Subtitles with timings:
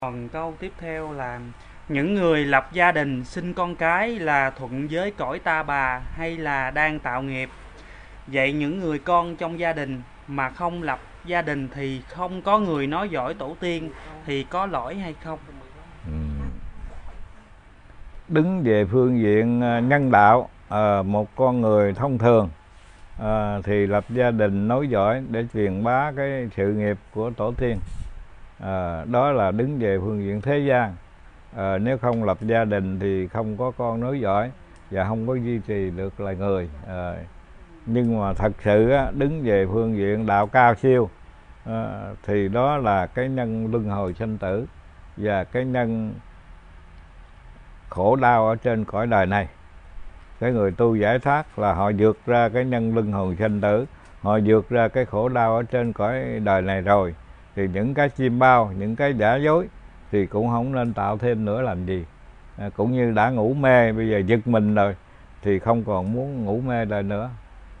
[0.00, 1.40] Còn câu tiếp theo là,
[1.88, 6.36] những người lập gia đình sinh con cái là thuận với cõi ta bà hay
[6.36, 7.50] là đang tạo nghiệp?
[8.26, 12.58] Vậy những người con trong gia đình mà không lập gia đình thì không có
[12.58, 13.90] người nói giỏi tổ tiên
[14.26, 15.38] thì có lỗi hay không?
[16.06, 16.12] Ừ.
[18.28, 22.48] đứng về phương diện à, nhân đạo à, một con người thông thường
[23.22, 27.52] à, thì lập gia đình nói giỏi để truyền bá cái sự nghiệp của tổ
[27.58, 27.78] tiên
[28.60, 30.94] à, đó là đứng về phương diện thế gian.
[31.56, 34.50] À, nếu không lập gia đình thì không có con nối dõi
[34.90, 36.70] và không có duy trì được là người.
[36.88, 37.14] À,
[37.86, 41.10] nhưng mà thật sự á, đứng về phương diện đạo cao siêu
[41.64, 44.66] à, thì đó là cái nhân luân hồi sinh tử
[45.16, 46.14] và cái nhân
[47.88, 49.48] khổ đau ở trên cõi đời này.
[50.40, 53.86] Cái người tu giải thoát là họ vượt ra cái nhân luân hồi sinh tử
[54.22, 57.14] họ vượt ra cái khổ đau ở trên cõi đời này rồi
[57.56, 59.68] thì những cái chim bao những cái giả dối
[60.12, 62.04] thì cũng không nên tạo thêm nữa làm gì.
[62.58, 64.96] À, cũng như đã ngủ mê bây giờ giật mình rồi
[65.42, 67.30] thì không còn muốn ngủ mê lại nữa.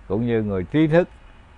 [0.08, 1.08] Cũng như người trí thức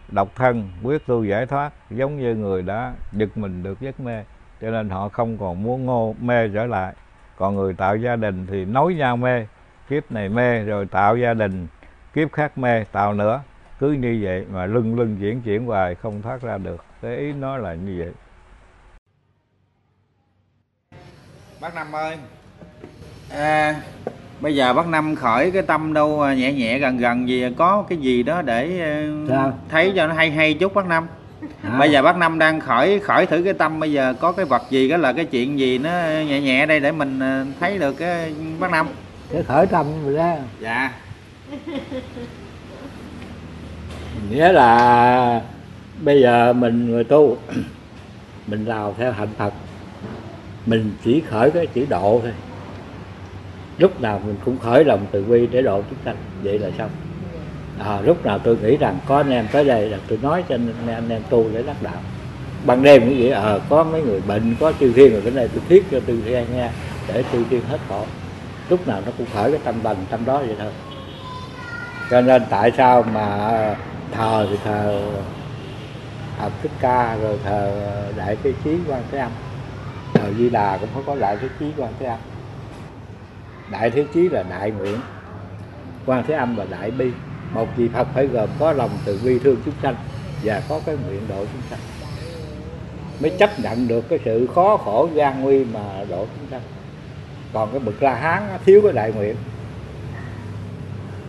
[0.09, 4.25] độc thân quyết tu giải thoát giống như người đã giật mình được giấc mê
[4.61, 6.95] cho nên họ không còn muốn ngô mê trở lại.
[7.37, 9.47] Còn người tạo gia đình thì nối nhau mê
[9.89, 11.67] kiếp này mê rồi tạo gia đình
[12.15, 13.41] kiếp khác mê tạo nữa.
[13.79, 17.33] Cứ như vậy mà lưng lưng chuyển chuyển hoài không thoát ra được cái ý
[17.33, 18.13] nó là như vậy.
[21.61, 22.17] Bác năm ơi.
[23.31, 23.75] À,
[24.41, 27.85] bây giờ bác năm khởi cái tâm đâu à, nhẹ nhẹ gần gần gì có
[27.89, 29.59] cái gì đó để ờ, Sao?
[29.69, 31.07] thấy cho nó hay hay chút bác năm.
[31.63, 31.79] Hả?
[31.79, 34.63] bây giờ bác năm đang khởi khởi thử cái tâm bây giờ có cái vật
[34.71, 35.91] gì đó là cái chuyện gì nó
[36.27, 38.89] nhẹ nhẹ đây để mình ờ, thấy được cái bác năm.
[39.33, 40.35] Cái khởi tâm rồi đó.
[40.61, 40.93] Dạ.
[44.31, 45.43] Nghĩa là
[46.01, 47.37] bây giờ mình người tu
[48.47, 49.53] mình làm theo hạnh phật.
[50.67, 52.33] Mình chỉ khởi cái chữ độ thôi.
[53.79, 56.17] Lúc nào mình cũng khởi lòng từ bi để độ chúng sanh.
[56.43, 56.91] Vậy là xong.
[57.79, 60.55] À, lúc nào tôi nghĩ rằng có anh em tới đây là tôi nói cho
[60.55, 62.03] anh, anh em tu để đắc đạo.
[62.67, 65.49] Ban đêm cũng vậy ờ có mấy người bệnh có chư thiên rồi cái này
[65.49, 66.71] tôi thiết cho chư thiên nghe
[67.09, 68.05] để chư thiên hết khổ
[68.69, 70.71] lúc nào nó cũng khởi cái tâm lành tâm đó vậy thôi.
[72.11, 73.77] Cho nên tại sao mà
[74.13, 75.01] thờ thì thờ
[76.39, 77.73] học Thích Ca rồi thờ
[78.17, 79.33] Đại Thế Chí Quan Thế Âm.
[80.15, 82.19] Thờ Di Đà cũng phải có Đại Thế Chí Quan Thế Âm.
[83.71, 85.01] Đại Thế Chí là đại nguyện,
[86.07, 87.11] Quan Thế Âm là đại bi.
[87.53, 89.95] Một vị Phật phải gồm có lòng từ bi thương chúng sanh
[90.45, 91.79] và có cái nguyện độ chúng sanh.
[93.21, 96.61] Mới chấp nhận được cái sự khó khổ gian nguy mà độ chúng sanh.
[97.53, 99.37] Còn cái bậc la hán thiếu cái đại nguyện.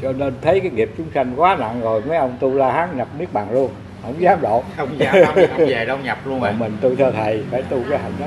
[0.01, 2.97] Cho nên thấy cái nghiệp chúng sanh quá nặng rồi, mấy ông tu la hán
[2.97, 6.47] nhập niết bàn luôn không dám độ không dám không về đâu nhập luôn mà
[6.47, 8.25] rồi mình tu theo thầy phải tu cái hạnh đó.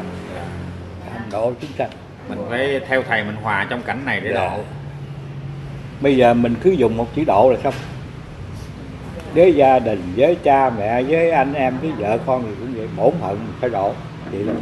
[1.12, 1.90] Hạnh độ chúng sanh.
[2.28, 4.40] Mình phải theo thầy mình hòa trong cảnh này để Dạ.
[4.40, 4.62] độ.
[6.00, 7.74] Bây giờ mình cứ dùng một chữ độ là xong.
[9.34, 12.88] Với gia đình với cha mẹ với anh em với vợ con gì cũng vậy.
[12.96, 13.92] Bổn phận phải độ.
[14.32, 14.52] Vậy là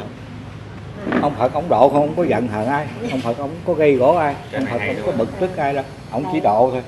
[1.22, 2.87] ông phật ông độ không có giận hờn ai.
[3.10, 4.34] Ông phật ông có gây gỗ ai.
[4.53, 5.84] Ông phật không có bực tức ai đâu.
[6.10, 6.82] Ông chỉ độ thôi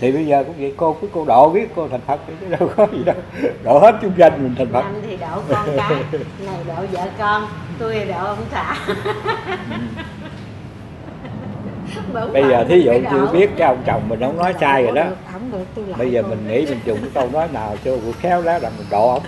[0.00, 2.46] thì bây giờ cũng vậy cô cứ cô độ biết cô thành phật thì chứ
[2.58, 3.16] đâu có gì đâu.
[3.64, 4.82] Độ hết chung danh mình thành phật.
[4.82, 7.46] Anh thì độ con cái này độ vợ con
[7.78, 8.76] tôi độ ông xã
[12.32, 15.04] bây giờ thí dụ chưa biết cái ông chồng mình không nói sai rồi đó.
[15.04, 15.64] Được, không
[15.98, 18.70] bây giờ mình nghĩ mình dùng cái câu nói nào cho vừa khéo léo là
[18.78, 19.22] mình độ ông.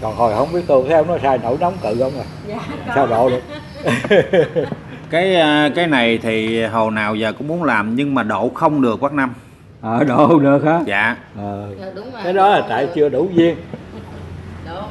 [0.00, 2.58] Còn hồi không biết tu theo nó sai nổi nóng cự ông à dạ,
[2.94, 3.42] sao độ được?
[5.10, 8.82] Cái à, cái này thì hồi nào giờ cũng muốn làm nhưng mà độ không
[8.82, 9.34] được bác năm
[9.84, 10.80] ờ độ được hả?
[10.86, 11.16] Dạ.
[11.36, 11.68] Ờ.
[11.80, 12.20] Dạ, đúng rồi.
[12.24, 13.56] cái đó là tại chưa đủ duyên.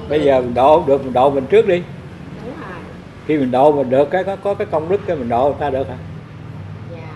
[0.10, 1.84] Bây giờ mình độ không được mình độ mình trước đi.
[2.46, 2.80] Đúng rồi.
[3.28, 5.56] Khi mình độ mình được cái có, có cái công đức cái mình độ người
[5.60, 5.96] ta được hả?
[6.92, 7.08] Dạ.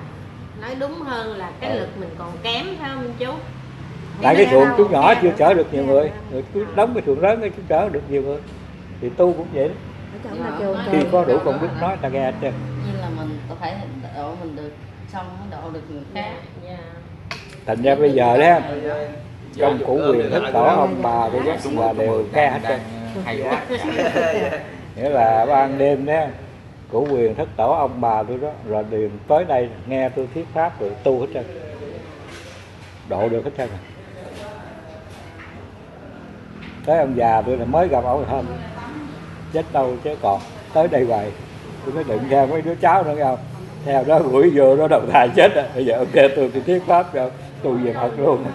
[0.61, 1.79] Nói đúng hơn là cái Ừ.
[1.79, 3.31] lực mình còn kém phải không chú?
[4.21, 6.03] Tại cái đâu chú nhỏ kém chưa chở được nhiều người.
[6.03, 6.21] Dạ.
[6.31, 8.37] người cứ đóng cái xuồng lớn cái chú chở được nhiều người.
[9.01, 9.73] Thì tu cũng vậy đó.
[10.33, 12.53] Dạ, khi có đủ công đức nói ta nghe hết trơn.
[12.87, 13.73] Như là mình có thể
[14.15, 14.71] độ mình được
[15.13, 16.21] xong mới độ được người khác.
[16.21, 16.56] Dạ dạ
[17.67, 18.59] thành ra bây giờ đó
[19.55, 22.79] trong củ quyền thích tổ ông bà tôi rất là đều nghe hết trơn.
[24.95, 26.25] Nghĩa là ban đêm đó
[26.91, 30.45] củ quyền thất tổ ông bà tôi đó rồi đều tới đây nghe tôi thuyết
[30.53, 31.43] pháp rồi tu hết trơn.
[33.09, 33.69] Độ được hết trơn.
[36.85, 38.45] Tới ông già tôi là mới gặp ông hôm.
[39.53, 40.39] Chết đâu chứ còn
[40.73, 41.31] tới đây hoài.
[41.85, 43.37] Tôi mới đựng theo mấy đứa cháu nữa không?
[43.85, 45.65] Theo đó gửi vô đó đầu thai chết rồi.
[45.75, 47.29] Bây giờ ok tôi thì thuyết pháp rồi
[47.63, 48.45] tu về phật luôn.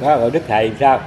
[0.00, 1.00] Đó rồi đức thầy sao?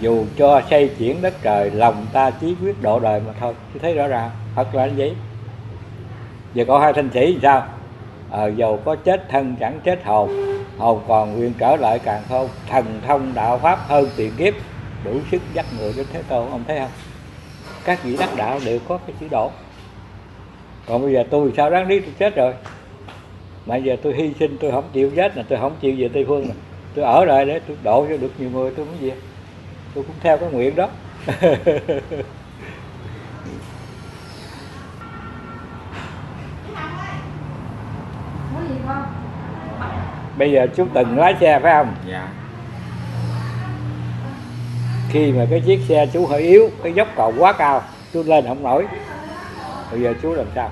[0.00, 3.54] Dù cho xây chuyển đất trời lòng ta chí quyết độ đời mà thôi.
[3.72, 5.14] Tôi thấy rõ ràng thật là như vậy.
[6.54, 7.66] Giờ có hai thanh sĩ thì sao?
[8.30, 12.48] Ờ, dầu có chết thân chẳng chết hồn hồn còn nguyện trở lại càng không
[12.68, 14.54] thần thông đạo pháp hơn tiền kiếp
[15.04, 16.90] đủ sức dắt người đến thế tôn ông thấy không?
[17.84, 19.50] Các vị đắc đạo đều có cái chữ độ
[20.88, 22.52] còn bây giờ tôi sao đáng lý tôi chết rồi?
[23.66, 26.24] Mà giờ tôi hy sinh tôi không chịu chết là tôi không chịu về tây
[26.28, 26.42] phương.
[26.48, 26.56] Này
[26.94, 29.12] tôi ở lại để tôi độ cho được nhiều người tôi muốn gì
[29.94, 30.88] tôi cũng theo cái nguyện đó.
[40.38, 41.94] Bây giờ chú từng lái xe phải không?
[42.08, 42.28] Dạ.
[45.10, 47.82] Khi mà cái chiếc xe chú hơi yếu cái dốc cầu quá cao
[48.12, 48.86] chú lên không nổi
[49.90, 50.70] bây giờ chú làm sao?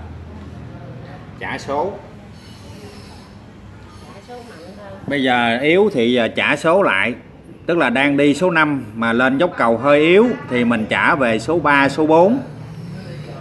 [1.41, 1.93] Trả số.
[5.07, 7.15] Bây giờ yếu thì giờ trả số lại.
[7.67, 11.15] Tức là đang đi số 5 mà lên dốc cầu hơi yếu thì mình trả
[11.15, 12.39] về số 3 số 4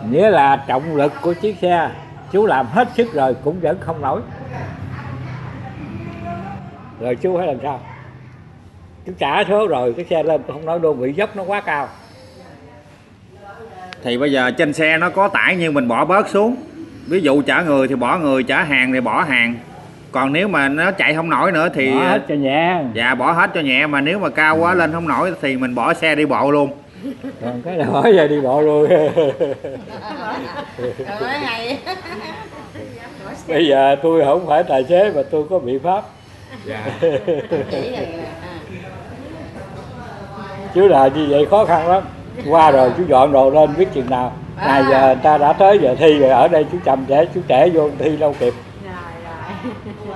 [0.09, 1.91] nghĩa là trọng lực của chiếc xe
[2.31, 4.21] chú làm hết sức rồi cũng vẫn không nổi.
[6.99, 7.81] Rồi chú phải làm sao?
[9.05, 11.89] Chú trả số rồi cái xe lên không nói luôn bị dốc nó quá cao
[14.05, 16.55] thì bây giờ trên xe nó có tải nhưng mình bỏ bớt xuống.
[17.07, 19.55] Ví dụ trả người thì bỏ người trả hàng thì bỏ hàng.
[20.11, 22.79] Còn nếu mà nó chạy không nổi nữa thì bỏ hết cho nhẹ.
[22.93, 23.87] Dạ bỏ hết cho nhẹ.
[23.87, 26.69] Mà nếu mà cao quá lên không nổi thì mình bỏ xe đi bộ luôn.
[27.41, 28.89] Còn cái nào bỏ về đi bộ luôn.
[33.47, 36.03] Bây giờ tôi không phải tài xế mà tôi có biện pháp.
[36.65, 36.85] Dạ.
[40.73, 42.03] Chứ là như vậy khó khăn lắm
[42.49, 44.33] qua rồi chú dọn đồ lên biết chừng nào.
[44.57, 47.41] Ngày giờ người ta đã tới giờ thi rồi ở đây chú chậm trễ chú
[47.47, 48.53] trẻ vô thi đâu kịp.
[48.83, 48.93] Rồi
[50.07, 50.15] rồi.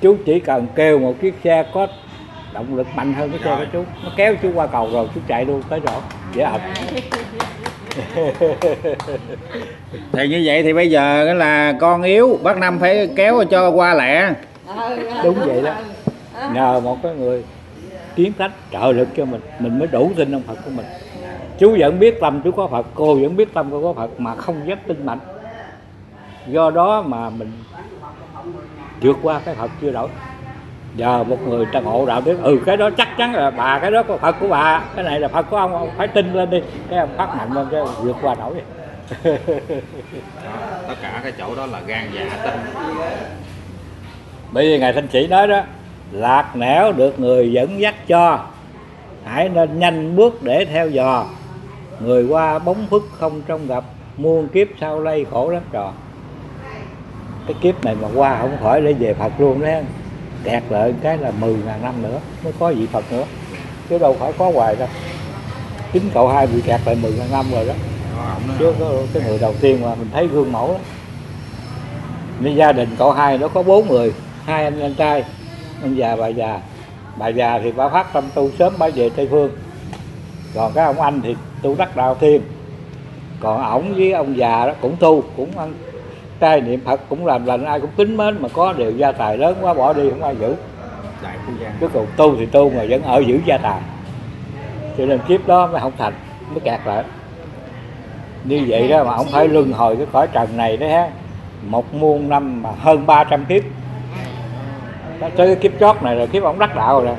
[0.00, 1.86] Chú chỉ cần kêu một chiếc xe có
[2.52, 3.84] động lực mạnh hơn cái xe của chú.
[4.04, 5.92] Nó kéo chú qua cầu rồi chú chạy luôn tới chỗ
[6.34, 6.60] dễ ập.
[10.12, 13.70] Thì như vậy thì bây giờ cái là con yếu bác năm phải kéo cho
[13.70, 14.30] qua lẹ.
[15.24, 15.72] Đúng vậy đó.
[16.52, 17.44] Nhờ một cái người
[18.16, 20.86] kiến tánh trợ lực cho mình mình mới đủ tin ông phật của mình.
[21.58, 24.34] Chú vẫn biết tâm chú có phật cô vẫn biết tâm cô có phật mà
[24.34, 25.18] không dám tin mạnh.
[26.46, 27.52] Do đó mà mình
[29.00, 30.08] vượt qua cái phật chưa đổi.
[30.96, 33.90] Giờ một người ta ngộ đạo biết ừ cái đó chắc chắn là bà cái
[33.90, 36.50] đó có phật của bà cái này là phật của ông ông phải tin lên
[36.50, 36.62] đi.
[36.90, 38.54] Cái ông phát mạnh lên cái vượt qua nổi.
[40.88, 42.84] Tất cả cái chỗ đó là gan dạ tinh.
[44.52, 45.60] Bởi vì ngài thanh sĩ nói đó
[46.12, 48.46] lạc nẻo được người dẫn dắt cho.
[49.24, 51.26] Hãy nên nhanh bước để theo dò.
[52.00, 53.84] Người qua bóng phức không trông gặp,
[54.16, 55.92] muôn kiếp sau lây khổ lắm trò.
[57.46, 59.68] Cái kiếp này mà qua không khỏi để về phật luôn đó
[60.44, 63.24] kẹt lại cái là 10 ngàn năm nữa, mới có vị phật nữa.
[63.88, 64.88] Chứ đâu phải có hoài đâu.
[65.92, 67.74] Chính cậu hai bị kẹt lại 10 ngàn năm rồi đó.
[68.58, 70.78] Chứ có cái người đầu tiên mà mình thấy gương mẫu đó.
[72.40, 74.12] Nên gia đình cậu hai nó có bốn người,
[74.44, 75.24] hai anh anh trai
[75.84, 76.60] ông già bà già.
[77.16, 79.50] Bà già thì bà phát tâm tu sớm bà về tây phương.
[80.54, 82.42] Còn cái ông anh thì tu đắc đạo thiên
[83.40, 85.74] còn ổng với ông già đó cũng tu cũng ăn
[86.40, 89.38] trai niệm phật cũng làm lành ai cũng kính mến mà có điều gia tài
[89.38, 90.54] lớn quá bỏ đi không ai giữ.
[91.80, 93.80] Cuối cùng tu thì tu mà vẫn ở giữ gia tài.
[94.98, 96.12] Cho nên kiếp đó mới không thành
[96.50, 97.04] mới kẹt lại.
[98.44, 101.10] Như vậy đó mà ông phải luân hồi cái cõi trần này đó ha.
[101.62, 103.62] Một muôn năm mà hơn 300 kiếp
[105.20, 107.14] tới cái kiếp chót này rồi kiếp ông đắc đạo rồi.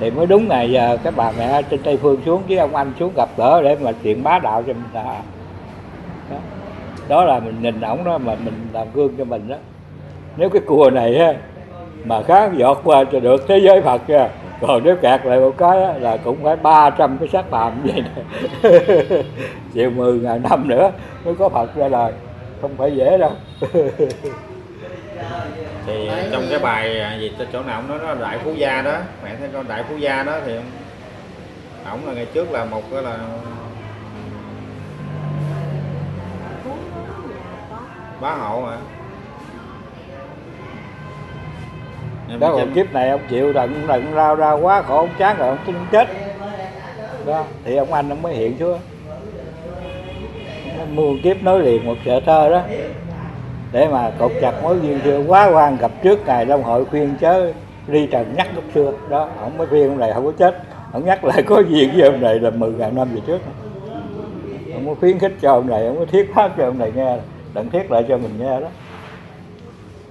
[0.00, 2.92] Thì mới đúng ngày giờ cái bà mẹ trên tây phương xuống với ông anh
[2.98, 5.14] xuống gặp gỡ để mà chuyện bá đạo cho mình đó.
[7.08, 9.56] đó là mình nhìn ổng đó mà mình làm gương cho mình đó.
[10.36, 11.32] Nếu cái cua này á,
[12.04, 14.28] mà khá giọt qua cho được thế giới Phật kìa
[14.60, 18.02] còn nếu kẹt lại một cái á, là cũng phải 300 cái xác phạm vậy
[18.02, 18.22] nè
[19.72, 20.90] chịu 10 ngàn năm nữa
[21.24, 22.12] mới có Phật ra đời
[22.60, 23.30] không phải dễ đâu.
[25.86, 28.98] thì trong cái bài à, gì chỗ nào ông nói nó đại phú gia đó.
[29.24, 30.70] Mẹ thấy con đại phú gia đó thì ông,
[31.90, 33.18] ổng là ngày trước là một cái là
[38.20, 38.76] bá hộ mà
[42.30, 45.36] Em đó còn kiếp này ông chịu đựng đựng lao ra quá khổ ông chán
[45.38, 46.08] rồi ông tin chết.
[47.26, 48.78] Đó thì ông anh ông mới hiện xuống.
[50.78, 52.62] Ông mua kiếp nối liền một sợi tơ đó
[53.74, 57.14] để mà cột chặt mối duyên xưa, quá quan gặp trước ngày long hội khuyên
[57.20, 57.52] chớ
[57.86, 58.92] ly trần nhắc lúc xưa.
[59.08, 60.58] Đó, ông mới khuyên ông này, không có chết,
[60.92, 63.38] ông nhắc lại có duyên với ông này là 10 ngàn năm về trước.
[64.74, 67.16] Ông có khuyến khích cho ông này, ông có thiết pháp cho ông này nghe
[67.54, 68.68] đặng thiết lại cho mình nghe đó.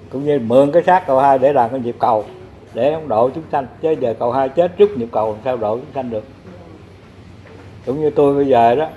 [0.09, 2.25] Cũng như mượn cái xác cầu hai để làm cái nhịp cầu,
[2.73, 3.65] để ông độ chúng sanh.
[3.81, 6.23] Chứ giờ cầu hai chết trước nhịp cầu, làm sao độ chúng sanh được?
[7.85, 8.87] Cũng như tôi bây giờ đó,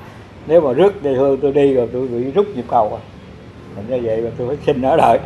[0.46, 3.15] nếu mà rước dây hương tôi đi rồi tôi bị rút nhịp cầu à
[3.76, 5.18] thành ra vậy mà tôi phải xin ở đợi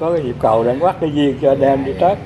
[0.00, 2.18] có cái nhịp cầu để quát cái duyên cho anh em đi tết.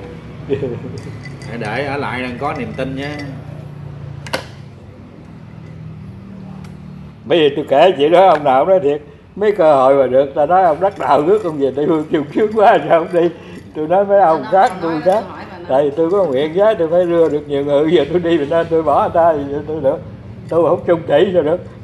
[1.59, 3.09] Để ở lại đang có niềm tin nhé.
[7.25, 9.01] Bây giờ tôi kể chuyện đó ông nào nói thiệt.
[9.35, 12.05] Mấy cơ hội mà được ta nói ông đắc đạo rước ông về tây hương
[12.11, 13.29] chiều trước quá sao không đi.
[13.75, 15.23] Tôi nói mấy ông khác tôi khác.
[15.67, 17.91] tại vì tôi có nguyện giá tôi phải đưa được nhiều người.
[17.91, 19.99] Giờ tôi đi mình nên tôi bỏ người ta thì tôi được.
[20.49, 21.61] Tôi không chung chỉ rồi được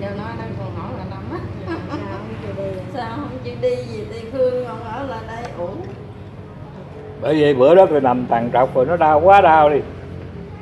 [0.00, 3.53] Châu nói đang còn hỏi là năm á sao không chịu đi Sao không chịu
[3.64, 5.76] đi về Tây Phương Ông ở lại đây ổn
[7.24, 9.80] bởi vì bữa đó tôi nằm tàn trọc rồi nó đau quá đau đi.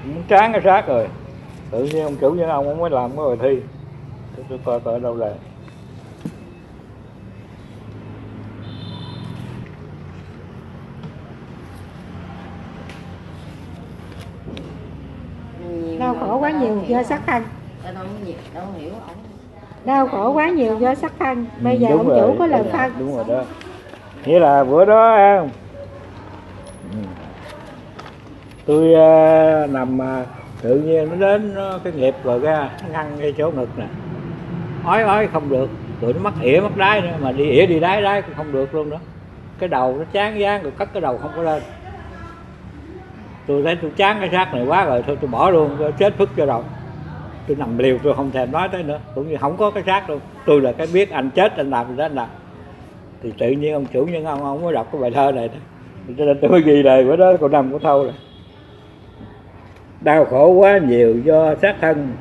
[0.05, 1.09] Muốn tráng cái xác rồi.
[1.71, 3.61] Tự nhiên ông chủ nhân ông không mới làm cái bài thi.
[4.37, 5.35] Tôi, tôi coi coi ở đâu là.
[15.69, 17.41] Nhiều đau khổ quá nhiều do sắc Ta
[17.85, 19.32] đâu có nhiều đâu hiểu ổng
[19.85, 21.47] đau khổ quá nhiều do sắc thân.
[21.63, 22.93] Bây Ừ, giờ đúng ông rồi, chủ có lời phân.
[22.99, 23.45] đúng rồi đó.
[24.25, 25.37] Nghĩa là bữa đó á,
[26.93, 26.99] ừ,
[28.67, 30.25] tôi à, nằm à,
[30.63, 33.85] tự nhiên nó đến nó, cái nghiệp rồi ra nó ngăn cái chỗ ngực nè.
[34.85, 35.71] Ói ói không được.
[36.01, 38.53] Rồi nó mắc ỉa mắc đái nữa mà đi ỉa đi đái đái cũng không
[38.53, 38.97] được luôn đó.
[39.59, 41.63] Cái đầu nó chán dáng rồi cất cái đầu không có lên.
[43.47, 46.31] Tôi thấy tôi chán cái xác này quá rồi thôi tôi bỏ luôn chết phức
[46.37, 46.65] cho đầu
[47.47, 49.01] tôi nằm liều, tôi không thèm nói tới nữa.
[49.15, 50.21] Cũng như không có cái xác đâu.
[50.47, 52.29] Tôi là cái biết anh chết, anh làm gì đó, anh làm.
[53.23, 55.55] Thì tự nhiên ông chủ nhân ông ông mới đọc cái bài thơ này đó.
[56.19, 58.13] Cho nên tôi mới ghi lời bữa đó, còn năm của thâu rồi.
[60.01, 62.13] Đau khổ quá nhiều do xác thân.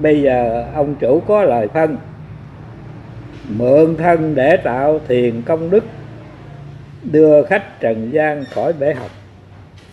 [0.00, 1.96] Bây giờ ông chủ có lời phân.
[3.48, 5.84] Mượn thân để tạo thiền công đức.
[7.02, 9.10] Đưa khách trần gian khỏi bể học.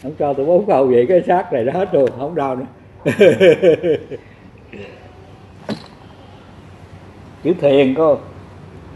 [0.04, 2.66] Ông cho tôi bốn câu vậy cái xác này nó hết rồi không đau nữa.
[7.44, 8.20] chữ thiền cô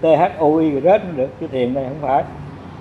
[0.02, 2.24] t h o i rết được chữ thiền này không phải.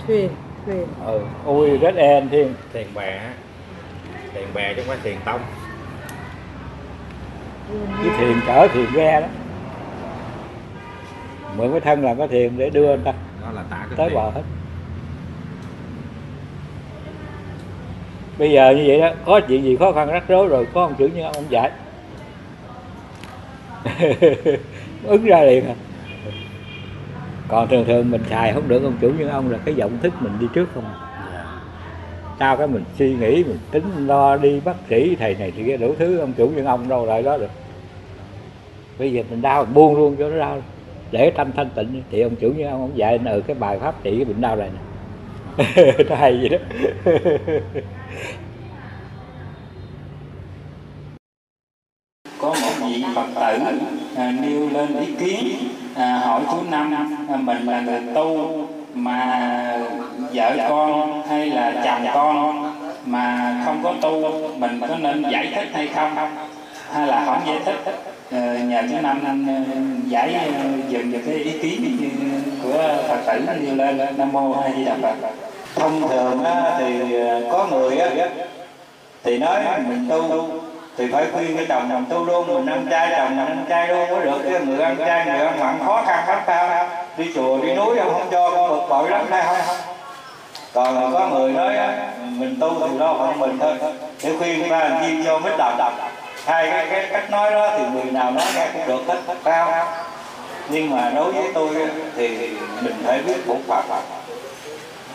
[0.07, 0.29] Thuyền
[0.67, 2.55] thuyền ừ o i rết e n thiền.
[2.73, 3.21] Thiền bè
[4.35, 5.41] thiền bè chứ không phải thiền tông.
[8.03, 9.27] Chữ thiền cỡ thiền ghe đó.
[11.57, 13.13] Mượn cái thân làm cái thiền để đưa người ta.
[13.43, 14.17] Đó là tả cái tới thiền.
[14.17, 14.43] bờ hết.
[18.39, 20.95] Bây giờ như vậy đó có chuyện gì khó khăn rắc rối rồi có ông
[20.99, 21.71] chủ như ông giải
[25.05, 25.75] ứng ra liền à.
[27.49, 30.15] Còn thường thường mình xài không được ông chủ như ông là cái giọng thức
[30.21, 30.95] mình đi trước không à.
[32.39, 35.77] sao cái mình suy nghĩ mình tính lo đi bác sĩ thầy này thì kia
[35.77, 37.51] đủ thứ ông chủ như ông đâu lại đó được.
[38.99, 40.63] Bây giờ mình đau mình buông luôn cho nó đau.
[41.13, 43.95] Để tâm thanh tịnh thì ông chủ như ông ông dạy ừ cái bài pháp
[44.03, 44.81] trị cái bệnh đau này nè.
[46.09, 46.59] Nó hay vậy đó.
[52.41, 55.49] Có một vị phật tử à, nêu lên ý kiến
[55.97, 56.95] à, hỏi chú năm
[57.29, 58.51] à, mình là người tu
[58.95, 59.79] mà
[60.33, 62.75] vợ con hay là chồng con
[63.05, 66.17] mà không có tu mình có nên giải thích hay không?
[66.93, 68.03] Hay là không giải thích?
[68.31, 69.65] À, nhờ chú năm anh
[70.09, 70.47] giải à,
[70.91, 71.97] dùm được cái ý kiến
[72.63, 75.15] của phật tử nêu lên nam mô hay di đà phật.
[75.75, 78.29] Thông thường á, thì à, có người á
[79.25, 80.49] thì nói mình tu
[81.01, 83.89] thì phải khuyên cái chồng chồng tu luôn mình ăn chay chồng mình ăn chay
[83.89, 84.39] luôn mới được.
[84.51, 87.99] Cái người ăn chay người ăn mặn khó khăn lắm sao đi chùa đi núi
[87.99, 89.77] ông không cho con bực bội lắm đây không?
[90.75, 91.77] Còn có người nói
[92.23, 93.75] mình tu thì lo phận mình thôi.
[94.23, 95.93] Để khuyên ra làm chi cho mít đập đập
[96.45, 99.85] hai cái, cái cách nói đó thì người nào nói nghe cũng được hết phải
[100.69, 101.69] nhưng mà đối với tôi
[102.17, 102.29] thì
[102.81, 103.85] mình phải biết bổn phận.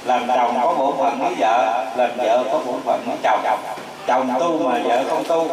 [0.06, 3.60] Làm chồng có bổn phận với vợ làm vợ có bổn phận với chồng
[4.08, 5.48] chồng tu mà vợ không tu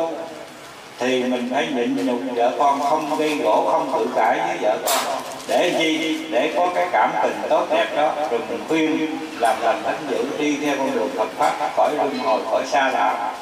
[0.99, 4.78] thì mình phải nhịn nhục vợ con không gây gỗ không cự cãi với vợ
[4.85, 5.23] con.
[5.49, 6.18] Để gì?
[6.30, 8.12] Để có cái cảm tình tốt đẹp đó.
[8.30, 12.18] Rồi mình khuyên làm lành thánh dữ đi theo con đường Phật pháp khỏi luân
[12.18, 13.32] hồi khỏi xa lạ.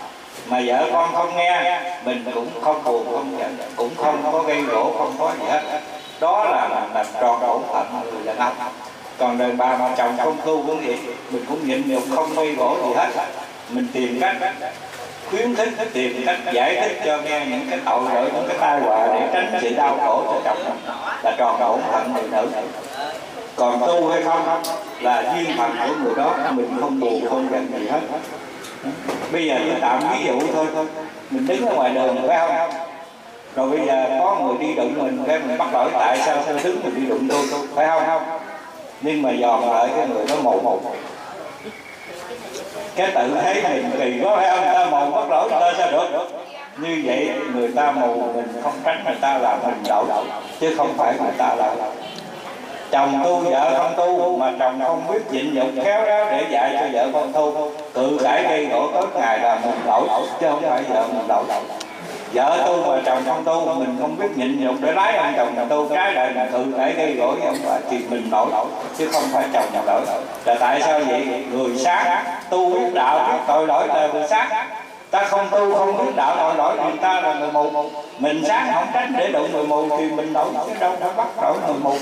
[0.46, 4.62] Mà vợ con không nghe mình cũng không buồn không giận cũng không có gây
[4.62, 5.62] gỗ không có gì hết.
[6.20, 8.54] Đó là làm, làm tròn bổn phận người đàn ông.
[9.18, 10.98] Còn đàn bà mà chồng không tu cũng vậy
[11.30, 13.08] mình cũng nhịn nhục không gây gỗ gì hết.
[13.68, 14.36] Mình tìm cách
[15.30, 18.80] khuyến khích tìm cách giải thích cho nghe những cái tội lỗi, những cái tai
[18.80, 22.48] họa để tránh sự đau khổ cho chồng mình là tròn bổn phận người nữ.
[23.56, 24.62] Còn tu hay không
[25.00, 28.00] là duyên phận của người đó, mình không buồn, không giận gì hết.
[29.32, 30.86] Bây giờ tôi tạm ví dụ thôi thôi
[31.30, 32.70] mình đứng ở ngoài đường, phải không?
[33.56, 36.54] Rồi bây giờ có người đi đụng mình, cái mình bắt lỗi, tại sao sao
[36.64, 38.22] đứng mình đi đụng tôi, phải không không?
[39.00, 40.80] Nhưng mà dòm lại cái người đó một một
[42.96, 44.64] cái tự thấy mình kỳ quá phải không?
[44.74, 46.28] Ta mù bắt lỗi, người ta sao được?
[46.76, 50.04] Như vậy người ta mù mình không trách người ta là mình đổ
[50.60, 51.74] chứ không phải người ta là
[52.90, 56.76] chồng tu, vợ không tu, mà chồng không biết nhịn nhục, khéo léo để dạy
[56.80, 57.70] cho vợ con tu.
[57.94, 60.02] Cự cãi gây gỗ tối ngày là mình lỗi,
[60.40, 61.44] chứ không phải vợ mình lỗi
[62.32, 65.66] vợ tu và chồng không tu mình không biết nhịn nhục để lái ông chồng
[65.68, 68.66] tu cái đời là tự để gây gỗ ông bà thì mình lỗi
[68.98, 70.00] chứ không phải chồng nhập lỗi
[70.44, 71.44] là tại sao vậy?
[71.52, 74.48] Người sáng tu biết đạo, biết tội lỗi, là người sáng
[75.10, 77.70] ta không tu, không biết đạo, tội lỗi người ta là người mù.
[78.18, 81.26] Mình sáng không tránh để đụng người mù, thì mình lỗi chứ đâu đã bắt
[81.42, 81.94] lỗi người mù.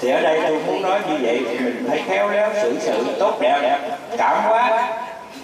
[0.00, 3.04] Thì ở đây tôi muốn nói như vậy, thì mình phải khéo léo xử sự
[3.20, 3.78] tốt đẹp đẹp
[4.18, 4.88] cảm quá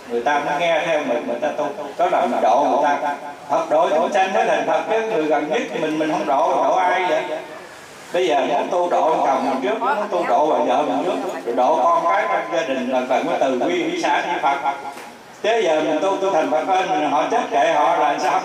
[0.09, 1.67] người ta mới nghe theo mình mình ta tu.
[1.99, 3.15] Đó là mình độ người ta.
[3.49, 6.65] Phật độ chúng sanh mới thành Phật chứ, người gần nhất mình mình không độ
[6.65, 7.23] độ ai vậy?
[8.13, 11.45] Bây giờ muốn tu độ chồng mình trước, muốn tu độ bà vợ mình trước
[11.45, 14.39] rồi độ con cái trong gia đình là cần phải từ quy hỷ xã đi
[14.43, 14.57] Phật.
[15.43, 18.41] Thế giờ mình tu tu thành Phật ơn mình, họ chết kệ họ là sao?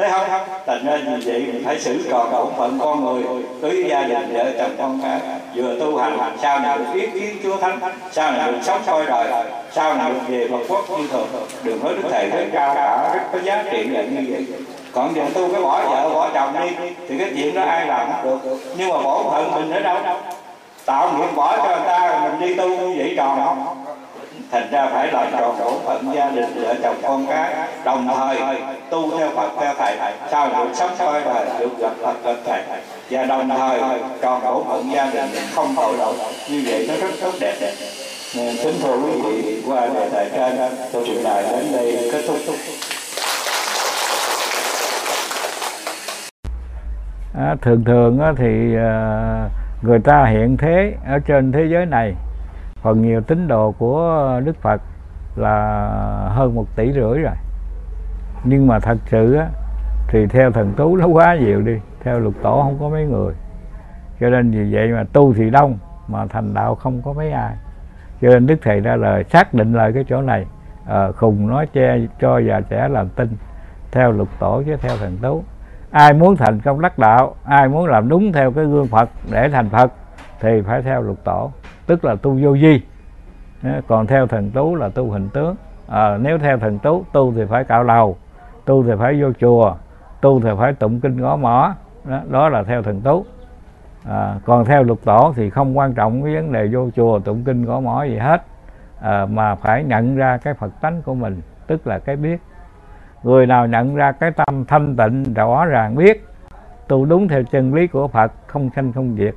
[0.00, 0.40] Thấy không?
[0.66, 4.32] Thành ra như vậy mình phải xử tròn bổn phận con người, cưới gia đình
[4.32, 5.20] vợ chồng con cái.
[5.54, 7.78] Vừa tu hành, sau này được biết kiến chúa thánh,
[8.12, 9.26] sau này được sống soi đời,
[9.72, 11.28] sau này được về phật quốc như thường.
[11.62, 14.46] Đừng nói đức thầy rất cao cả rất có giá trị là như vậy.
[14.92, 16.68] Còn giờ tu cái bỏ vợ, bỏ chồng đi,
[17.08, 18.38] thì cái chuyện đó ai làm được.
[18.76, 19.96] Nhưng mà bổn phận mình ở đâu?
[20.86, 23.84] Tạo nghiệp bỏ cho người ta, mình đi tu như vậy tròn không?
[24.50, 27.54] Thành ra phải làm tròn bổn phận gia đình vợ chồng con cái
[27.84, 28.36] đồng thời
[28.90, 29.96] tu theo Phật theo thầy
[30.30, 32.62] sao được sống soi và được gặp Phật gặp thầy.
[33.10, 33.80] Và đồng thời
[34.22, 36.14] tròn bổn phận gia đình không tội lỗi
[36.50, 37.54] như vậy nó rất tốt đẹp.
[37.60, 37.72] Đẹp
[38.36, 42.22] nên kính thưa quý vị qua đề tài trên tôi truyền bày đến đây kết
[42.26, 42.36] thúc.
[47.38, 49.48] À, thường thường á, thì à,
[49.82, 52.14] người ta hiện thế ở trên thế giới này
[52.82, 54.80] phần nhiều tín đồ của Đức Phật
[55.36, 55.78] là
[56.34, 57.34] hơn một tỷ rưỡi rồi.
[58.44, 59.46] Nhưng mà thật sự á,
[60.08, 61.78] thì theo thần tú nó quá nhiều đi.
[62.04, 63.34] Theo lục tổ không có mấy người.
[64.20, 67.54] Cho nên vì vậy mà tu thì đông mà thành đạo không có mấy ai.
[68.20, 70.46] Cho nên đức thầy ra lời xác định lại cái chỗ này.
[70.86, 73.28] À, khùng nói che cho già trẻ làm tin
[73.92, 75.44] theo lục tổ chứ theo thần tú.
[75.90, 79.48] Ai muốn thành công đắc đạo ai muốn làm đúng theo cái gương phật để
[79.48, 79.92] thành phật
[80.40, 81.50] thì phải theo lục tổ
[81.90, 82.82] tức là tu vô vi.
[83.86, 85.56] Còn theo thần tú là tu hình tướng.
[85.88, 88.16] À, nếu theo thần tú tu thì phải cạo đầu
[88.64, 89.74] tu thì phải vô chùa
[90.20, 91.74] tu thì phải tụng kinh gõ mỏ
[92.04, 93.24] đó, đó là theo thần tú.
[94.08, 97.42] À, còn theo lục tổ thì không quan trọng cái vấn đề vô chùa tụng
[97.44, 98.42] kinh gõ mỏ gì hết.
[99.00, 102.40] À, mà phải nhận ra cái phật tánh của mình tức là cái biết.
[103.22, 106.26] Người nào nhận ra cái tâm thanh tịnh rõ ràng biết
[106.88, 109.34] tu đúng theo chân lý của phật không sanh không diệt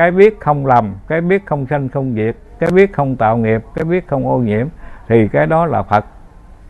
[0.00, 3.62] cái biết không lầm cái biết không sanh không diệt cái biết không tạo nghiệp
[3.74, 4.66] cái biết không ô nhiễm
[5.08, 6.04] thì cái đó là phật.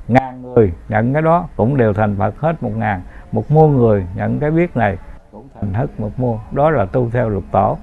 [0.09, 3.01] Ngàn người nhận cái đó cũng đều thành phật hết một ngàn.
[3.33, 4.99] Một muôn người nhận cái biết này
[5.33, 6.39] cũng thành hết một muôn.
[6.53, 7.79] Đó là tu theo lục tổ.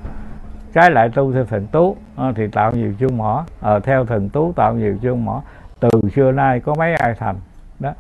[0.74, 3.46] Trái lại tu theo thần tú ờ, thì tạo nhiều chương mỏ.
[3.62, 5.42] À, theo thần tú tạo nhiều chương mỏ.
[5.80, 7.36] Từ xưa nay có mấy ai thành?
[7.80, 7.94] Đó.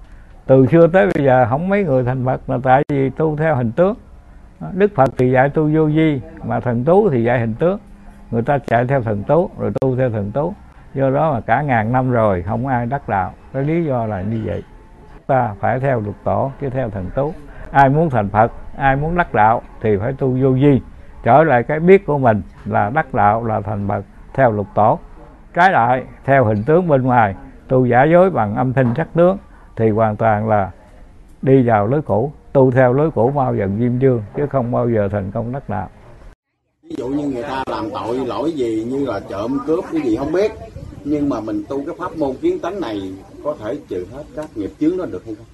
[0.45, 3.55] Từ xưa tới bây giờ không mấy người thành phật là tại vì tu theo
[3.55, 3.95] hình tướng
[4.71, 7.79] đức phật thì dạy tu vô vi, mà thần tú thì dạy hình tướng.
[8.31, 10.53] Người ta chạy theo thần tú, rồi tu theo thần tú.
[10.93, 13.33] Do đó mà cả ngàn năm rồi, không ai đắc đạo.
[13.53, 14.63] Cái lý do là như vậy.
[15.27, 17.33] Ta phải theo luật tổ, chứ theo thần tú.
[17.71, 20.81] Ai muốn thành phật, ai muốn đắc đạo, thì phải tu vô vi.
[21.23, 24.99] Trở lại cái biết của mình là đắc đạo, là thành phật, theo luật tổ.
[25.53, 27.35] Trái lại, theo hình tướng bên ngoài,
[27.67, 29.37] tu giả dối bằng âm thanh sắc tướng,
[29.75, 30.71] thì hoàn toàn là
[31.41, 34.89] đi vào lưới cũ tu theo lối cũ bao giờ diêm dương chứ không bao
[34.89, 35.89] giờ thành công đắc đạo.
[36.83, 40.15] Ví dụ như người ta làm tội lỗi gì như là trộm cướp cái gì
[40.17, 40.51] không biết
[41.03, 43.11] nhưng mà mình tu cái pháp môn kiến tánh này
[43.43, 45.45] có thể trừ hết các nghiệp chướng đó được hay không?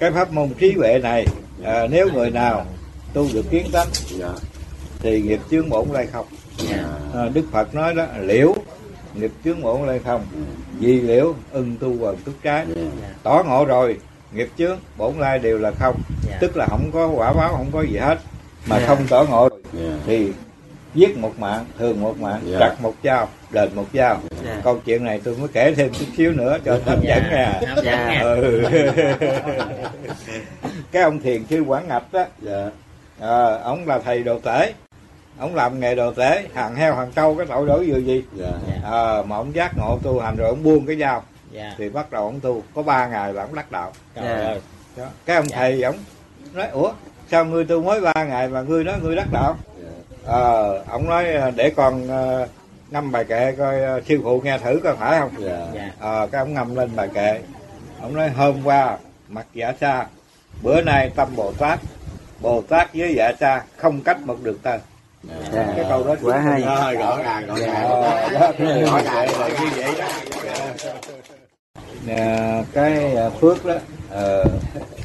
[0.00, 1.26] Cái pháp môn trí huệ này
[1.64, 2.64] à, nếu người nào
[3.12, 4.32] tu được kiến tánh dạ.
[4.98, 6.26] thì nghiệp chướng bổn lai không?
[6.58, 6.84] Dạ.
[7.14, 8.54] À, đức phật nói đó liễu
[9.14, 10.20] nghiệp chướng bổn lai không?
[10.78, 12.66] Vì liễu ưng tu quần túc trái.
[13.22, 13.98] Tỏ ngộ rồi
[14.32, 16.00] nghiệp chướng bổn lai đều là không.
[16.40, 18.18] Tức là không có quả báo không có gì hết.
[18.66, 19.98] Mà không tỏ ngộ dạ.
[20.06, 20.32] Thì
[20.94, 22.58] giết một mạng thường một mạng Dạ.
[22.58, 24.20] trật một dao đền một dao
[24.64, 27.60] câu chuyện này tôi mới kể thêm chút xíu nữa cho hấp dẫn nha.
[27.84, 28.20] Dạ.
[28.22, 28.62] ừ.
[30.92, 32.24] cái ông thiền sư quảng ngập đó.
[32.42, 32.70] Dạ.
[33.20, 34.72] À, ông là thầy đồ tể.
[35.38, 38.22] Ông làm nghề đồ tể hàng heo hàng trâu cái tội lỗi vừa gì.
[38.34, 38.50] Dạ.
[38.84, 42.10] À, mà ông giác ngộ tu hành rồi ông buông cái dao dạ thì bắt
[42.10, 44.34] đầu ông tu có ba ngày là ông đắc đạo trời Dạ.
[44.46, 44.60] ơi
[44.96, 45.04] đó.
[45.26, 45.96] cái ông thầy ông
[46.54, 46.92] nói ủa
[47.30, 49.88] sao ngươi tu mới ba ngày mà ngươi nói ngươi đắc đạo dạ
[50.26, 52.46] ờ ông nói ờ, để con ờ,
[52.90, 56.28] ngâm bài kệ coi ờ, sư phụ nghe thử coi phải không dạ dạ ờ
[56.32, 57.40] cái ông ngâm lên bài kệ
[58.00, 60.06] ông nói hôm qua mặt dạ xa
[60.62, 61.78] bữa nay tâm bồ tát
[62.40, 64.80] bồ tát với dạ xa không cách một đường tên
[65.52, 66.60] cái câu đó quá hay.
[66.62, 70.06] Rồi, rõ ràng rõ ràng Ờ, đó, rõ ràng là như vậy đó
[72.08, 73.74] Nè, cái à, phước đó
[74.10, 74.44] ờ,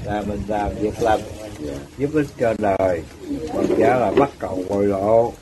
[0.05, 1.19] là mình làm việc lành
[1.97, 3.01] giúp ích cho đời.
[3.53, 5.33] Còn giả là bắt cầu bồi lộ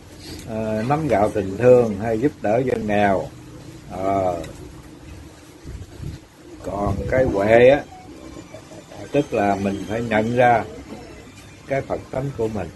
[0.49, 3.23] ờ, nắm gạo tình thương hay giúp đỡ dân nghèo.
[3.91, 4.35] Ờ,
[6.63, 7.81] còn cái huệ á
[9.11, 10.63] tức là mình phải nhận ra
[11.67, 12.67] cái phật tánh của mình.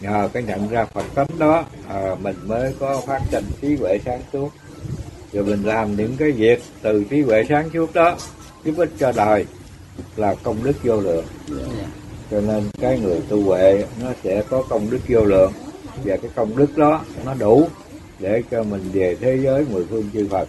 [0.00, 3.98] Nhờ cái nhận ra phật tánh đó ờ, mình mới có phát trình trí huệ
[4.04, 4.50] sáng suốt
[5.32, 8.16] rồi mình làm những cái việc từ trí huệ sáng suốt đó
[8.64, 9.44] giúp ích cho đời
[10.16, 11.24] là công đức vô lượng.
[12.30, 15.52] Cho nên cái người tu huệ nó sẽ có công đức vô lượng.
[16.04, 17.68] Và cái công đức đó nó đủ
[18.18, 20.48] để cho mình về thế giới mười phương chư Phật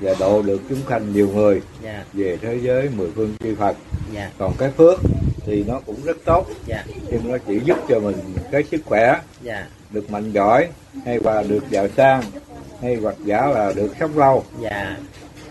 [0.00, 2.04] và độ được chúng sanh nhiều người dạ.
[2.12, 3.76] về thế giới mười phương chư Phật.
[4.14, 4.30] Dạ.
[4.38, 5.00] Còn cái phước
[5.46, 6.46] thì nó cũng rất tốt.
[6.66, 6.84] Dạ.
[7.10, 8.16] Nhưng nó chỉ giúp cho mình
[8.52, 9.20] cái sức khỏe.
[9.42, 10.68] Dạ được mạnh giỏi
[11.04, 12.22] hay là được giàu sang
[12.82, 14.44] hay hoặc giả là được sống lâu.
[14.60, 14.96] Dạ.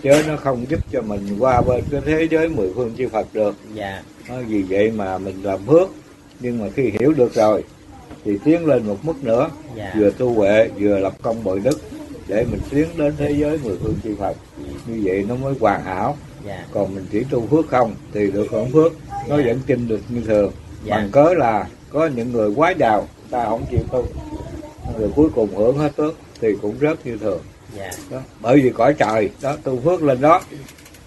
[0.01, 3.27] Chứ nó không giúp cho mình qua bên cái thế giới mười phương chư Phật
[3.33, 3.55] được.
[3.73, 4.03] Dạ.
[4.29, 5.89] Nó vì vậy mà mình làm phước
[6.39, 7.63] nhưng mà khi hiểu được rồi
[8.25, 9.49] thì tiến lên một mức nữa.
[9.75, 9.93] Dạ.
[9.97, 11.81] Vừa tu huệ vừa lập công bội đức
[12.27, 14.37] để mình tiến đến thế giới mười phương chư Phật.
[14.87, 16.17] Như vậy nó mới hoàn hảo.
[16.45, 16.65] Dạ.
[16.71, 18.93] Còn mình chỉ tu phước không thì được hưởng phước.
[19.29, 20.51] Nó vẫn kinh được như thường.
[20.83, 20.95] Dạ.
[20.95, 24.05] bằng cớ là có những người quá giàu ta không chịu tu.
[24.99, 27.41] Rồi cuối cùng hưởng hết phước thì cũng rớt như thường.
[27.77, 27.91] Dạ.
[28.11, 28.17] Đó.
[28.41, 30.41] bởi vì cõi trời đó tu phước lên đó.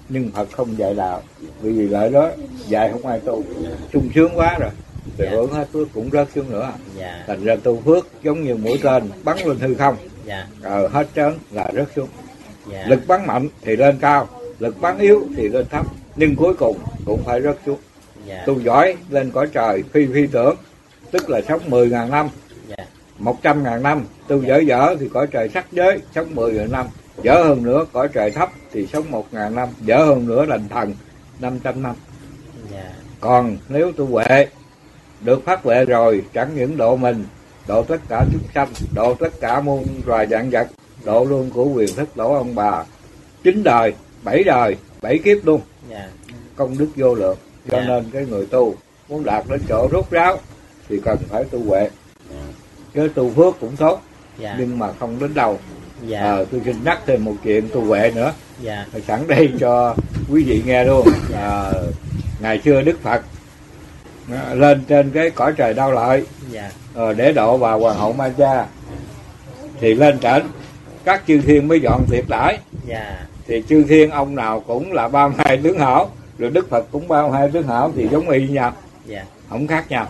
[0.09, 1.23] Nhưng Phật không dạy đạo.
[1.61, 2.31] Vì vì lợi đó
[2.69, 3.45] dạy không ai tu.
[3.93, 4.71] Sung sướng quá rồi.
[5.19, 5.31] Thì Dạ.
[5.31, 6.73] hưởng hết phước cũng rớt xuống nữa.
[6.99, 7.25] Dạ.
[7.27, 9.97] Thành ra tu phước giống như mũi tên bắn lên hư không.
[10.25, 10.47] Dạ.
[10.63, 12.09] Ờ, hết trơn là rớt xuống.
[12.73, 12.85] Dạ.
[12.89, 14.29] Lực bắn mạnh thì lên cao
[14.59, 15.87] lực bắn yếu thì lên thấp.
[16.17, 17.79] Nhưng cuối cùng cũng phải rớt xuống.
[18.27, 18.43] Dạ.
[18.47, 20.57] Tu giỏi lên cõi trời phi phi tưởng
[21.11, 22.29] tức là sống 10.000 năm.
[22.68, 22.85] Dạ.
[23.18, 24.05] 100.000 năm.
[24.29, 26.87] Tu dở dở thì cõi trời sắc giới sống 10.000 năm.
[27.23, 29.68] Dở hơn nữa cõi trời thấp thì sống 1.000 năm.
[29.81, 30.94] Dở hơn nữa thành thần
[31.40, 31.97] 500 năm.
[32.73, 32.90] Dạ.
[33.21, 34.47] Còn nếu tu huệ
[35.21, 37.25] được phát huệ rồi chẳng những độ mình
[37.68, 40.68] độ tất cả chúng sanh độ tất cả muôn loài dạng vật
[41.05, 42.85] độ luôn của quyền thức tổ ông bà.
[43.42, 43.94] Chín đời
[44.25, 45.61] bảy đời bảy kiếp luôn.
[45.90, 46.09] Dạ.
[46.57, 47.38] Công đức vô lượng.
[47.71, 48.75] Cho nên cái người tu
[49.09, 50.38] muốn đạt đến chỗ rốt ráo
[50.88, 51.90] thì cần phải tu huệ.
[52.94, 54.03] Chứ tu phước cũng tốt
[54.38, 54.57] dạ.
[54.59, 55.59] nhưng mà không đến đâu.
[56.07, 56.20] Dạ.
[56.20, 58.33] Ờ, tôi xin nhắc thêm một chuyện tu huệ nữa.
[58.61, 58.87] Dạ.
[59.07, 59.94] Sẵn đây cho
[60.31, 61.09] quý vị nghe luôn.
[61.35, 61.72] À,
[62.40, 63.22] ngày xưa đức phật
[64.33, 66.27] à, lên trên cái cõi trời đau lợi.
[66.51, 66.70] Dạ.
[66.94, 68.66] Ờ, để độ vào hoàng hậu ma cha
[69.81, 70.42] thì lên trển
[71.05, 73.27] các chư thiên mới dọn tiệc đãi dạ.
[73.46, 76.87] Thì chư thiên ông nào cũng là ba mươi hai tướng hảo rồi đức phật
[76.90, 78.72] cũng ba mươi hai tướng hảo thì giống y như nhau.
[79.07, 79.24] Dạ.
[79.48, 80.09] Không khác nhau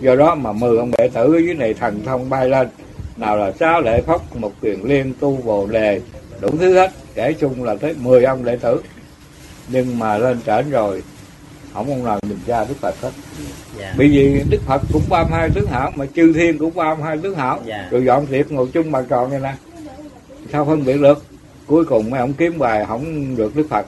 [0.00, 2.68] do đó mà mười ông đệ tử ở dưới này thần thông bay lên.
[3.16, 6.00] Nào là sáu lệ phốc một quyền liên tu bồ đề
[6.40, 8.82] đủ thứ hết kể chung là tới mười ông đệ tử.
[9.68, 11.02] Nhưng mà lên trển rồi
[11.74, 13.10] không ông nào nhìn ra đức phật hết.
[13.78, 13.94] Dạ.
[13.98, 16.94] Bởi vì đức phật cũng ba mươi hai tướng hảo mà chư thiên cũng ba
[16.94, 17.60] mươi hai tướng hảo.
[17.64, 17.88] Dạ.
[17.90, 19.54] rồi dọn tiệc ngồi chung bàn tròn như nè.
[20.52, 21.24] Sao phân biệt được?
[21.66, 23.86] Cuối cùng mấy ông kiếm bài không được đức phật.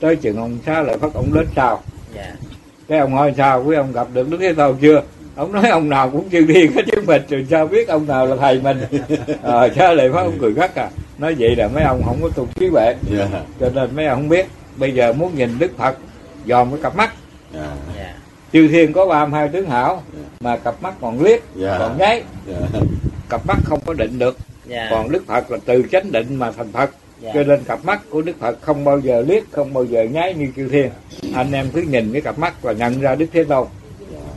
[0.00, 1.82] Tới chừng ông xá lợi phất ông đến sau.
[2.14, 2.34] Dạ.
[2.88, 5.02] Cái ông hỏi sao quý ông gặp được đức thế tôn chưa
[5.36, 8.26] ông nói ông nào cũng chư thiên hết chứ mình rồi sao biết ông nào
[8.26, 8.80] là thầy mình?
[9.42, 10.88] Ờ xá lợi phất ông cười gắt à?
[11.18, 12.94] Nói vậy là mấy ông không có tu trí huệ.
[13.10, 13.28] Dạ
[13.60, 14.46] cho nên mấy ông không biết.
[14.76, 15.96] Bây giờ muốn nhìn đức phật
[16.46, 17.14] dòm cái cặp mắt.
[17.54, 18.14] Dạ dạ
[18.52, 20.02] chư thiên có ba mươi hai tướng hảo
[20.40, 21.76] mà cặp mắt còn liếc Dạ.
[21.78, 22.22] còn nháy.
[22.46, 22.80] Dạ
[23.28, 24.36] cặp mắt không có định được.
[24.66, 26.90] Dạ còn đức phật là từ chánh định mà thành phật.
[27.20, 27.30] Dạ.
[27.34, 30.34] cho nên cặp mắt của đức phật không bao giờ liếc không bao giờ nháy
[30.34, 30.90] như chư thiên.
[31.34, 33.66] Anh em cứ nhìn cái cặp mắt và nhận ra đức thế tôn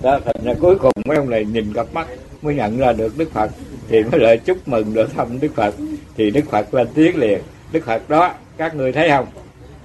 [0.02, 2.08] đó thành ra cuối cùng mấy ông này nhìn cặp mắt
[2.42, 3.52] mới nhận ra được đức phật.
[3.90, 5.74] Thì mới lại chúc mừng được thăm đức phật.
[6.18, 7.40] Thì đức phật lên tiếng liền.
[7.72, 9.26] Đức phật đó các ngươi thấy không?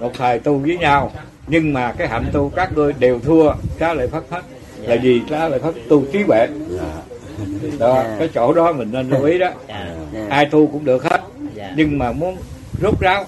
[0.00, 1.12] Một thời tu với nhau
[1.46, 3.52] nhưng mà cái hạnh tu các ngươi đều thua.
[3.80, 4.42] Xá lợi phất hết
[4.82, 6.46] là vì xá lợi phất tu trí huệ.
[6.68, 7.02] Dạ.
[7.78, 8.16] Đó Dạ.
[8.18, 9.50] cái chỗ đó mình nên lưu ý đó.
[9.68, 9.96] Dạ.
[10.28, 11.20] Ai tu cũng được hết.
[11.54, 11.72] Dạ.
[11.76, 12.36] Nhưng mà muốn
[12.80, 13.24] rút ráo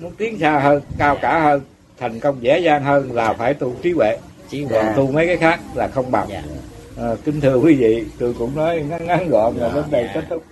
[0.00, 1.60] muốn tiến xa hơn cao cả hơn
[2.00, 5.26] thành công dễ dàng hơn là phải tu trí huệ trí còn huệ tu mấy
[5.26, 6.28] cái khác là không bằng.
[6.28, 6.42] Dạ.
[6.98, 9.74] À, kính thưa quý vị tôi cũng nói ngắn ngắn gọn là Dạ.
[9.74, 10.10] đến đây Dạ.
[10.14, 10.44] kết thúc.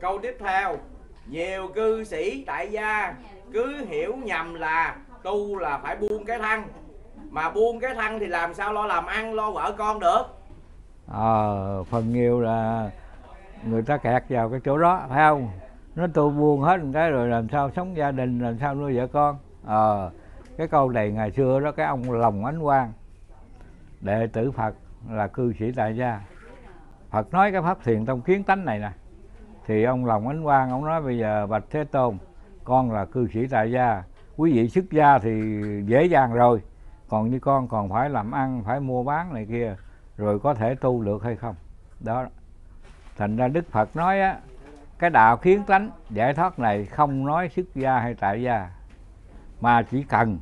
[0.00, 0.76] Câu tiếp theo.
[1.26, 3.14] Nhiều cư sĩ tại gia
[3.52, 6.62] cứ hiểu nhầm là tu là phải buông cái thân.
[7.30, 10.22] Mà buông cái thân thì làm sao lo làm ăn, lo vợ con được?
[11.06, 12.90] Ờ phần nhiều là
[13.66, 15.48] người ta kẹt vào cái chỗ đó phải không?
[15.94, 18.96] Nó tu buông hết một cái rồi làm sao sống gia đình làm sao nuôi
[18.96, 19.36] vợ con?
[19.66, 20.10] Ờ
[20.56, 22.92] cái câu này ngày xưa đó, cái ông lòng ánh quang.
[24.00, 24.74] Đệ tử phật
[25.10, 26.20] là cư sĩ tại gia.
[27.10, 28.90] Phật nói cái pháp thiền tông kiến tánh này nè.
[29.66, 32.18] Thì ông lòng ánh quang, ông nói bây giờ bạch thế tôn,
[32.64, 34.02] con là cư sĩ tại gia.
[34.36, 36.62] Quý vị xuất gia thì dễ dàng rồi.
[37.08, 39.76] Còn như con còn phải làm ăn, phải mua bán này kia,
[40.16, 41.54] rồi có thể tu được hay không?
[42.00, 42.26] Đó.
[43.16, 44.38] Thành ra đức phật nói á,
[44.98, 48.70] cái đạo kiến tánh, giải thoát này không nói xuất gia hay tại gia
[49.62, 50.38] mà chỉ cần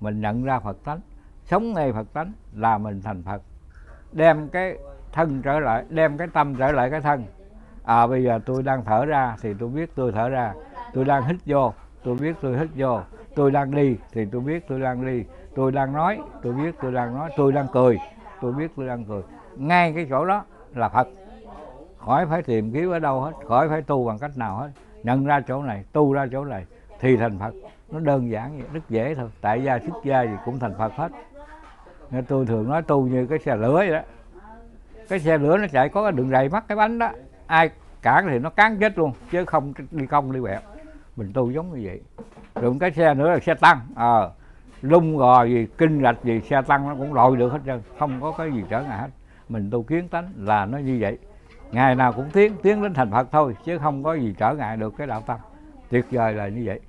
[0.00, 1.00] mình nhận ra phật tánh,
[1.44, 3.42] sống ngay phật tánh là mình thành phật.
[4.12, 4.78] Đem cái
[5.12, 7.24] thân trở lại, đem cái tâm trở lại cái thân.
[7.84, 10.54] À bây giờ tôi đang thở ra thì tôi biết tôi thở ra.
[10.94, 11.72] Tôi đang hít vô,
[12.04, 13.00] tôi biết tôi hít vô.
[13.34, 15.24] Tôi đang đi thì tôi biết tôi đang đi.
[15.54, 17.30] Tôi đang nói, tôi biết tôi đang nói.
[17.36, 17.98] Tôi đang cười,
[18.40, 19.22] tôi biết tôi đang cười.
[19.56, 21.08] Ngay cái chỗ đó là phật.
[21.98, 24.70] Khỏi phải tìm kiếm ở đâu hết, khỏi phải tu bằng cách nào hết.
[25.02, 26.66] Nhận ra chỗ này, tu ra chỗ này
[27.00, 27.54] thì thành phật
[27.92, 29.28] nó đơn giản vậy rất dễ thôi.
[29.40, 31.12] Tại gia xuất gia gì cũng thành phật hết.
[32.10, 34.00] Nên tôi thường nói tu như cái xe lửa vậy đó.
[35.08, 37.10] Cái xe lửa nó chạy có cái đường rầy mắc cái bánh đó.
[37.46, 37.70] Ai
[38.02, 40.60] cản thì nó cán chết luôn chứ không đi công đi quẹo
[41.16, 42.00] mình tu giống như vậy.
[42.54, 43.80] Rồi cái xe nữa là xe tăng.
[43.94, 44.30] Ờ à,
[44.82, 47.80] lung gò gì kinh rạch gì xe tăng nó cũng lội được hết trơn.
[47.98, 49.08] Không có cái gì trở ngại hết.
[49.48, 51.18] Mình tu kiến tánh là nó như vậy.
[51.72, 54.76] Ngày nào cũng tiến tiến đến thành phật thôi chứ không có gì trở ngại
[54.76, 55.38] được cái đạo tăng.
[55.88, 56.80] Tuyệt vời là như vậy.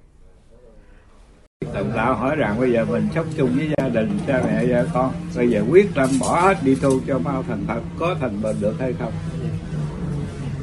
[1.74, 4.88] Tận Lão hỏi rằng, bây giờ mình sống chung với gia đình, cha mẹ vợ
[4.94, 8.42] con, bây giờ quyết tâm bỏ hết đi tu cho mau thành Phật, có thành
[8.42, 9.12] bền được hay không?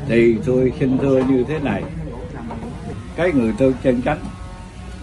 [0.09, 1.83] Thì tôi xin thưa như thế này.
[3.17, 4.19] Cái người tôi chân chánh,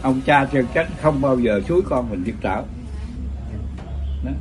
[0.01, 2.65] ông cha chân chánh không bao giờ suối con mình việc trảo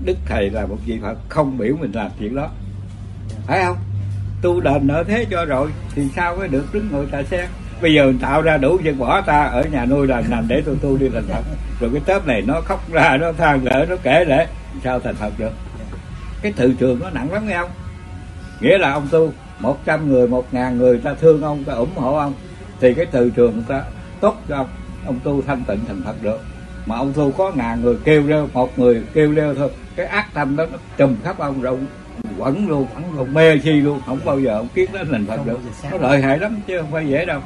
[0.05, 2.51] đức thầy là một vị phật không biểu mình làm chuyện đó.
[3.47, 3.77] Phải không?
[4.43, 7.47] Tu đền nợ thế cho rồi, thì sao mới được đứng ngồi tại sen?
[7.83, 10.77] Bây giờ tạo ra đủ việc bỏ ta ở nhà nuôi là nằm để tôi
[10.83, 11.45] tu đi thành phật.
[11.81, 14.47] Rồi cái tớp này nó khóc ra nó than lỡ nó kể lễ.
[14.85, 15.53] Sao thành phật được?
[16.43, 17.71] Cái từ trường nó nặng lắm nghe không?
[18.61, 21.95] Nghĩa là ông tu một trăm người một ngàn người ta thương ông ta ủng
[21.95, 22.33] hộ ông.
[22.81, 23.83] Thì cái từ trường người ta
[24.21, 24.69] tốt cho ông.
[25.07, 26.41] Ông tu thanh tịnh thành phật được.
[26.87, 29.71] Mà ông tu có ngàn người kêu leo một người kêu leo thôi.
[29.97, 31.79] Cái ác tâm đó nó trùm khắp ông rồi
[32.39, 34.01] quẩn luôn quẩn luôn mê chi luôn.
[34.07, 35.59] Không bao giờ ông kiến đến thành phật được.
[35.91, 37.41] nó lợi hại lắm chứ không phải dễ đâu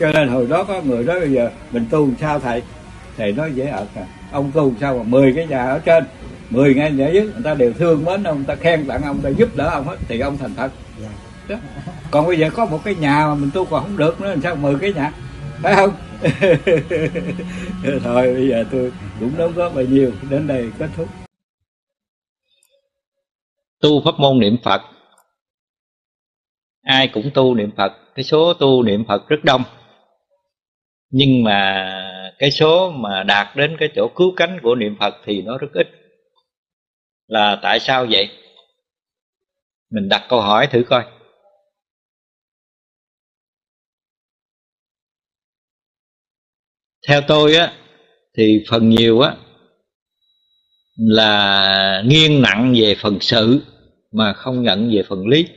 [0.00, 2.62] cho nên hồi đó có người đó bây giờ mình tu sao thầy?
[3.16, 4.06] Thầy nói dễ ợt à.
[4.32, 6.04] Ông tu sao mà 10 cái nhà ở trên
[6.50, 9.20] 10 ngay nhà dưới người ta đều thương mến ông người ta khen tặng ông
[9.22, 10.72] người ta giúp đỡ ông hết thì ông thành phật
[11.48, 11.56] đó.
[12.10, 14.40] còn bây giờ có một cái nhà mà mình tu còn không được nữa làm
[14.42, 15.12] sao 10 cái nhà?
[15.62, 15.90] Phải không?
[18.04, 21.08] Thôi bây giờ tôi cũng đóng góp bao nhiêu đến đây kết thúc.
[23.80, 24.80] Tu pháp môn niệm phật.
[26.82, 29.62] Ai cũng tu niệm phật cái số tu niệm phật rất đông.
[31.10, 31.84] Nhưng mà
[32.38, 35.68] cái số mà đạt đến cái chỗ cứu cánh của niệm phật thì nó rất
[35.72, 35.86] ít.
[37.26, 38.28] Là tại sao vậy?
[39.90, 41.04] Mình đặt câu hỏi thử coi.
[47.08, 47.72] Theo tôi á,
[48.36, 49.36] thì phần nhiều á,
[50.96, 53.60] là nghiêng nặng về phần sự
[54.12, 55.48] mà không nhận về phần lý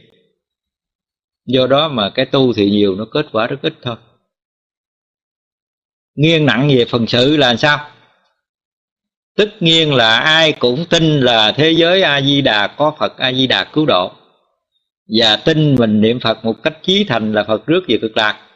[1.48, 3.96] do đó mà cái tu thì nhiều, nó kết quả rất ít thôi.
[6.16, 7.90] Nghiêng nặng về phần sự là sao?
[9.36, 13.34] Tất nhiên là ai cũng tin là thế giới a di đà có phật a
[13.34, 14.12] di đà cứu độ.
[15.20, 18.48] Và tin mình niệm phật một cách chí thành là phật rước về cực lạc.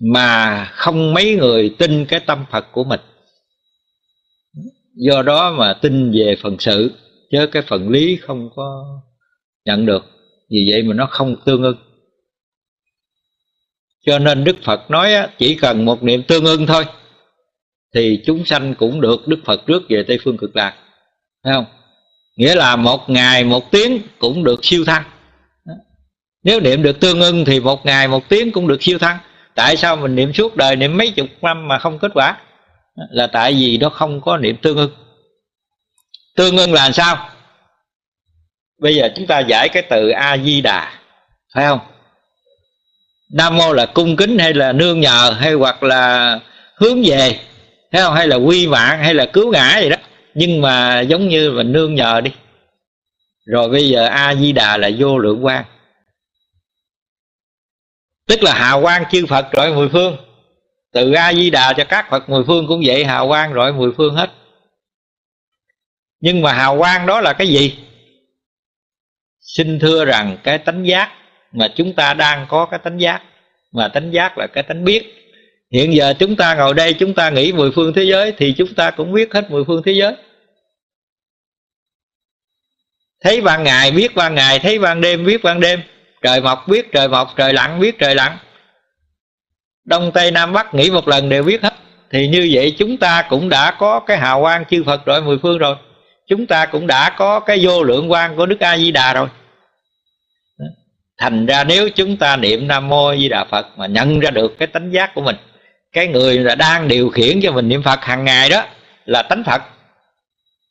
[0.00, 3.00] Mà không mấy người tin cái tâm phật của mình.
[4.94, 6.92] Do đó mà tin về phần sự
[7.34, 8.84] chứ cái phần lý không có
[9.64, 10.04] nhận được,
[10.50, 11.76] vì vậy mà nó không tương ưng.
[14.06, 16.84] Cho nên đức phật nói chỉ cần một niệm tương ưng thôi,
[17.94, 20.74] thì chúng sanh cũng được đức phật rước về tây phương cực lạc.
[21.44, 21.64] Thấy không?
[22.36, 25.04] Nghĩa là một ngày một tiếng cũng được siêu thăng.
[26.42, 29.18] Nếu niệm được tương ưng thì một ngày một tiếng cũng được siêu thăng.
[29.54, 32.40] Tại sao mình niệm suốt đời niệm mấy chục năm mà không kết quả?
[33.10, 34.90] Là tại vì nó không có niệm tương ưng
[36.36, 37.28] tương ưng là sao?
[38.80, 40.92] Bây giờ chúng ta giải cái từ a di đà
[41.54, 41.80] phải không?
[43.32, 46.40] Nam mô là cung kính hay là nương nhờ hay hoặc là
[46.76, 47.38] hướng về
[47.92, 48.14] thấy không?
[48.14, 49.96] Hay là quy mạng hay là cứu ngã gì đó.
[50.34, 52.30] Nhưng mà giống như mình nương nhờ đi.
[53.46, 55.64] Rồi bây giờ a di đà là vô lượng quang.
[58.28, 60.16] Tức là hào quang chư phật rọi mười phương.
[60.92, 63.90] Từ a di đà cho các phật mười phương cũng vậy, hào quang rọi mười
[63.96, 64.30] phương hết
[66.24, 67.78] nhưng mà hào quang đó là cái gì?
[69.40, 71.10] Xin thưa rằng cái tánh giác
[71.52, 73.22] mà chúng ta đang có cái tánh giác,
[73.72, 75.14] mà tánh giác là cái tánh biết.
[75.72, 78.74] Hiện giờ chúng ta ngồi đây, chúng ta nghĩ mười phương thế giới thì chúng
[78.74, 80.16] ta cũng biết hết mười phương thế giới.
[83.22, 85.82] Thấy ban ngày biết ban ngày, thấy ban đêm biết ban đêm.
[86.22, 88.38] Trời mọc biết trời mọc, trời lặn biết trời lặn.
[89.84, 91.74] Đông tây nam bắc nghĩ một lần đều biết hết.
[92.10, 95.38] Thì như vậy chúng ta cũng đã có cái hào quang chư phật rồi, mười
[95.42, 95.76] phương rồi
[96.28, 99.28] chúng ta cũng đã có cái vô lượng quan của đức a di đà rồi.
[101.18, 104.58] Thành ra nếu chúng ta niệm nam mô di đà phật mà nhận ra được
[104.58, 105.36] cái tánh giác của mình,
[105.92, 108.66] cái người là đang điều khiển cho mình niệm phật hàng ngày đó
[109.04, 109.62] là tánh phật,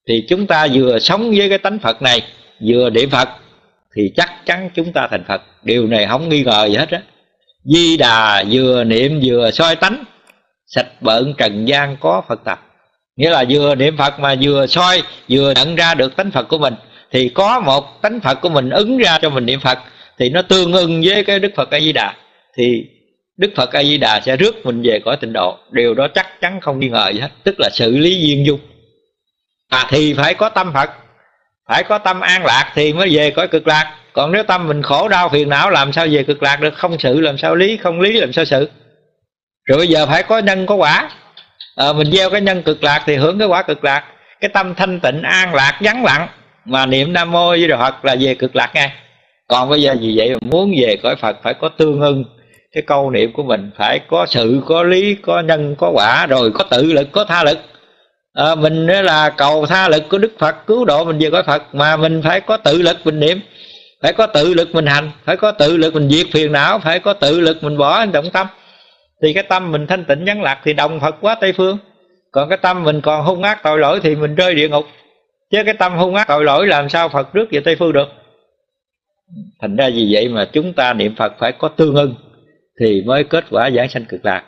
[0.08, 2.22] thì chúng ta vừa sống với cái tánh phật này,
[2.68, 3.30] vừa niệm phật,
[3.96, 5.42] thì chắc chắn chúng ta thành phật.
[5.63, 7.02] Điều này không nghi ngờ gì hết á.
[7.63, 10.04] Di đà vừa niệm vừa soi tánh,
[10.68, 12.73] sạch bợn trần gian có phật tập
[13.15, 16.58] nghĩa là vừa niệm phật mà vừa soi, vừa nhận ra được tánh phật của
[16.58, 16.73] mình.
[17.12, 19.80] Thì có một tánh phật của mình ứng ra cho mình niệm phật,
[20.19, 22.13] thì nó tương ưng với cái đức phật a di đà
[22.58, 22.86] thì
[23.38, 25.58] đức phật a di đà sẽ rước mình về cõi tịnh độ.
[25.71, 28.60] Điều đó chắc chắn không nghi ngờ gì hết, tức là xử lý duyên dung.
[29.69, 30.89] À thì phải có tâm phật,
[31.69, 33.95] phải có tâm an lạc thì mới về cõi cực lạc.
[34.13, 36.73] Còn nếu tâm mình khổ đau phiền não, làm sao về cực lạc được?
[36.76, 38.69] Không sự làm sao lý, không lý, làm sao sự
[39.65, 41.10] rồi bây giờ phải có nhân, có quả
[41.76, 44.04] à, mình gieo cái nhân cực lạc thì hưởng cái quả cực lạc.
[44.42, 46.28] Cái tâm thanh tịnh an lạc vắng lặng.
[46.66, 48.92] Mà niệm nam mô với đồ phật là về cực lạc ngay.
[49.48, 52.24] Còn bây giờ vì vậy mà muốn về cõi phật phải có tương ưng.
[52.72, 56.26] Cái câu niệm của mình phải có sự có lý có nhân có quả.
[56.26, 57.58] Rồi có tự lực có tha lực.
[58.34, 61.76] À, mình là cầu tha lực của đức phật cứu độ mình về cõi phật.
[61.76, 63.40] Mà mình phải có tự lực mình niệm.
[64.02, 65.12] Phải có tự lực mình hành.
[65.26, 66.80] Phải có tự lực mình diệt phiền não.
[66.80, 68.48] Phải có tự lực mình bỏ động tâm
[69.24, 71.78] thì cái tâm mình thanh tịnh vắng lạc thì đồng phật quá tây phương.
[72.32, 74.86] Còn cái tâm mình còn hung ác tội lỗi thì mình rơi địa ngục.
[75.52, 78.08] Chứ cái tâm hung ác tội lỗi làm sao phật rước về tây phương được?
[79.62, 82.16] Thành ra vì vậy mà chúng ta niệm phật phải có tương ưng
[82.80, 84.44] thì mới kết quả giảng sanh cực lạc.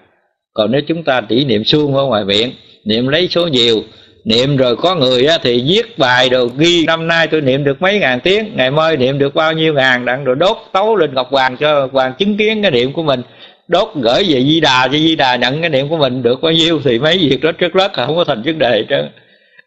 [0.54, 2.52] Còn nếu chúng ta chỉ niệm suông ở ngoài miệng
[2.86, 3.82] niệm lấy số nhiều
[4.26, 6.86] niệm rồi có người á, thì viết bài rồi ghi.
[6.86, 10.06] Năm nay tôi niệm được mấy ngàn tiếng ngày mai niệm được bao nhiêu ngàn
[10.06, 13.22] đặng rồi đốt tấu lên ngọc hoàng cho hoàng chứng kiến cái niệm của mình
[13.68, 16.52] đốt gửi về di đà cho di đà nhận cái niệm của mình được bao
[16.52, 18.96] nhiêu thì mấy việc đó trước rất không có thành vấn đề chứ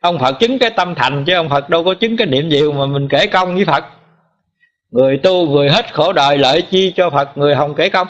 [0.01, 2.73] ông phật chứng cái tâm thành chứ ông phật đâu có chứng cái niệm nhiều
[2.73, 3.85] mà mình kể công với phật.
[4.91, 8.09] Người tu người hết khổ đời lợi chi cho phật người không kể công.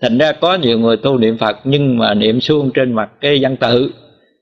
[0.00, 3.38] Thành ra có nhiều người tu niệm phật nhưng mà niệm suông trên mặt cái
[3.42, 3.90] văn tự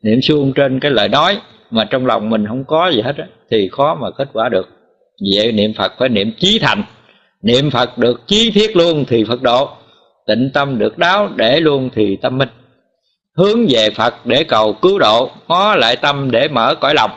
[0.02, 1.38] niệm suông trên cái lời nói
[1.70, 4.68] mà trong lòng mình không có gì hết á, thì khó mà kết quả được.
[5.34, 6.82] Vậy niệm phật phải niệm chí thành
[7.44, 9.68] niệm phật được chí thiết luôn thì phật độ,
[10.26, 12.48] tịnh tâm được đáo để luôn thì tâm minh.
[13.36, 17.10] Hướng về phật để cầu cứu độ có lại tâm để mở cõi lòng.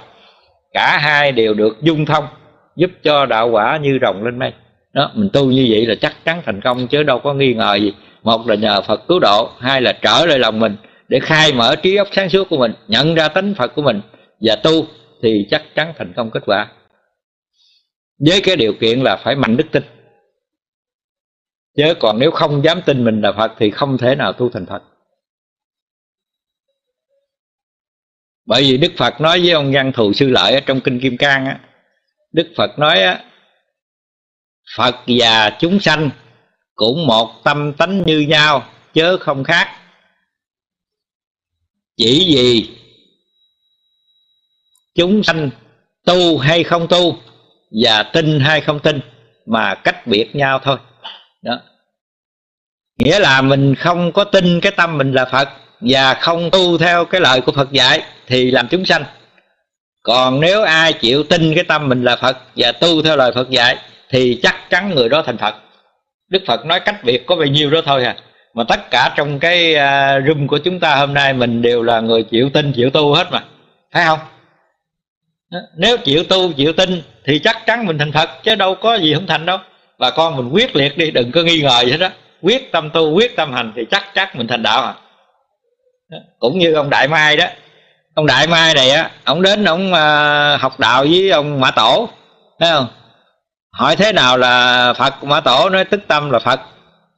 [0.73, 2.27] Cả hai đều được dung thông,
[2.75, 4.53] giúp cho đạo quả như rồng lên mây.
[4.93, 7.75] Đó, mình tu như vậy là chắc chắn thành công chứ đâu có nghi ngờ
[7.75, 7.93] gì.
[8.23, 10.75] Một là nhờ phật cứu độ, hai là trở lại lòng mình
[11.07, 14.01] để khai mở trí óc sáng suốt của mình, nhận ra tánh phật của mình
[14.41, 14.85] và tu
[15.23, 16.67] thì chắc chắn thành công kết quả.
[18.19, 19.83] Với cái điều kiện là phải mạnh đức tin
[21.77, 24.65] chứ còn nếu không dám tin mình là phật thì không thể nào tu thành
[24.65, 24.83] phật.
[28.45, 31.17] Bởi vì đức phật nói với ông văn thù sư lợi ở trong kinh kim
[31.17, 31.59] cang á,
[32.31, 33.23] đức phật nói á,
[34.77, 36.09] phật và chúng sanh
[36.75, 38.63] cũng một tâm tánh như nhau,
[38.93, 39.67] chớ không khác.
[41.97, 42.77] Chỉ vì
[44.95, 45.49] chúng sanh
[46.05, 47.17] tu hay không tu
[47.83, 48.99] và tin hay không tin
[49.45, 50.77] mà cách biệt nhau thôi
[51.47, 51.59] đó.
[52.97, 55.49] Nghĩa là mình không có tin cái tâm mình là phật
[55.81, 59.03] và không tu theo cái lời của phật dạy thì làm chúng sanh.
[60.03, 63.49] Còn nếu ai chịu tin cái tâm mình là phật và tu theo lời phật
[63.49, 63.77] dạy
[64.09, 65.55] thì chắc chắn người đó thành phật.
[66.29, 68.15] Đức phật nói cách biệt có bao nhiêu đó thôi à.
[68.53, 71.99] Mà tất cả trong cái à, room của chúng ta hôm nay mình đều là
[71.99, 73.43] người chịu tin, chịu tu hết mà.
[73.93, 74.19] Phải không?
[75.77, 79.13] Nếu chịu tu, chịu tin thì chắc chắn mình thành phật, chứ đâu có gì
[79.13, 79.57] không thành đâu
[79.99, 82.09] bà con mình quyết liệt đi, đừng có nghi ngờ gì hết đó
[82.41, 84.93] quyết tâm tu, quyết tâm hành thì chắc chắc mình thành đạo à.
[86.39, 87.45] Cũng như ông đại mai đó.
[88.13, 92.09] Ông đại mai này á, ông đến ông à, học đạo với ông mã tổ,
[92.59, 92.87] thấy không?
[93.71, 95.23] Hỏi thế nào là phật?
[95.23, 96.59] Mã tổ nói tức tâm là phật.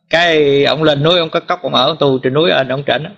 [0.09, 3.15] Cái ông lên núi, ông có cốc, ông ở tu trên núi ở ông trển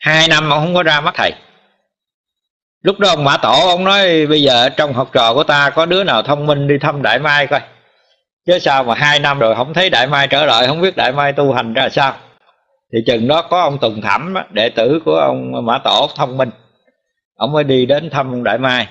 [0.00, 1.32] hai năm ông không có ra mắt thầy.
[2.82, 5.86] Lúc đó ông mã tổ, ông nói, bây giờ trong học trò của ta có
[5.86, 7.60] đứa nào thông minh đi thăm đại mai coi
[8.48, 11.12] chứ sao mà hai năm rồi không thấy đại mai trở lại, không biết đại
[11.12, 12.14] mai tu hành ra sao?
[12.92, 16.50] Thì chừng đó có ông tùng thẩm, đệ tử của ông mã tổ thông minh.
[17.36, 18.88] Ông mới đi đến thăm ông đại mai.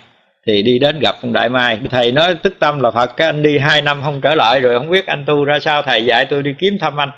[0.48, 1.80] Thì đi đến gặp ông đại mai.
[1.92, 4.80] Thầy nói tức tâm là phật, cái anh đi hai năm không trở lại rồi
[4.80, 7.12] không biết anh tu ra sao, thầy dạy tôi đi kiếm thăm anh.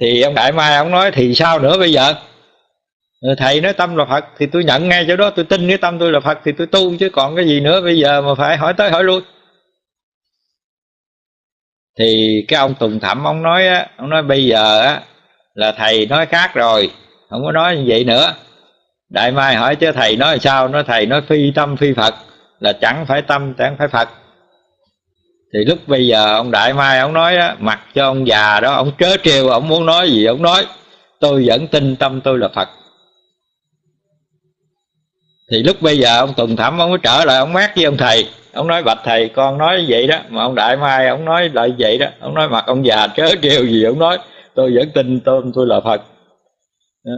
[0.00, 2.14] Thì ông đại mai ông nói, thì sao nữa bây giờ?
[3.20, 5.78] Ừ, thầy nói, tâm là phật thì tôi nhận ngay chỗ đó, tôi tin cái
[5.78, 8.34] tâm tôi là phật thì tôi tu, chứ còn cái gì nữa bây giờ mà
[8.34, 9.20] phải hỏi tới hỏi lui
[11.98, 15.00] thì cái ông tùng thẩm, ông nói á, ông nói bây giờ á,
[15.54, 16.90] là thầy nói khác rồi,
[17.30, 18.34] không có nói như vậy nữa.
[19.10, 20.68] Đại mai hỏi chứ thầy nói sao?
[20.68, 22.14] Nói thầy nói phi tâm phi phật,
[22.60, 24.08] là chẳng phải tâm, chẳng phải phật.
[25.54, 28.72] Thì lúc bây giờ ông đại mai, ông nói á, mặc cho ông già đó,
[28.72, 30.66] ông trớ trêu, ông muốn nói gì ông nói.
[31.20, 32.68] Tôi vẫn tin tâm tôi là phật.
[35.50, 37.96] Thì lúc bây giờ ông tùng thẩm, ông mới trở lại, ông mát với ông
[37.96, 41.48] thầy ông nói, bạch thầy, con nói vậy đó, mà ông đại mai ông nói
[41.48, 42.06] lại vậy đó.
[42.20, 44.18] Ông nói, mặt ông già chớ kêu gì ông nói,
[44.54, 46.02] tôi vẫn tin tôi tôi là phật.
[47.04, 47.12] Đó.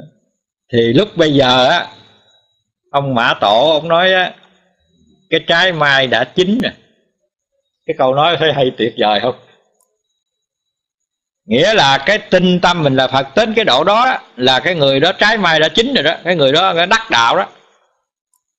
[0.73, 1.87] thì lúc bây giờ á,
[2.91, 4.33] ông mã tổ ông nói á,
[5.31, 6.73] cái trái mai đã chín nè.
[7.87, 9.35] Cái câu nói thấy hay tuyệt vời không?
[11.47, 15.01] Nghĩa là cái tinh tâm mình là phật, đến cái độ đó là cái người
[15.01, 17.47] đó, trái mai đã chín rồi đó, cái người đó đắc đạo đó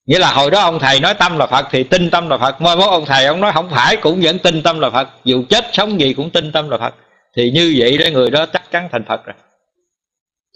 [0.10, 2.62] nghĩa là hồi đó ông thầy nói tâm là phật thì tin tâm là phật.
[2.62, 5.07] Mai mốt ông thầy ông nói không phải cũng vẫn tin tâm là phật.
[5.24, 6.93] Dù chết sống gì cũng tin tâm là phật.
[7.36, 9.34] Thì như vậy đấy người đó chắc chắn thành phật rồi.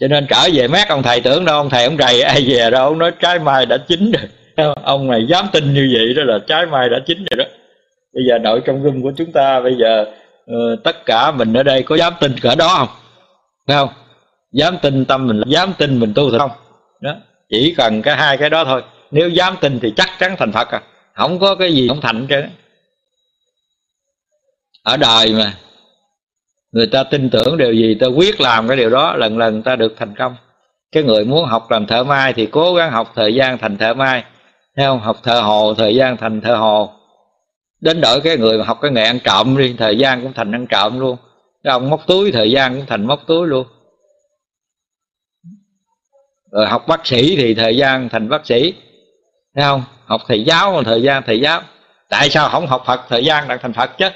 [0.00, 2.70] Cho nên trở về mát ông thầy tưởng đâu ông thầy ông rầy ai về
[2.70, 4.28] đâu ông nói trái mai đã chín rồi.
[4.82, 7.44] Ông này dám tin như vậy đó là trái mai đã chín rồi đó.
[8.14, 10.06] Bây giờ nội trong rung của chúng ta bây giờ
[10.50, 12.88] uh, tất cả mình ở đây có dám tin cỡ đó không?
[13.68, 13.88] Thấy không?
[14.52, 16.50] Dám tin tâm mình dám tin mình tu thật không?
[17.00, 17.16] Đó.
[17.48, 20.68] Chỉ cần cái hai cái đó thôi nếu dám tin thì chắc chắn thành phật
[20.68, 20.82] à.
[21.14, 22.42] Không có cái gì không thành chứ
[24.82, 25.54] ở đời mà,
[26.72, 29.76] người ta tin tưởng điều gì, ta quyết làm cái điều đó, lần lần ta
[29.76, 30.36] được thành công.
[30.92, 33.94] Cái người muốn học làm thợ mai thì cố gắng học thời gian thành thợ
[33.94, 34.24] mai
[34.76, 35.00] thấy không?
[35.00, 36.92] Học thợ hồ, thời gian thành thợ hồ.
[37.80, 40.54] Đến đổi cái người mà học cái nghề ăn trộm đi, thời gian cũng thành
[40.54, 41.16] ăn trộm luôn.
[41.64, 43.66] Cái ông móc túi, thời gian cũng thành móc túi luôn.
[46.52, 48.74] Rồi học bác sĩ thì thời gian thành bác sĩ
[49.54, 49.84] thấy không?
[50.06, 51.62] Học thầy giáo mà thời gian thầy giáo.
[52.08, 53.00] Tại sao không học phật?
[53.08, 54.08] Thời gian đặt thành phật chứ.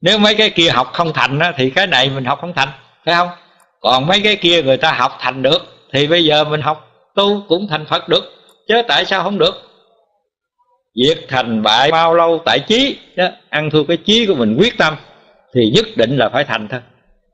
[0.00, 2.68] Nếu mấy cái kia học không thành á, thì cái này mình học không thành.
[3.04, 3.28] Phải không?
[3.80, 7.42] Còn mấy cái kia người ta học thành được thì bây giờ mình học tu
[7.48, 8.32] cũng thành phật được.
[8.68, 9.54] Chứ tại sao không được?
[10.96, 14.78] Việc thành bại bao lâu tại trí đó, ăn thua cái trí của mình quyết
[14.78, 14.96] tâm
[15.54, 16.80] thì nhất định là phải thành thôi.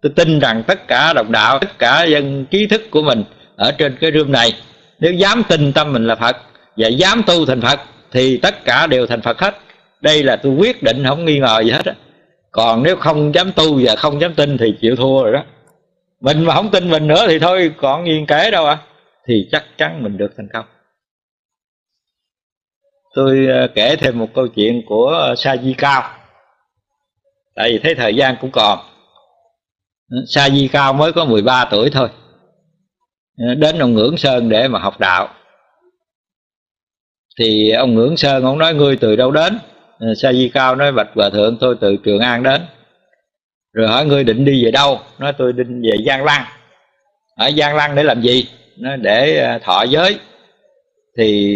[0.03, 3.25] Tôi tin rằng tất cả đồng đạo tất cả dân trí thức của mình
[3.57, 4.53] ở trên cái room này
[4.99, 6.37] nếu dám tin tâm mình là phật
[6.77, 7.81] và dám tu thành phật
[8.11, 9.55] thì tất cả đều thành phật hết.
[10.01, 11.95] Đây là tôi quyết định, không nghi ngờ gì hết á.
[12.51, 15.45] Còn nếu không dám tu và không dám tin thì chịu thua rồi đó.
[16.21, 18.79] Mình mà không tin mình nữa thì thôi, còn nhiên kể đâu à
[19.27, 20.65] thì chắc chắn mình được thành công.
[23.15, 26.03] Tôi ờ, kể thêm một câu chuyện của sa di cao
[27.55, 28.79] tại vì thấy thời gian cũng còn.
[30.29, 32.09] Sa di cao mới có 13 tuổi thôi.
[33.39, 35.29] Ờ, đến ông ngưỡng sơn để mà học đạo.
[37.39, 39.59] Thì ông ngưỡng sơn, ông nói, ngươi từ đâu đến?
[39.99, 42.63] Ờ, Sa di cao nói, bạch hòa thượng, tôi từ trường an đến.
[43.73, 45.01] Rồi hỏi, ngươi định đi về đâu?
[45.19, 46.45] Nói, tôi định về giang lăng.
[47.37, 48.49] Ở giang lăng để làm gì?
[48.77, 50.19] Nó để ờ, thọ giới.
[51.19, 51.55] Thì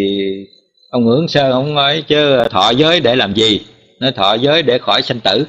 [0.91, 3.61] ông ngưỡng sơn, ông nói, chứ thọ giới để làm gì?
[4.01, 5.47] Nói, thọ giới để khỏi sanh tử.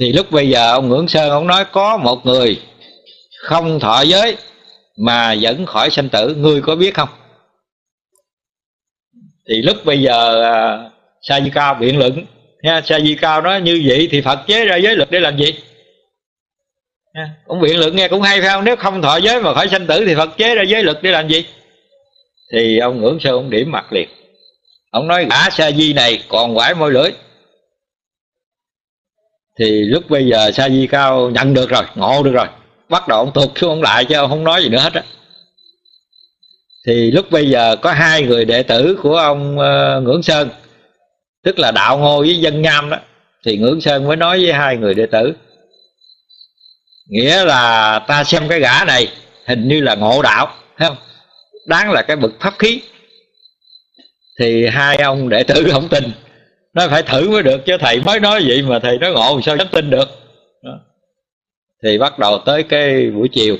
[0.00, 2.60] Thì lúc bây giờ, ông ngưỡng sơn, ông nói, có một người
[3.44, 4.36] không thọ giới
[4.96, 7.08] mà vẫn khỏi sanh tử ngươi có biết không?
[9.48, 10.90] Thì lúc bây giờ à,
[11.22, 12.26] sa di cao biện luận
[12.62, 15.38] nha sa di cao nói như vậy thì phật chế ra giới luật để làm
[15.38, 15.54] gì?
[17.14, 17.30] Nha.
[17.46, 18.64] cũng biện luận nghe cũng hay phải không?
[18.64, 21.10] Nếu không thọ giới mà khỏi sanh tử thì phật chế ra giới luật để
[21.10, 21.46] làm gì?
[22.52, 24.08] Thì ông ngưỡng sơ ông điểm mặt liền.
[24.90, 27.10] Ông nói gã sa di này còn quải môi lưỡi.
[29.58, 32.46] Thì lúc bây giờ sa di cao nhận được rồi ngộ được rồi
[32.94, 35.02] bắt đầu ông thuộc xuống ông lại chứ ông không nói gì nữa hết á.
[36.86, 40.48] Thì lúc bây giờ có hai người đệ tử của ông uh, ngưỡng sơn
[41.44, 42.96] tức là đạo ngô với dân nham đó
[43.44, 45.32] thì ngưỡng sơn mới nói với hai người đệ tử.
[47.08, 49.08] Nghĩa là ta xem cái gã này
[49.46, 50.96] hình như là ngộ đạo thấy không?
[51.66, 52.82] Đáng là cái bậc pháp khí.
[54.38, 56.04] Thì hai ông đệ tử không tin
[56.74, 59.56] nó phải thử mới được chứ thầy mới nói vậy mà thầy nói ngộ sao
[59.56, 60.08] dám tin được.
[60.62, 60.80] Đó
[61.84, 63.56] thì bắt đầu tới cái buổi chiều.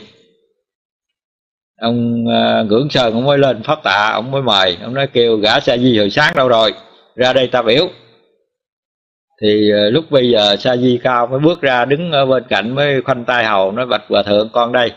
[1.81, 4.79] Ông uh, ngưỡng sơn ông mới lên pháp tạ ông mới mời.
[4.83, 6.75] Ông nói kêu gã sa di hồi sáng đâu rồi?
[7.15, 7.89] Ra đây ta biểu.
[9.43, 12.75] Thì uh, lúc bây giờ sa di cao mới bước ra đứng ở bên cạnh
[12.75, 14.93] mới khoanh tay hầu nói bạch hòa thượng con đây.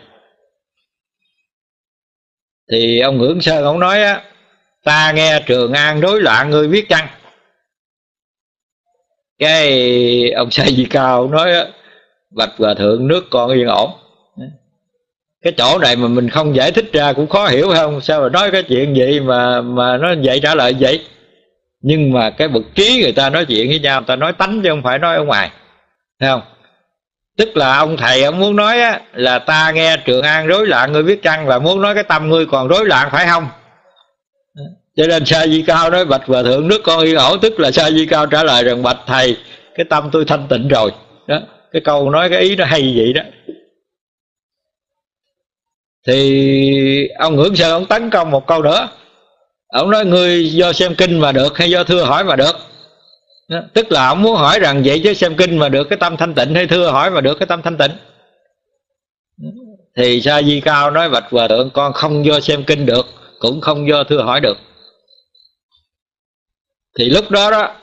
[2.72, 4.24] Thì ông ngưỡng sơn ông nói á
[4.84, 7.08] ta nghe trường an rối loạn ngươi biết chăng?
[9.40, 11.68] Cái ông sa di cao nói á
[12.38, 13.92] bạch hòa thượng nước con yên ổn.
[15.44, 18.02] Cái chỗ này mà mình không giải thích ra cũng khó hiểu không?
[18.02, 21.06] Sao mà nói cái chuyện vậy mà mà nó vậy trả lời vậy?
[21.82, 24.62] Nhưng mà cái bậc trí người ta nói chuyện với nhau người ta nói tánh
[24.64, 25.52] chứ không phải nói ở ngoài
[26.20, 26.42] thấy không?
[27.38, 30.92] Tức là ông thầy ông muốn nói á, là ta nghe trường an rối loạn
[30.92, 33.48] ngươi biết chăng là muốn nói cái tâm ngươi còn rối loạn phải không?
[34.96, 37.72] Cho nên sa di cao nói bạch hòa thượng nước con yên ổn tức là
[37.72, 39.38] sa di cao trả lời rằng bạch thầy
[39.76, 40.92] cái tâm tôi thanh tịnh rồi.
[41.28, 41.40] Đó
[41.72, 43.22] cái câu nói cái ý nó hay vậy đó.
[46.08, 48.90] Thì ông ngưỡng sơn ông tấn công một câu nữa
[49.68, 52.56] ông nói, ngươi do xem kinh mà được hay do thưa hỏi mà được?
[53.48, 53.60] Đó.
[53.74, 56.36] tức là ông muốn hỏi rằng, vậy chứ xem kinh mà được cái tâm thanh
[56.36, 57.92] tịnh hay thưa hỏi mà được cái tâm thanh tịnh?
[59.96, 63.06] Thì sa di cao nói, bạch hòa thượng, con không do xem kinh được,
[63.40, 64.58] cũng không do thưa hỏi được.
[66.98, 67.76] Thì lúc đó đó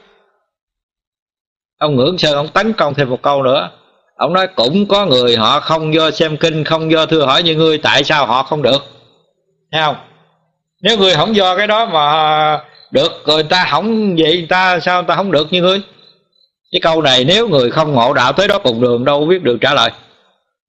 [1.79, 3.71] ông ngưỡng sơn ông tấn công thêm một câu nữa.
[4.17, 7.55] Ông nói cũng có người họ không do xem kinh, không do thưa hỏi như
[7.55, 8.85] ngươi, tại sao họ không được?
[9.73, 9.97] Thấy không?
[10.83, 12.61] Nếu người không do cái đó mà
[12.91, 15.81] được rồi ta không vậy, người ta sao người ta không được như ngươi?
[16.73, 19.59] Cái câu này nếu người không ngộ đạo tới đó cùng đường, đâu biết được
[19.61, 19.91] trả lời.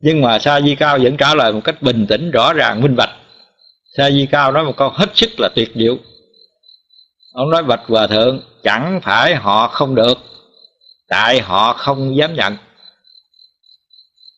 [0.02, 2.96] Nhưng mà sa di cao vẫn trả lời một cách bình tĩnh, rõ ràng, minh
[2.96, 3.10] bạch.
[3.98, 5.98] Sa di cao nói một câu hết sức là tuyệt diệu.
[7.34, 10.18] Ông nói bạch hòa thượng, chẳng phải họ không được
[11.10, 12.58] tại họ không dám nhận.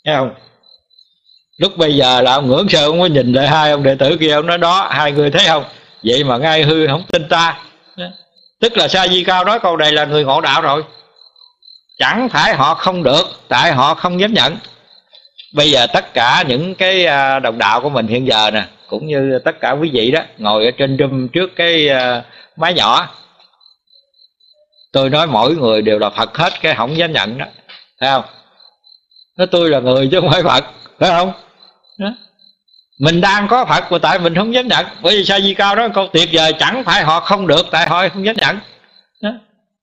[0.06, 0.34] Thấy không?
[1.58, 4.18] Lúc bây giờ là ông ngưỡng sơ, ông mới nhìn lại hai ông đệ tử
[4.20, 5.66] kia, ông nói đó, hai người thấy không?
[6.04, 7.60] Vậy mà ngay hư không tin ta.
[8.60, 10.84] Tức là sa di cao nói câu này là người ngộ đạo rồi.
[11.98, 14.58] Chẳng phải họ không được, tại họ không dám nhận.
[15.54, 19.08] Bây giờ tất cả những cái à, đồng đạo của mình hiện giờ nè, cũng
[19.08, 22.24] như tất cả quý vị đó, ngồi ở trên room trước cái à,
[22.56, 23.08] máy nhỏ
[24.98, 27.46] tôi nói mỗi người đều là phật hết, cái không dám nhận đó.
[28.00, 28.24] Thấy không?
[29.38, 30.64] Nói tôi là người chứ không phải phật,
[31.00, 31.32] phải không?
[31.98, 32.10] Đó.
[33.00, 34.86] mình đang có phật mà tại mình không dám nhận.
[35.02, 37.88] Bởi vì sa di cao đó câu tuyệt vời, chẳng phải họ không được, tại
[37.88, 38.60] họ không dám nhận.
[39.22, 39.30] Đó.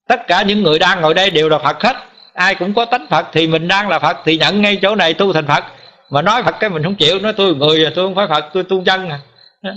[0.08, 1.96] tất cả những người đang ngồi đây đều là phật hết.
[2.32, 5.14] Ai cũng có tánh phật thì mình đang là phật, thì nhận ngay chỗ này
[5.14, 5.64] tu thành phật.
[6.10, 8.44] Mà nói phật cái mình không chịu, nói tôi người à, tôi không phải phật,
[8.52, 9.20] tôi tu chân à.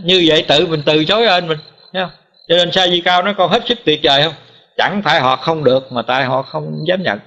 [0.03, 1.57] như vậy tự mình từ chối ơn mình,
[1.93, 2.11] thấy không?
[2.47, 4.33] Cho nên sa di cao nó con hết sức tuyệt vời không?
[4.77, 7.19] Chẳng phải họ không được, mà tại họ không dám nhận.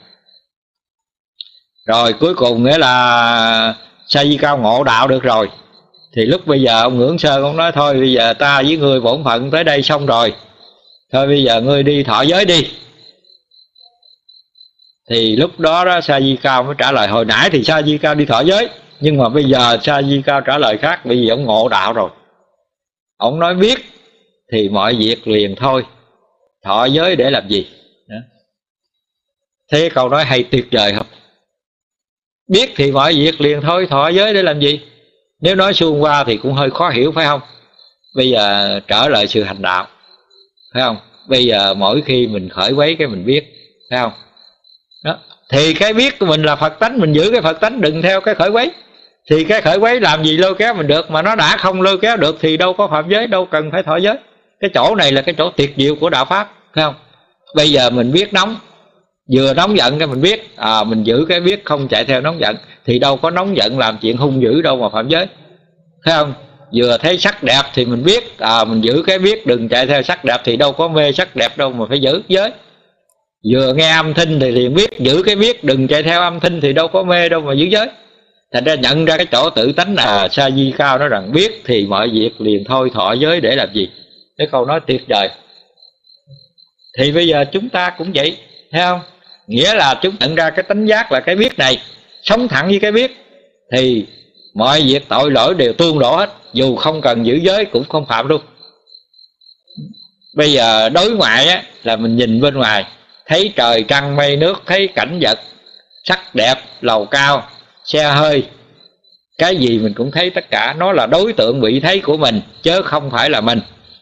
[1.86, 3.74] Rồi cuối cùng nghĩa là
[4.06, 5.50] sa di cao ngộ đạo được rồi.
[6.16, 9.00] Thì lúc bây giờ ông ngưỡng sơn ông nói, thôi bây giờ ta với người
[9.00, 10.34] bổn phận tới đây xong rồi.
[11.12, 12.70] Thôi bây giờ ngươi đi thọ giới đi.
[15.10, 17.98] Thì lúc đó đó sa di cao mới trả lời, hồi nãy thì sa di
[17.98, 18.68] cao đi thọ giới,
[19.00, 21.92] nhưng mà bây giờ sa di cao trả lời khác bởi vì ông ngộ đạo
[21.92, 22.10] rồi.
[23.16, 23.78] Ông nói biết
[24.52, 25.84] thì mọi việc liền thôi
[26.64, 27.66] thọ giới để làm gì?
[29.72, 31.06] Thế câu nói hay tuyệt vời không?
[32.48, 34.80] Biết thì mọi việc liền thôi thọ giới để làm gì?
[35.40, 37.40] Nếu nói xuông qua thì cũng hơi khó hiểu phải không?
[38.16, 39.86] Bây giờ trở lại sự hành đạo
[40.74, 40.96] phải không?
[41.28, 43.44] Bây giờ mỗi khi mình khởi quấy cái mình biết
[43.90, 44.12] phải không?
[45.04, 45.18] Đó.
[45.48, 48.20] Thì cái biết của mình là phật tánh mình giữ cái phật tánh đừng theo
[48.20, 48.70] cái khởi quấy.
[49.30, 51.98] Thì cái khởi quấy làm gì lôi kéo mình được mà nó đã không lôi
[51.98, 54.16] kéo được thì đâu có phạm giới đâu cần phải thọ giới
[54.60, 56.94] cái chỗ này là cái chỗ tuyệt diệu của đạo pháp, thấy không?
[57.56, 58.56] Bây giờ mình biết nóng,
[59.32, 62.40] vừa nóng giận cái mình biết à mình giữ cái biết không chạy theo nóng
[62.40, 62.56] giận,
[62.86, 65.26] thì đâu có nóng giận làm chuyện hung dữ đâu mà phạm giới,
[66.04, 66.34] thấy không?
[66.74, 70.02] Vừa thấy sắc đẹp thì mình biết à mình giữ cái biết đừng chạy theo
[70.02, 72.50] sắc đẹp thì đâu có mê sắc đẹp đâu mà phải giữ giới.
[73.52, 76.60] Vừa nghe âm thanh thì liền biết, giữ cái biết đừng chạy theo âm thanh
[76.60, 77.88] thì đâu có mê đâu mà giữ giới.
[78.52, 81.62] Thành ra nhận ra cái chỗ tự tánh là sa di cao nói rằng biết
[81.66, 83.88] thì mọi việc liền thôi thọ giới để làm gì?
[84.40, 85.28] Cái câu nói tuyệt vời.
[86.98, 88.36] Thì bây giờ chúng ta cũng vậy
[88.72, 89.00] thấy không?
[89.46, 91.82] Nghĩa là chúng nhận ra cái tánh giác là cái biết này
[92.22, 93.16] sống thẳng với cái biết
[93.72, 94.06] thì
[94.54, 98.06] mọi việc tội lỗi đều tương đổ hết dù không cần giữ giới cũng không
[98.06, 98.40] phạm luôn.
[100.36, 102.84] Bây giờ đối ngoại á, là mình nhìn bên ngoài
[103.26, 105.38] thấy trời trăng mây nước thấy cảnh vật
[106.04, 107.48] sắc đẹp lầu cao
[107.84, 108.46] xe hơi
[109.38, 112.40] cái gì mình cũng thấy tất cả nó là đối tượng bị thấy của mình
[112.62, 113.60] chứ không phải là mình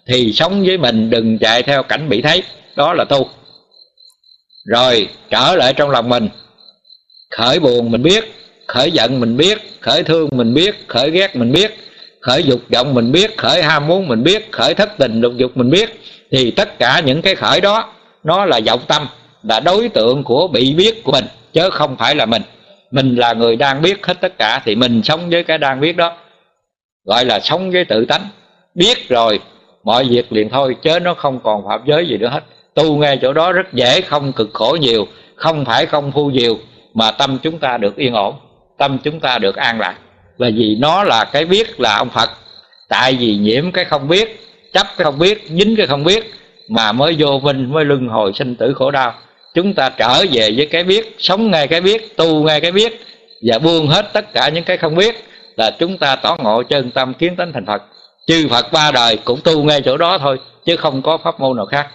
[0.09, 2.43] thì sống với mình đừng chạy theo cảnh bị thấy.
[2.77, 3.29] Đó là tu.
[4.65, 6.29] Rồi, trở lại trong lòng mình.
[7.31, 8.25] Khởi buồn mình biết,
[8.67, 11.77] khởi giận mình biết, khởi thương mình biết, khởi ghét mình biết,
[12.21, 15.51] khởi dục vọng mình biết, khởi ham muốn mình biết, khởi thất tình lục dục
[15.55, 16.01] mình biết.
[16.31, 17.93] Thì tất cả những cái khởi đó,
[18.25, 19.07] nó là vọng tâm,
[19.43, 22.43] là đối tượng của bị biết của mình, chứ không phải là mình.
[22.91, 25.97] Mình là người đang biết hết tất cả, thì mình sống với cái đang biết
[25.97, 26.17] đó.
[27.05, 28.29] Gọi là sống với tự tánh.
[28.75, 29.41] Biết rồi
[29.89, 32.41] mọi việc liền thôi, chớ nó không còn phạm giới gì nữa hết.
[32.75, 36.59] Tu ngay chỗ đó rất dễ, không cực khổ nhiều, không phải công phu nhiều,
[36.95, 38.35] mà tâm chúng ta được yên ổn,
[38.79, 39.95] tâm chúng ta được an lạc.
[40.39, 42.31] Là vì nó là cái biết là ông phật,
[42.89, 44.41] tại vì nhiễm cái không biết,
[44.73, 46.33] chấp cái không biết, dính cái không biết,
[46.69, 49.15] mà mới vô minh, mới luân hồi sinh tử khổ đau.
[49.55, 53.01] Chúng ta trở về với cái biết, sống ngay cái biết, tu ngay cái biết,
[53.43, 55.25] và buông hết tất cả những cái không biết,
[55.57, 57.83] là chúng ta tỏ ngộ chân tâm kiến tánh thành phật
[58.29, 61.57] chư phật ba đời cũng tu ngay chỗ đó thôi, chứ không có pháp môn
[61.57, 61.89] nào khác.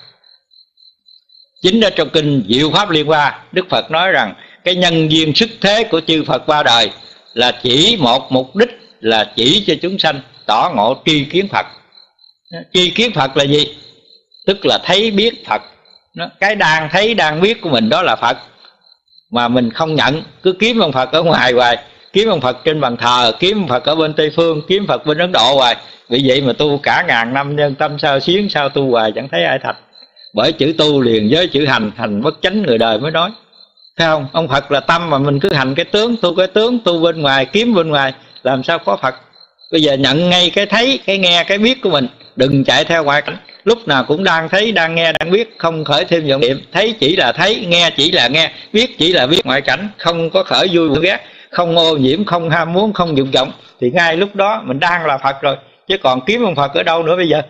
[1.62, 5.36] Chính ở trong kinh diệu pháp liên hoa, đức phật nói rằng cái nhân duyên
[5.36, 6.92] sức thế của chư phật ba đời
[7.34, 8.70] là chỉ một mục đích,
[9.00, 11.66] là chỉ cho chúng sanh tỏ ngộ tri kiến phật.
[12.74, 13.78] Tri kiến phật là gì?
[14.48, 15.62] Tức là thấy biết phật.
[16.40, 18.38] Cái đang thấy đang biết của mình đó là phật.
[19.32, 21.78] Mà mình không nhận, cứ kiếm ông phật ở ngoài hoài
[22.14, 25.06] kiếm ông phật trên bàn thờ, kiếm ông phật ở bên tây phương, kiếm phật
[25.06, 25.76] bên ấn độ hoài.
[26.10, 29.28] Vì vậy mà tu cả ngàn năm, nhân tâm sao xuyến, sao tu hoài, chẳng
[29.32, 29.76] thấy ai thành
[30.34, 33.32] bởi chữ tu liền với chữ hành hành bất chánh người đời mới nói.
[33.98, 34.28] Thấy không?
[34.32, 37.22] Ông phật là tâm mà mình cứ hành cái tướng, tu cái tướng, tu bên
[37.22, 39.16] ngoài, kiếm bên ngoài, làm sao có phật?
[39.72, 43.04] Bây giờ nhận ngay cái thấy, cái nghe, cái biết của mình, đừng chạy theo
[43.04, 43.38] ngoại cảnh.
[43.64, 46.62] Lúc nào cũng đang thấy, đang nghe, đang biết, không khởi thêm vọng niệm.
[46.74, 50.30] Thấy chỉ là thấy, nghe chỉ là nghe, biết chỉ là biết ngoại cảnh, không
[50.30, 51.20] có khởi vui buồn ghét
[51.54, 53.52] không ô nhiễm không ham muốn không dục vọng.
[53.80, 56.84] Thì ngay lúc đó mình đang là phật rồi chứ còn kiếm ông phật ở
[56.84, 57.42] đâu nữa bây giờ?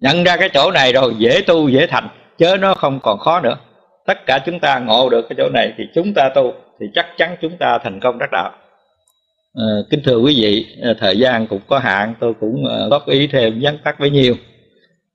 [0.00, 3.40] Nhận ra cái chỗ này rồi dễ tu dễ thành chớ nó không còn khó
[3.40, 3.56] nữa.
[4.06, 7.06] Tất cả chúng ta ngộ được cái chỗ này thì chúng ta tu thì chắc
[7.16, 8.50] chắn chúng ta thành công đắc đạo.
[9.54, 13.06] À, kính thưa quý vị ờ, thời gian cũng có hạn tôi cũng ờ, góp
[13.06, 14.34] ý thêm vắn tắt với nhiều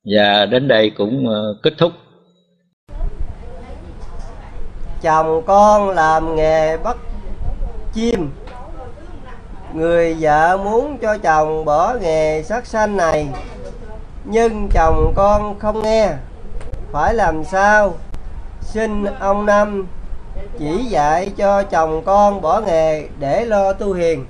[0.05, 1.25] và đến đây cũng
[1.63, 1.91] kết thúc.
[5.01, 6.97] Chồng con làm nghề bất
[7.93, 8.31] chim.
[9.73, 13.27] Người vợ muốn cho chồng bỏ nghề sát sanh này,
[14.25, 16.09] nhưng chồng con không nghe.
[16.91, 17.93] Phải làm sao?
[18.61, 19.87] Xin ông năm
[20.59, 24.25] chỉ dạy cho chồng con bỏ nghề để lo tu hiền.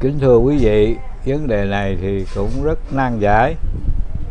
[0.00, 3.54] Kính thưa quý vị, vấn đề này thì cũng rất nan giải.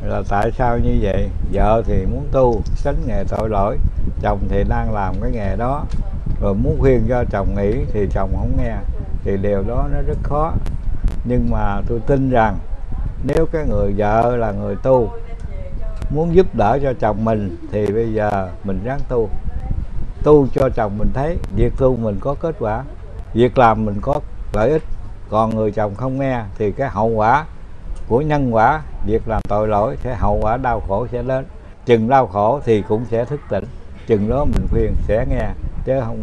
[0.04, 1.30] Là tại sao như vậy?
[1.54, 3.78] Vợ thì muốn tu, tránh nghề tội lỗi,
[4.22, 5.84] chồng thì đang làm cái nghề đó
[6.44, 8.76] rồi muốn khuyên cho chồng nghỉ thì chồng không nghe,
[9.24, 10.54] thì điều đó nó rất khó.
[11.26, 12.58] Nhưng mà tôi tin rằng
[13.24, 15.10] nếu cái người vợ là người tu
[16.10, 19.30] muốn giúp đỡ cho chồng mình thì bây giờ mình ráng tu.
[20.24, 22.84] Tu cho chồng mình thấy việc tu mình có kết quả,
[23.34, 24.20] việc làm mình có
[24.54, 24.84] lợi ích.
[25.30, 27.46] Còn người chồng không nghe thì cái hậu quả
[28.08, 31.46] của nhân quả, việc làm tội lỗi sẽ, hậu quả đau khổ sẽ đến
[31.86, 33.66] chừng đau khổ thì cũng sẽ thức tỉnh.
[34.08, 35.50] Chừng đó mình khuyên sẽ nghe
[35.86, 36.20] chứ không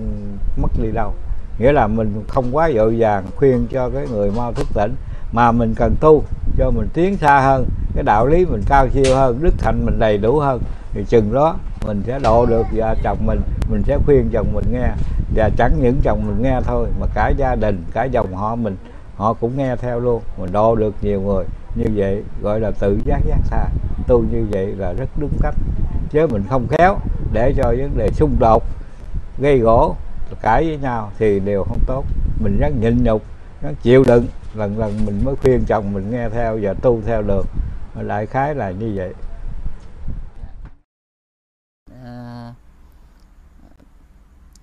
[0.62, 1.12] mất đi đâu.
[1.58, 4.94] Nghĩa là mình không quá vội vàng khuyên cho cái người mau thức tỉnh,
[5.32, 6.24] mà mình cần tu
[6.58, 9.98] cho mình tiến xa hơn, cái đạo lý mình cao siêu hơn, đức hạnh mình
[9.98, 10.60] đầy đủ hơn.
[10.92, 11.56] Thì chừng đó
[11.86, 13.40] mình sẽ độ được vợ chồng mình
[13.70, 14.88] mình sẽ khuyên chồng mình nghe.
[15.34, 18.76] Và chẳng những chồng mình nghe thôi, mà cả gia đình, cả dòng họ mình,
[19.16, 20.22] họ cũng nghe theo luôn.
[20.38, 21.44] Mình độ được nhiều người
[21.74, 23.66] như vậy, gọi là tự giác giác xa
[24.06, 25.54] tu như vậy là rất đúng cách.
[26.10, 26.98] Chứ mình không khéo
[27.32, 28.62] để cho vấn đề xung đột
[29.40, 29.96] gây gỗ
[30.40, 32.04] cãi với nhau thì đều không tốt.
[32.40, 33.22] Mình rất nhịn nhục
[33.62, 34.26] rất chịu đựng.
[34.54, 37.46] Lần lần mình mới khuyên chồng mình nghe theo và tu theo được.
[38.06, 39.14] Đại khái là như vậy.
[42.04, 42.54] À,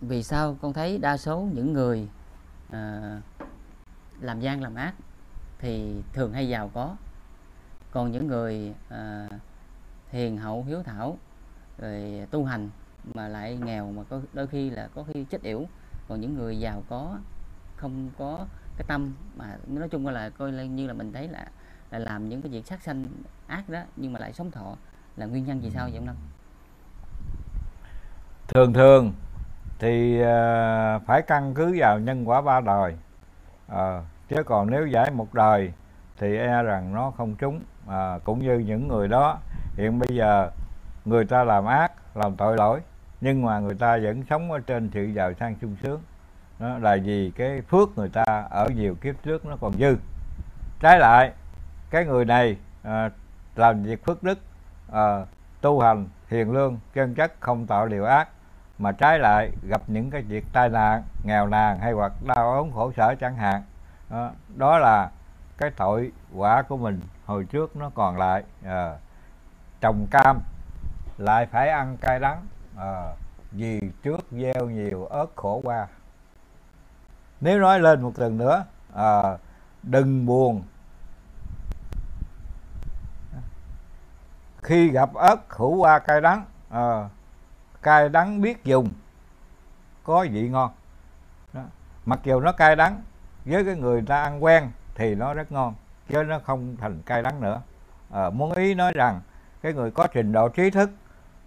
[0.02, 2.08] vì sao con thấy đa số những người
[2.72, 3.02] à,
[4.22, 4.94] làm gian làm ác
[5.60, 6.96] thì thường hay giàu có?
[7.92, 9.28] Còn những người à,
[10.10, 11.18] hiền hậu hiếu thảo
[11.78, 12.70] rồi tu hành
[13.14, 15.66] mà lại nghèo mà có đôi khi là có khi chết yểu.
[16.08, 17.18] Còn những người giàu có
[17.76, 18.46] không có
[18.78, 21.46] cái tâm mà nói chung là coi như là mình thấy là
[21.92, 23.06] là làm những cái việc sát sanh
[23.48, 24.76] ác đó nhưng mà lại sống thọ
[25.18, 26.16] là nguyên nhân vì sao vậy ông Năm?
[28.48, 29.14] Thường thường
[29.80, 32.96] thì à, phải căn cứ vào nhân quả ba đời.
[33.68, 35.74] À, chứ còn nếu giải một đời
[36.18, 37.62] thì e rằng nó không trúng.
[37.88, 39.40] À, cũng như những người đó
[39.76, 40.50] hiện bây giờ
[41.06, 42.80] người ta làm ác làm tội lỗi
[43.22, 46.02] nhưng mà người ta vẫn sống ở trên sự giàu sang sung sướng.
[46.60, 49.96] Đó là vì cái phước người ta ở nhiều kiếp trước nó còn dư.
[50.80, 51.32] Trái lại
[51.90, 53.10] cái người này à,
[53.56, 54.40] làm việc phước đức
[54.92, 55.26] à,
[55.62, 58.30] tu hành hiền lương chân chất không tạo điều ác
[58.78, 62.72] mà trái lại gặp những cái việc tai nạn nghèo nàn hay hoặc đau ốm
[62.72, 63.62] khổ sở chẳng hạn.
[64.10, 65.10] Đó, đó là
[65.58, 68.96] cái tội quả của mình hồi trước nó còn lại à,
[69.82, 70.40] trồng cam
[71.18, 72.46] lại phải ăn cay đắng
[72.78, 73.14] à,
[73.52, 75.88] vì trước gieo nhiều ớt khổ qua.
[77.42, 79.38] Nếu nói lên một lần nữa à,
[79.84, 80.64] đừng buồn.
[84.62, 87.10] Khi gặp ớt khổ qua cay đắng à,
[87.82, 88.90] cay đắng biết dùng
[90.04, 90.72] có vị ngon.
[92.06, 93.02] Mặc dù nó cay đắng
[93.46, 95.76] với cái người ta ăn quen thì nó rất ngon
[96.10, 97.62] chứ nó không thành cay đắng nữa.
[98.12, 99.22] À, muốn ý nói rằng
[99.62, 100.90] cái người có trình độ trí thức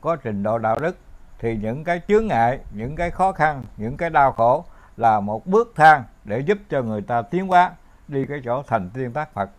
[0.00, 0.96] có trình độ đạo đức
[1.41, 4.64] thì những cái chướng ngại những cái khó khăn những cái đau khổ
[4.97, 7.72] là một bước thang để giúp cho người ta tiến hóa
[8.09, 9.51] đi cái chỗ thành tiên tác Phật.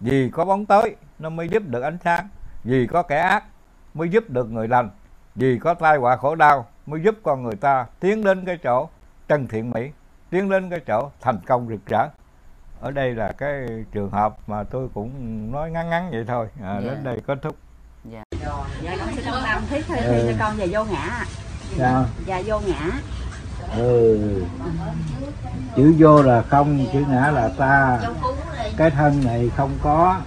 [0.00, 2.28] Vì có bóng tối nó mới giúp được ánh sáng.
[2.64, 3.44] Vì có kẻ ác
[3.94, 4.90] mới giúp được người lành.
[5.34, 8.88] Vì có tai họa khổ đau mới giúp con người ta tiến đến cái chỗ
[9.28, 9.90] chân thiện mỹ
[10.30, 12.08] tiến đến cái chỗ thành công rực rỡ.
[12.80, 15.12] Ở đây là cái trường hợp mà tôi cũng
[15.52, 16.48] nói ngắn ngắn vậy thôi.
[16.62, 16.80] À, Dạ.
[16.80, 17.56] đến đây kết thúc
[18.82, 20.26] dạ Dạ con xin ông Năm thuyết thi Ừ.
[20.28, 21.24] cho con về vô ngã.
[21.78, 22.04] Sao?
[22.26, 22.90] Dạ vô ngã.
[23.76, 24.18] ừ.
[25.76, 27.98] Chữ vô là không chữ ngã là ta.
[28.76, 30.20] Cái thân này không có.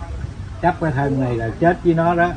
[0.62, 2.30] Chấp cái thân này là chết với nó đó.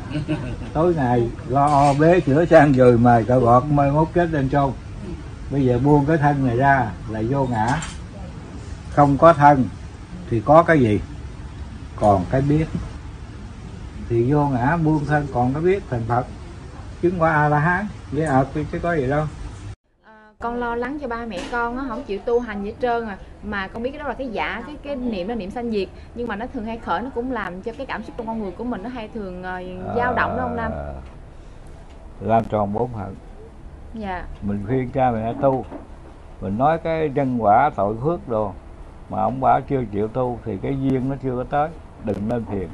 [0.72, 4.49] Tối ngày lo o bế chữa sang rồi mời cậu gọt mai mốt chết lên
[4.51, 4.72] chôn.
[5.51, 7.80] Bây giờ buông cái thân này ra là vô ngã.
[8.91, 9.64] Không có thân
[10.30, 11.01] thì có cái gì?
[11.97, 12.64] Còn cái biết
[14.09, 16.26] thì vô ngã buông thân còn cái biết thành phật.
[17.02, 19.26] Chứng quả a la hán với ợt thì chứ có gì đâu.
[20.38, 23.07] Con lo lắng cho ba mẹ con á không chịu tu hành gì hết trơn
[23.07, 23.18] à.
[23.42, 25.88] Mà con biết cái đó là cái giả cái cái niệm là niệm sanh diệt.
[26.14, 28.38] Nhưng mà nó thường hay khởi nó cũng làm cho cái cảm xúc trong con
[28.38, 29.62] người của mình nó hay thường ờ,
[29.96, 30.92] dao động đó ông năm À,
[32.20, 33.14] làm tròn bốn phận
[33.94, 34.24] dạ.
[34.42, 35.64] Mình khuyên cha mẹ tu.
[36.40, 38.52] Mình nói cái nhân quả tội phước đồ
[39.11, 41.68] mà ông bà chưa chịu tu thì cái duyên nó chưa có tới.
[42.05, 42.68] Đừng nên phiền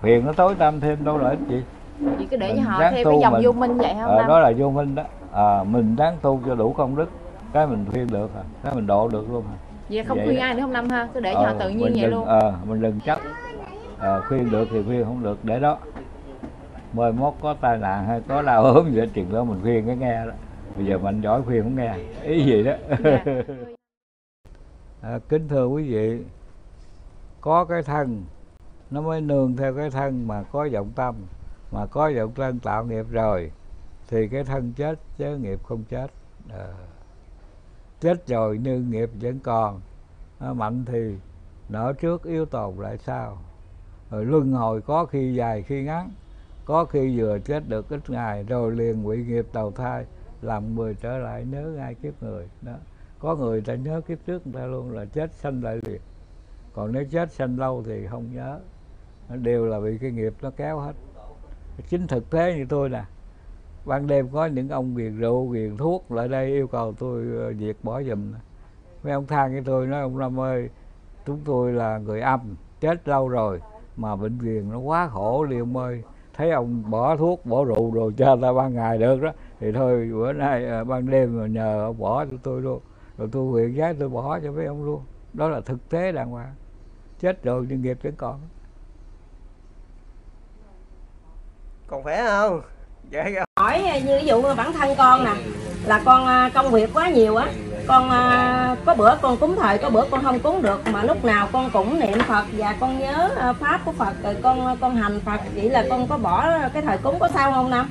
[0.00, 1.62] phiền nó tối tăm thêm đâu lợi ích gì?
[2.18, 3.42] Chỉ cứ để Mình cho họ tu cái dòng mình.
[3.44, 5.02] vô minh vậy hả ông Ờ, năm đó là vô minh đó.
[5.32, 7.10] À, mình ráng tu cho đủ công đức.
[7.52, 9.56] Cái mình khuyên được à cái mình độ được luôn à
[9.90, 10.44] vậy không Vậy khuyên đó.
[10.44, 11.08] ai nữa không năm ha?
[11.14, 12.24] Cứ để cho họ Ờ, tự nhiên vậy đừng, luôn.
[12.24, 13.18] ờ, mình đừng chấp.
[13.98, 15.78] Ờ, khuyên được thì khuyên không được để đó.
[16.92, 19.86] Mời mốt có tai nạn hay có đau ốm gì đó chuyện đó mình khuyên
[19.86, 20.32] cái nghe đó.
[20.76, 21.94] Bây giờ mình giỏi khuyên không nghe.
[22.22, 22.72] Ý gì đó.
[23.04, 23.24] Dạ.
[25.02, 26.18] à, kính thưa quý vị
[27.40, 28.22] có cái thân
[28.90, 31.14] nó mới nương theo cái thân mà có vọng tâm
[31.72, 33.52] mà có vọng thân tạo nghiệp rồi
[34.08, 36.10] thì cái thân chết chứ nghiệp không chết.
[36.50, 36.66] À,
[38.00, 39.80] chết rồi nhưng nghiệp vẫn còn.
[40.38, 41.14] À, mạnh thì
[41.68, 43.38] nở trước yếu tồn lại sau.
[44.10, 46.10] Rồi luân hồi có khi dài khi ngắn
[46.64, 50.04] có khi vừa chết được ít ngày rồi liền bị nghiệp đầu thai
[50.42, 52.48] làm người trở lại nhớ ngay kiếp người.
[52.62, 52.74] Đó
[53.18, 56.00] có người ta nhớ kiếp trước người ta luôn là chết sanh lại liền.
[56.72, 58.60] Còn nếu chết sanh lâu thì không nhớ
[59.36, 60.92] đều là bị cái nghiệp nó kéo hết.
[61.88, 63.04] Chính thực tế như tôi nè,
[63.84, 67.54] ban đêm có những ông nghiền rượu nghiền thuốc lại đây yêu cầu tôi ờ,
[67.54, 68.32] diệt bỏ giùm.
[69.02, 70.68] Mấy ông than với tôi nói, ông Năm ơi,
[71.26, 72.40] chúng tôi là người âm,
[72.80, 73.60] chết lâu rồi
[73.96, 76.02] mà bệnh viện nó quá khổ đi ông ơi.
[76.34, 79.32] Thấy ông bỏ thuốc, bỏ rượu rồi cho ta ban ngày được đó.
[79.60, 82.80] Thì thôi, bữa nay ờ, ban đêm mà nhờ ông bỏ cho tôi luôn.
[83.18, 85.02] Rồi tôi nguyện giá tôi bỏ cho mấy ông luôn.
[85.32, 86.54] Đó là thực tế đàng hoàng.
[87.20, 88.40] Chết rồi nhưng nghiệp vẫn còn.
[91.88, 92.60] Còn khỏe không?
[93.10, 93.44] Dạ dạ.
[93.60, 95.30] hỏi như ví dụ bản thân con nè
[95.84, 97.46] là con à, công việc quá nhiều á
[97.86, 101.24] con à, có bữa con cúng thời có bữa con không cúng được mà lúc
[101.24, 104.96] nào con cũng niệm phật và con nhớ à, pháp của phật rồi con con
[104.96, 107.90] hành phật vậy là con có bỏ cái thời cúng có sao không năm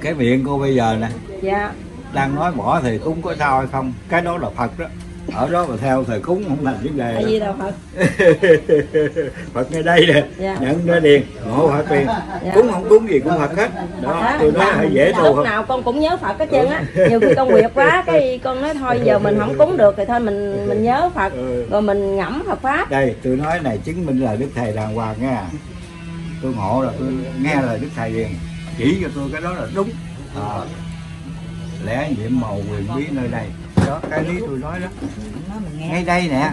[0.00, 1.08] cái miệng cô bây giờ nè
[1.42, 1.72] dạ.
[2.12, 4.86] đang nói bỏ thì cúng có sao hay không cái đó là phật đó
[5.32, 7.74] ở đó mà theo thời cúng không thành vấn đề tại vì là phật
[9.54, 10.56] phật ngay đây nè Dạ.
[10.60, 12.06] nhận ra điền ngộ phật liền.
[12.44, 12.52] Dạ.
[12.54, 13.70] cúng không cúng gì cũng phật hết.
[14.02, 16.48] Đó Đó, tôi nói dạ, hãy dễ tu lúc nào con cũng nhớ phật hết
[16.52, 16.82] trơn á.
[17.08, 20.04] Nhiều khi công việc quá cái con nói thôi giờ mình không cúng được thì
[20.08, 21.32] thôi mình mình nhớ phật.
[21.32, 21.66] Ừ.
[21.70, 22.90] rồi mình ngẫm phật pháp.
[22.90, 25.42] Đây tôi nói này chứng minh là đức thầy đàng hoàng nha.
[26.42, 27.08] Tôi ngộ là tôi
[27.42, 28.28] nghe lời đức thầy liền.
[28.78, 29.88] Chỉ cho tôi cái đó là đúng.
[30.36, 30.58] À,
[31.86, 33.44] lẽ nhiệm màu quyền bí nơi đây
[33.86, 34.86] đó cái lý tôi nói đó.
[35.78, 36.50] Ngay đây nè.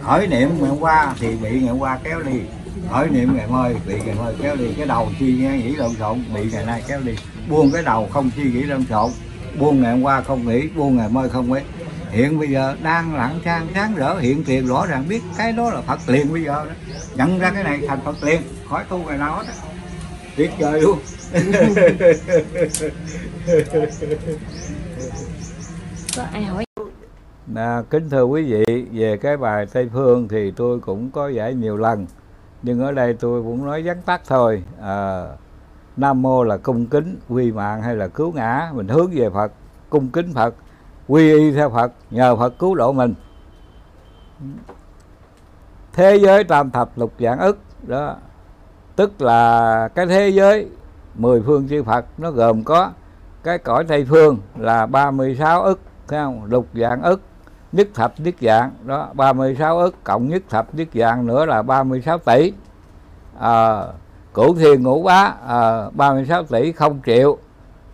[0.00, 2.40] Hỏi niệm ngày hôm qua thì bị ngày hôm qua kéo đi.
[2.88, 4.74] Hỏi niệm ngày mai bị ngày mai kéo đi.
[4.76, 7.12] Cái đầu suy nghĩ nghĩ lộn xộn bị ngày nay kéo đi.
[7.48, 9.10] Buông cái đầu không suy nghĩ lộn xộn.
[9.58, 11.60] Buông ngày hôm qua không nghĩ buông ngày mai không nghĩ.
[12.10, 15.70] Hiện bây giờ đang lặng sang sáng rỡ hiện tiền rõ ràng biết cái đó
[15.70, 16.72] là phật liền bây giờ đó.
[17.14, 18.42] Nhận ra cái này thành phật liền.
[18.68, 19.52] Khỏi tu ngày nào hết á.
[20.36, 20.98] tuyệt vời luôn
[26.16, 26.64] có ai hỏi
[27.54, 31.54] À, kính thưa quý vị, về cái bài Tây Phương thì tôi cũng có giải
[31.54, 32.06] nhiều lần,
[32.62, 34.62] nhưng ở đây tôi cũng nói vắn tắt thôi.
[34.80, 35.24] À,
[35.96, 39.52] Nam mô là cung kính, quy mạng hay là cứu ngã, mình hướng về Phật,
[39.90, 40.54] cung kính Phật,
[41.08, 43.14] quy y theo Phật, nhờ Phật cứu độ mình.
[45.92, 48.16] Thế giới tam thập lục dạng ức đó,
[48.96, 50.68] tức là cái thế giới
[51.14, 52.90] mười phương chư Phật nó gồm có
[53.42, 56.44] cái cõi Tây Phương là 36 ức thấy không?
[56.44, 57.20] Lục dạng ức
[57.72, 58.70] nhất thập nhất dạng.
[58.84, 62.52] Đó 36 ức cộng nhất thập nhất dạng nữa là 36 tỷ.
[63.38, 63.82] À,
[64.34, 67.38] cửu thiên ngũ bá ờ, à, 36 tỷ không triệu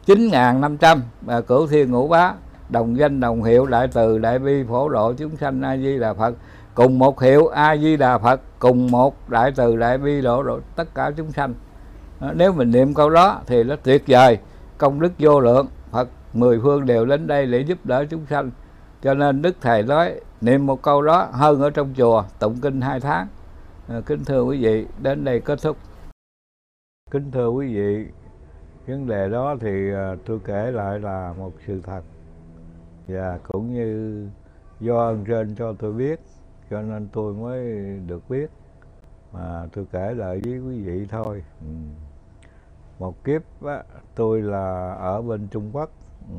[0.07, 2.33] 9.500 à, cửu thiên ngũ bá
[2.69, 6.15] đồng danh đồng hiệu đại từ đại bi phổ độ chúng sanh a di đà
[6.15, 6.35] phật.
[6.75, 10.61] Cùng một hiệu a di đà phật cùng một đại từ đại bi độ độ
[10.77, 11.55] tất cả chúng sanh.
[12.21, 14.39] Ờ, nếu mình niệm câu đó thì nó tuyệt vời
[14.79, 15.67] công đức vô lượng
[16.33, 18.51] mười phương đều đến đây để giúp đỡ chúng sanh.
[19.03, 22.81] Cho nên đức thầy nói niệm một câu đó hơn ở trong chùa tụng kinh
[22.81, 23.27] hai tháng.
[23.89, 25.77] À, kính thưa quý vị đến đây kết thúc.
[27.11, 28.07] Kính thưa quý vị
[28.87, 32.03] vấn đề đó thì à, tôi kể lại là một sự thật.
[33.09, 34.27] Và cũng như
[34.81, 36.21] do ơn trên cho tôi biết
[36.71, 37.61] cho nên tôi mới
[38.07, 38.51] được biết.
[39.33, 41.45] Mà tôi kể lại với quý vị thôi.
[41.61, 41.67] Ừ.
[42.99, 43.83] một kiếp á,
[44.15, 45.91] tôi là ở bên trung quốc.
[46.29, 46.35] Ừ,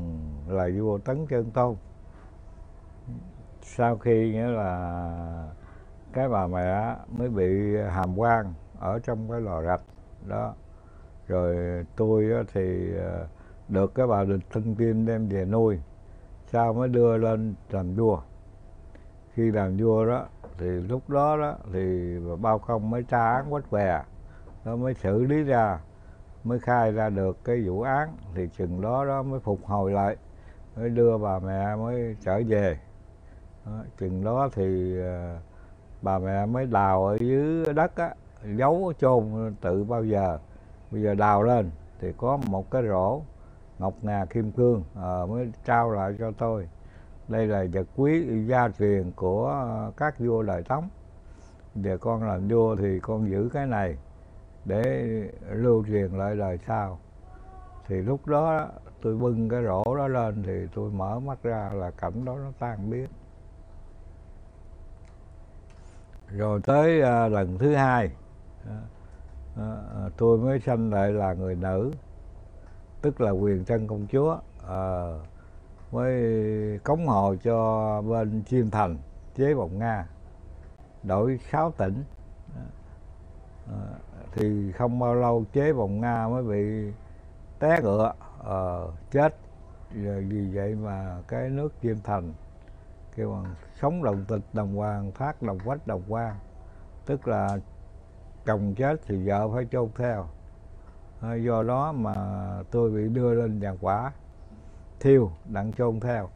[0.53, 1.75] là vua tấn chân tôn.
[3.61, 5.47] Sau khi nghĩa là
[6.13, 9.81] cái bà mẹ mới bị hàm quan ở trong cái lò rạch,
[10.27, 10.53] đó.
[11.27, 11.55] Rồi
[11.95, 13.27] tôi thì ờ,
[13.67, 15.79] được cái bà địch thân tiên đem về nuôi,
[16.47, 18.21] sau mới đưa lên làm vua.
[19.33, 20.25] Khi làm vua đó,
[20.57, 24.03] thì lúc đó đó thì bao công mới tra án quách què,
[24.65, 25.79] nó mới xử lý ra
[26.43, 30.15] mới khai ra được cái vụ án thì chừng đó đó mới phục hồi lại
[30.75, 32.79] mới đưa bà mẹ mới trở về.
[33.65, 35.37] Đó, chừng đó thì ờ,
[36.01, 38.13] bà mẹ mới đào ở dưới đất á
[38.55, 40.37] giấu chôn tự bao giờ.
[40.91, 43.21] Bây giờ đào lên thì có một cái rổ
[43.79, 46.67] ngọc ngà kim cương à, mới trao lại cho tôi.
[47.27, 49.65] Đây là vật quý gia truyền của
[49.97, 50.89] các vua đời tống.
[51.75, 53.97] Về con làm vua thì con giữ cái này
[54.66, 55.05] để
[55.49, 56.99] lưu truyền lại đời sau.
[57.88, 58.68] Thì lúc đó
[59.01, 62.51] tôi bưng cái rổ đó lên thì tôi mở mắt ra là cảnh đó nó
[62.60, 63.07] tan biến.
[66.28, 68.12] Rồi tới à, lần thứ hai
[68.70, 68.82] à,
[69.57, 71.91] à, à tôi mới sanh lại là người nữ
[73.01, 74.38] tức là quyền chân công chúa
[74.68, 75.14] à,
[75.91, 76.14] mới
[76.84, 78.97] cống hồ cho bên chiêm thành
[79.36, 80.05] chế vọng nga
[81.03, 82.03] đổi sáu tỉnh.
[82.55, 82.64] À,
[83.68, 83.78] à
[84.34, 86.93] thì không bao lâu chế vòng nga mới bị
[87.59, 88.13] té ngựa
[88.45, 88.59] à,
[89.11, 89.36] chết.
[90.30, 92.34] Vì vậy mà cái nước diêm thành
[93.15, 96.36] kêu bằng sống đồng tịch đồng hoàng phát đồng quách đồng quan
[97.05, 97.57] tức là
[98.45, 100.27] chồng chết thì vợ phải chôn theo.
[101.21, 102.13] Ờ, do đó mà
[102.71, 104.11] tôi bị đưa lên giàn quả
[104.99, 106.30] thiêu đặng chôn theo.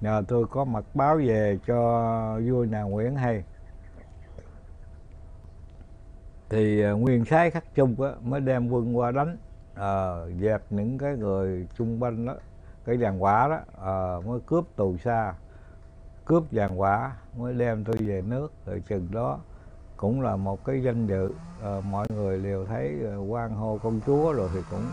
[0.00, 1.76] Nhờ tôi có mật báo về cho
[2.50, 3.44] vua nhà nguyễn hay
[6.48, 9.36] thì à, nguyên soái khắc trung á, mới đem quân qua đánh
[9.74, 12.34] à, dẹp những cái người chung quanh đó
[12.84, 15.34] cái giàn quả đó à, mới cướp tù xa
[16.24, 18.52] cướp vàng quả mới đem tôi về nước.
[18.66, 19.38] Rồi chừng đó
[19.96, 21.32] cũng là một cái danh dự
[21.62, 24.84] à, mọi người đều thấy à, quan hô công chúa rồi thì cũng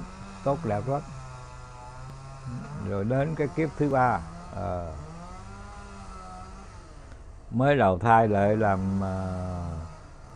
[0.43, 1.01] tốt đẹp lắm.
[2.89, 4.21] Rồi đến cái kiếp thứ ba
[4.55, 4.87] à,
[7.51, 9.15] mới đầu thai lại làm à,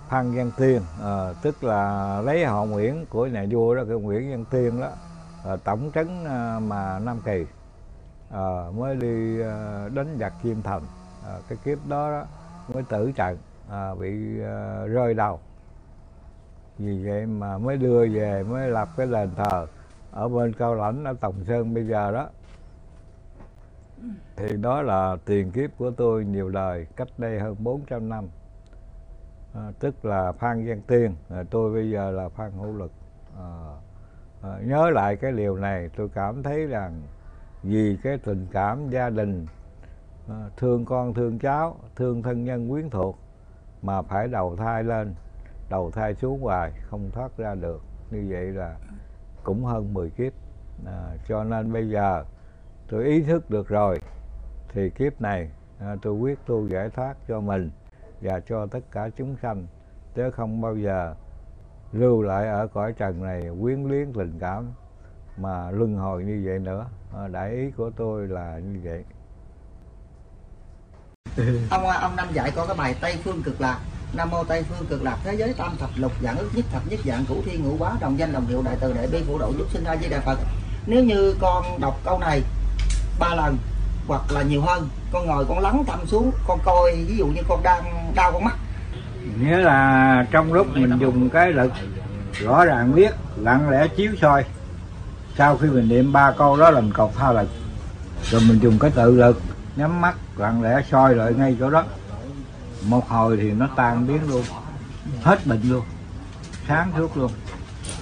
[0.10, 4.32] phan văn tiên à, tức là lấy họ nguyễn của nhà vua đó cái nguyễn
[4.32, 4.90] văn tiên đó
[5.46, 7.46] à, tổng trấn à, mà nam kỳ
[8.30, 10.82] à, mới đi à, đánh giặc chiêm thành.
[11.26, 12.26] À, cái kiếp đó, đó
[12.74, 13.38] mới tử trận
[13.70, 15.40] à, bị à, rơi đầu.
[16.78, 19.68] Vì vậy mà mới đưa về mới lập cái đền thờ
[20.12, 22.30] ở bên cao lãnh ở Tổng Sơn bây giờ đó.
[24.36, 28.28] Thì đó là tiền kiếp của tôi nhiều đời cách đây hơn 400 năm
[29.54, 31.16] à, tức là Phan Văn Tiên.
[31.30, 32.92] À, tôi bây giờ là Phan Hữu Lực.
[33.38, 33.50] À,
[34.42, 37.02] à, nhớ lại cái điều này tôi cảm thấy rằng
[37.64, 39.46] vì cái tình cảm gia đình
[40.30, 43.20] à, thương con thương cháu thương thân nhân quyến thuộc
[43.82, 45.16] mà phải đầu thai lên
[45.70, 47.82] đầu thai xuống hoài không thoát ra được.
[48.12, 48.76] Như vậy là
[49.44, 50.34] cũng hơn 10 kiếp.
[50.86, 52.24] À, cho nên bây giờ
[52.90, 54.00] tôi ý thức được rồi
[54.70, 57.72] thì kiếp này à, tôi quyết tu giải thoát cho mình
[58.22, 59.68] và cho tất cả chúng sanh
[60.16, 61.16] chứ không bao giờ
[61.92, 64.72] lưu lại ở cõi trần này quyến luyến tình cảm
[65.38, 66.86] mà luân hồi như vậy nữa.
[67.14, 69.04] Ờ, đại ý của tôi là như vậy.
[71.70, 73.80] Ông ông năm dạy có cái bài tây phương cực lạc.
[74.14, 76.82] Nam mô tây phương cực lạc, thế giới tam thập lục dạng ức nhất thập
[76.90, 79.38] nhất dạng, cửu thiên ngũ bá đồng danh, đồng hiệu, đại từ, đại bi phổ
[79.38, 80.38] độ giúp sinh ra di đà phật.
[80.88, 82.42] Nếu như con đọc câu này
[83.20, 83.58] ba lần
[84.08, 84.90] hoặc là nhiều hơn.
[85.12, 88.44] Con ngồi con lắng tâm xuống con coi ví dụ như con đang đau con
[88.44, 88.56] mắt.
[89.42, 91.72] Nghĩa là trong lúc mình dùng cái lực
[92.34, 94.44] rõ ràng biết lặng lẽ chiếu soi.
[95.38, 97.50] Sau khi mình niệm ba câu đó là mình còn tha lực.
[98.24, 99.42] Rồi mình dùng cái tự lực
[99.76, 101.84] nhắm mắt lặng lẽ soi lại ngay chỗ đó.
[102.86, 104.44] Một hồi thì nó tan biến luôn.
[105.24, 105.84] Hết bệnh luôn.
[106.68, 107.32] Sáng suốt luôn.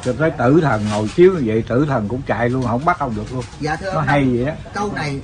[0.01, 2.99] Cho tới tử thần ngồi chiếu như vậy tử thần cũng chạy luôn không bắt
[2.99, 3.43] ông được luôn.
[3.59, 4.55] Dạ thưa nó ông hay vậy á.
[4.73, 5.19] câu này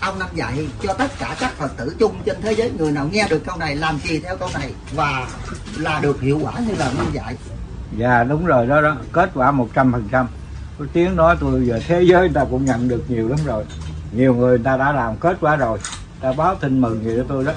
[0.00, 3.08] ông năm dạy cho tất cả các phật tử chung trên thế giới người nào
[3.12, 5.26] nghe được câu này làm gì theo câu này và
[5.78, 7.36] là được hiệu quả như là năm dạy?
[7.96, 8.96] Dạ đúng rồi, đó đó.
[9.12, 10.28] Kết quả một trăm phần trăm.
[10.78, 13.64] Cái tiếng nói tôi giờ thế giới người ta cũng nhận được nhiều lắm rồi.
[14.12, 15.78] Nhiều người người ta đã làm kết quả rồi.
[16.20, 17.52] Ta báo tin mừng gì cho tôi đó.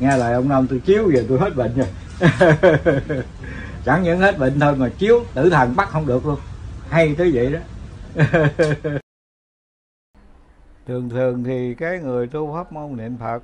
[0.00, 1.88] Nghe lời ông năm tôi chiếu về tôi hết bệnh rồi.
[3.84, 6.38] Chẳng những hết bệnh thôi mà chiếu tử thần bắt không được luôn.
[6.90, 7.60] Hay tới vậy đó.
[10.86, 13.42] thường thường thì cái người tu pháp môn niệm phật,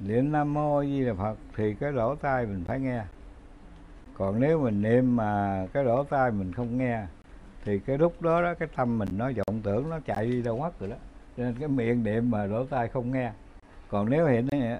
[0.00, 3.02] niệm nam mô di đà phật thì cái lỗ tai mình phải nghe.
[4.14, 7.02] Còn nếu mình niệm mà cái lỗ tai mình không nghe,
[7.64, 10.58] thì cái lúc đó đó cái tâm mình nó vọng tưởng, nó chạy đi đâu
[10.58, 10.96] mất rồi đó.
[11.36, 13.32] Cho nên cái miệng niệm mà lỗ tai không nghe.
[13.88, 14.78] Còn nếu hiện nay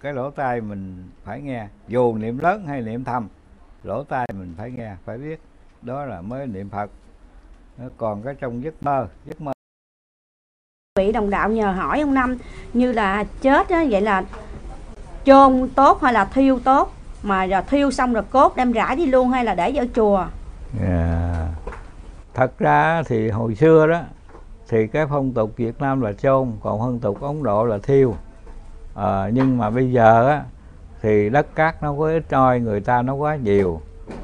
[0.00, 3.28] cái lỗ tai mình phải nghe, dù niệm lớn hay niệm thầm
[3.82, 5.40] lỗ tai mình phải nghe, phải biết.
[5.82, 6.90] Đó là mới niệm phật.
[7.96, 9.53] Còn cái trong giấc mơ giấc mơ
[10.98, 12.36] vị đồng đạo nhờ hỏi ông năm
[12.72, 14.22] như là chết á, vậy là
[15.24, 19.06] chôn tốt hay là thiêu tốt mà rồi thiêu xong rồi cốt đem rải đi
[19.06, 20.26] luôn hay là để ở chùa
[20.80, 21.48] Yeah.
[22.34, 24.00] Thật ra thì hồi xưa đó
[24.68, 28.14] thì cái phong tục Việt Nam là chôn, còn phong tục Ấn Độ là thiêu.
[28.94, 30.42] À, nhưng mà bây giờ á
[31.02, 33.80] thì đất cát nó có ít oi, người ta nó quá nhiều.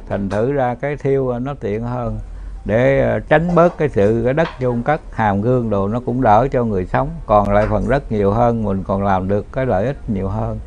[0.09, 2.19] Thành thử ra cái thiêu nó tiện hơn
[2.65, 6.23] để ờ, tránh bớt cái sự cái đất chôn cất hàm gương đồ nó cũng
[6.23, 7.09] đỡ cho người sống.
[7.27, 10.59] Còn lại phần đất nhiều hơn mình còn làm được cái lợi ích nhiều hơn.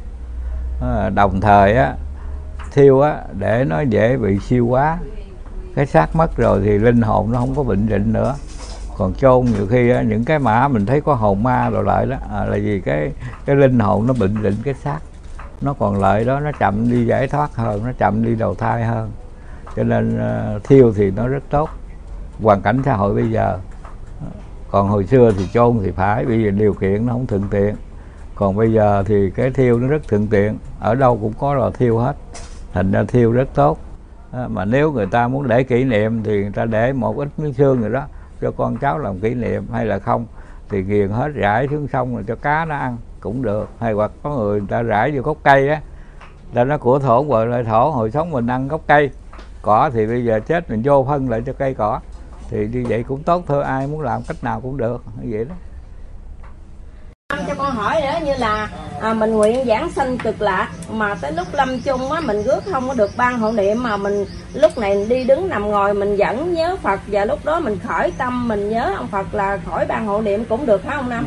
[0.81, 1.93] Ờ, đồng thời á
[2.71, 4.97] thiêu á để nó dễ bị siêu quá,
[5.75, 8.35] cái xác mất rồi thì linh hồn nó không có bệnh định nữa.
[8.97, 12.05] Còn chôn nhiều khi á, những cái mã mình thấy có hồn ma rồi lại
[12.05, 13.11] đó à, là vì cái
[13.45, 14.99] cái linh hồn nó bệnh định cái xác.
[15.61, 18.85] Nó còn lợi đó nó chậm đi giải thoát hơn nó chậm đi đầu thai
[18.85, 19.11] hơn.
[19.75, 20.19] Cho nên
[20.55, 21.69] uh, thiêu thì nó rất tốt
[22.41, 23.57] hoàn cảnh xã hội bây giờ.
[24.71, 27.75] Còn hồi xưa thì chôn thì phải bây giờ điều kiện nó không thuận tiện.
[28.35, 31.69] Còn bây giờ thì cái thiêu nó rất thuận tiện ở đâu cũng có lò
[31.69, 32.15] thiêu hết
[32.73, 33.77] thành ra thiêu rất tốt.
[34.31, 37.27] À, mà nếu người ta muốn để kỷ niệm thì người ta để một ít
[37.37, 38.03] miếng xương rồi đó
[38.41, 40.25] cho con cháu làm kỷ niệm hay là không
[40.69, 43.69] thì nghiền hết rải xuống sông rồi cho cá nó ăn cũng được.
[43.79, 45.81] Hay hoặc có người, người ta rải vô gốc cây á
[46.53, 49.09] là nó của thổ gọi lại thổ hồi sống mình ăn gốc cây
[49.61, 51.99] cỏ thì bây giờ chết mình vô phân lại cho cây cỏ
[52.53, 55.45] thì như vậy cũng tốt thôi ai muốn làm cách nào cũng được như vậy
[55.45, 55.55] đó
[57.47, 58.69] cho con hỏi nữa như là
[59.01, 62.59] à, mình nguyện giảng sanh cực lạc mà tới lúc lâm chung á mình rước
[62.71, 66.15] không có được ban hộ niệm mà mình lúc này đi đứng nằm ngồi mình
[66.17, 69.85] vẫn nhớ Phật và lúc đó mình khởi tâm mình nhớ ông Phật là khỏi
[69.85, 71.25] ban hộ niệm cũng được hả ông Năm?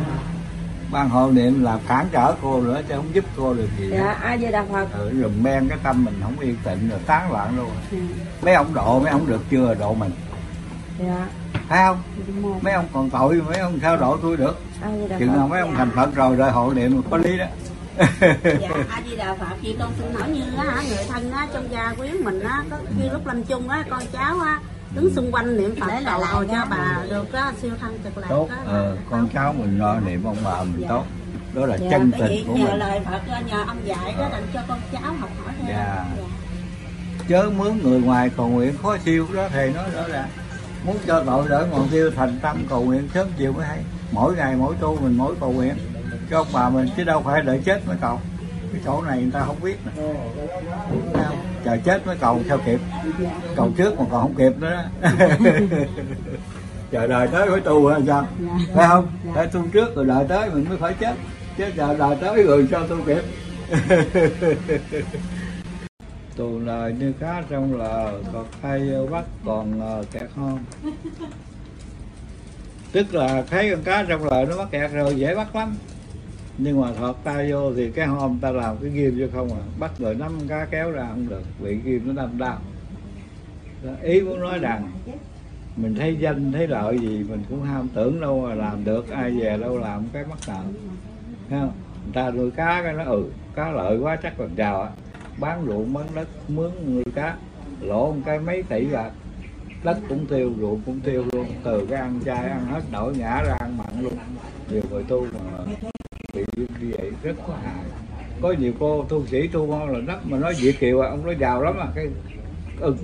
[0.92, 3.98] ban hộ niệm là cản trở cô nữa chứ không giúp cô được gì Dạ,
[4.04, 4.14] hết.
[4.22, 4.86] A Di Đà Phật.
[4.98, 7.68] ừ, rồi men cái tâm mình không yên tĩnh rồi tán loạn luôn
[8.42, 10.10] mấy ông độ mấy ông được chưa độ mình
[10.98, 11.26] Dạ.
[11.68, 12.02] thấy không?
[12.62, 14.58] Mấy ông còn tội mấy ông sao độ tôi được.
[15.18, 17.46] Chừng nào mấy ông thành phật rồi rồi hộ niệm có lý đó.
[17.98, 21.70] Dạ a di đà phật chị con xin hỏi như á người thân á trong
[21.70, 24.60] gia quyến mình á có khi lúc lâm chung á con cháu á
[24.94, 28.26] đứng xung quanh niệm phật cầu cầu cho bà được á siêu thân cực lạc
[28.28, 30.88] tốt ờ, con cháu mình lo niệm ông bà mình Dạ.
[30.88, 31.04] tốt.
[31.54, 32.76] Đó là Dạ, chân tình của nhờ mình.
[32.78, 35.76] lời phật nhờ ông dạy đó đặng cho con cháu học hỏi theo.
[35.76, 36.04] Dạ.
[37.28, 40.28] chớ mướn người ngoài cầu nguyện khó siêu đó thầy nói rõ ràng
[40.86, 43.78] muốn cho tội đỡ ngọn tiêu thành tâm cầu nguyện, sớm chiều mới hay.
[44.12, 45.74] Mỗi ngày, mỗi tu mình mỗi cầu nguyện.
[46.30, 48.20] Cho ông bà mình chứ đâu phải đợi chết mới cầu.
[48.72, 50.02] Cái chỗ này người ta không biết nè.
[51.64, 52.80] Chờ chết mới cầu sao kịp?
[53.56, 55.10] Cầu trước mà còn không kịp nữa đó.
[56.90, 58.26] Chờ đời tới phải tu hay sao?
[58.74, 59.06] Phải không?
[59.34, 61.14] Phải tu trước rồi đợi tới mình mới phải chết.
[61.58, 63.22] Chứ chờ đời tới rồi sao tu kịp?
[66.36, 70.58] tù lời như cá trong lờ còn tay bắt còn ờ, kẹt không?
[72.92, 75.74] Tức là thấy con cá trong lờ nó mắc kẹt rồi, dễ bắt lắm.
[76.58, 79.62] Nhưng mà thọt tay vô thì cái hôm ta làm cái ghim cho không à.
[79.78, 82.58] Bắt rồi nắm cá kéo ra không được, bị ghim nó đâm đau.
[84.02, 84.92] Ý muốn nói rằng,
[85.76, 89.30] mình thấy danh, thấy lợi gì mình cũng ham tưởng đâu mà làm được, ai
[89.30, 90.62] về đâu làm cái mắc nợ
[91.50, 91.72] Thấy không?
[92.04, 93.24] người ta nuôi cá cái nó ừ
[93.54, 94.90] cá lợi quá chắc còn chào á
[95.38, 97.36] bán ruộng bán đất mướn người cá
[97.80, 99.10] lỗ một cái mấy tỷ bạc
[99.84, 101.46] đất cũng tiêu ruộng cũng tiêu luôn.
[101.64, 104.12] Từ cái ăn chay ăn hết nổi ngã ra ăn mặn luôn.
[104.70, 105.64] Nhiều người tu mà
[106.34, 107.84] bị như vậy rất có hại.
[108.42, 111.24] Có nhiều cô tu sĩ tu ngon là đất mà nói việt kiều à, ông
[111.24, 112.06] nói giàu lắm à cái
[112.80, 112.94] ừ,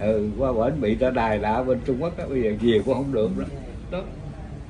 [0.00, 2.94] ừ qua bển bị ta đài lạ bên trung quốc á bây giờ về cũng
[2.94, 3.44] không được đó
[3.90, 4.02] đó.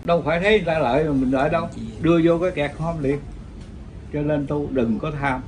[0.04, 1.68] Đâu phải thấy người ta lợi mà mình lợi đâu.
[2.02, 3.18] Đưa vô cái kẹt hôm liền.
[4.12, 5.40] Cho nên tu đừng có tham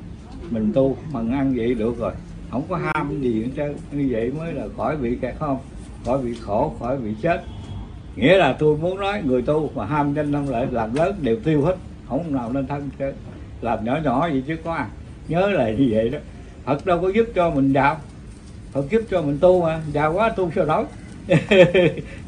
[0.51, 2.13] mình tu mình ăn vậy được rồi.
[2.51, 3.77] Không có ham gì hết trơn.
[3.93, 5.59] Như vậy mới là khỏi bị kẹt không?
[6.05, 7.43] Khỏi bị khổ khỏi bị chết.
[8.17, 11.37] Nghĩa là tôi muốn nói người tu mà ham danh năm lợi làm lớn đều
[11.45, 11.77] tiêu hết.
[12.09, 13.13] Không nào nên thân chứ
[13.61, 14.89] làm nhỏ nhỏ vậy chứ có ăn.
[15.29, 16.19] Nhớ là như vậy đó.
[16.65, 17.97] Phật đâu có giúp cho mình đạo,
[18.73, 19.81] Phật giúp cho mình tu mà.
[19.93, 20.85] Giàu quá tu sao nổi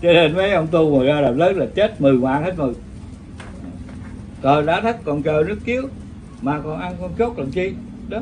[0.02, 2.72] cho nên mấy ông tu mà ra làm lớn là chết mười mạng hết mười.
[4.42, 5.82] Cờ đã thất còn chờ nước chiếu.
[6.42, 7.72] Mà còn ăn con chốt làm chi?
[8.10, 8.18] Đó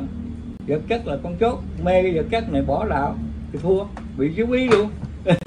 [0.67, 3.15] vật chất là con chốt mê cái vật chất này bỏ đạo
[3.53, 3.83] thì thua
[4.17, 4.89] bị chiếu ý luôn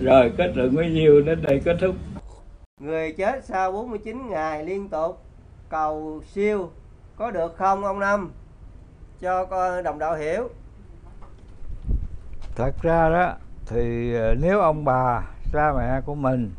[0.00, 1.94] rồi kết luận bấy nhiêu đến đây kết thúc
[2.80, 5.22] Người chết sau 49 ngày liên tục
[5.68, 6.70] cầu siêu
[7.16, 8.30] có được không ông Năm?
[9.20, 10.48] Cho con đồng đạo hiểu.
[12.56, 13.34] thật ra đó
[13.66, 15.22] thì ờ, nếu ông bà
[15.52, 16.50] cha mẹ của mình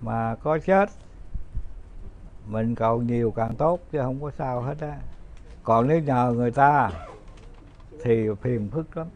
[0.00, 0.90] mà có chết
[2.46, 4.96] mình cầu nhiều càng tốt chứ không có sao hết á.
[5.62, 6.90] Còn nếu nhờ người ta
[8.02, 9.06] thì phiền phức lắm.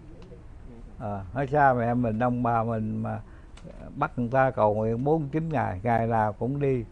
[0.99, 3.21] À, nói cha mẹ mình ông bà mình mà
[3.97, 6.85] bắt người ta cầu nguyện bốn chín ngày ngày nào cũng đi.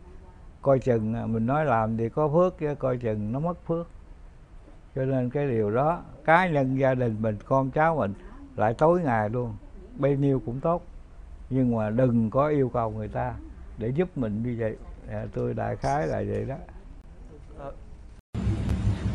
[0.63, 3.87] Coi chừng à, mình nói làm thì có phước chứ coi chừng nó mất phước.
[4.95, 8.15] Cho nên cái điều đó cá nhân gia đình mình con cháu mình
[8.57, 9.57] lại tối ngày luôn.
[9.97, 10.83] Bao nhiêu cũng tốt.
[11.51, 13.35] Nhưng mà đừng có yêu cầu người ta
[13.79, 14.77] để giúp mình như vậy
[15.11, 16.55] à, tôi đại khái là vậy đó.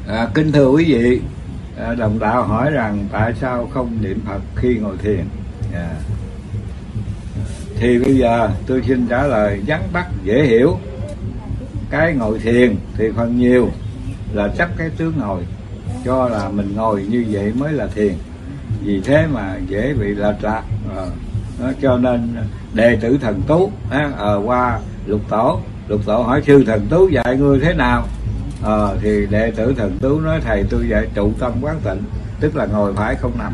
[0.07, 1.21] À, kính thưa quý vị
[1.77, 5.25] à, đồng đạo hỏi rằng tại sao không niệm phật khi ngồi thiền?
[5.73, 5.95] À.
[7.77, 10.77] thì bây giờ tôi xin trả lời vắn tắt dễ hiểu.
[11.89, 13.69] Cái ngồi thiền thì phần nhiều
[14.33, 15.43] là chấp cái tướng ngồi
[16.05, 18.13] cho là mình ngồi như vậy mới là thiền.
[18.83, 20.63] Vì thế mà dễ bị lệch lạc
[20.97, 21.05] à,
[21.59, 22.35] đó, cho nên
[22.73, 27.37] đệ tử thần tú à, qua lục tổ lục tổ hỏi sư thần tú dạy
[27.37, 28.07] ngươi thế nào?
[28.63, 32.03] Ờ, thì đệ tử thần tú nói thầy tôi dạy trụ tâm quán tịnh
[32.39, 33.53] tức là ngồi phải không nằm.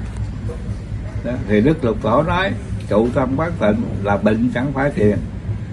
[1.23, 2.51] Đó, thì đức lục tổ nói
[2.89, 5.17] trụ tâm quán tịnh là bệnh chẳng phải thiền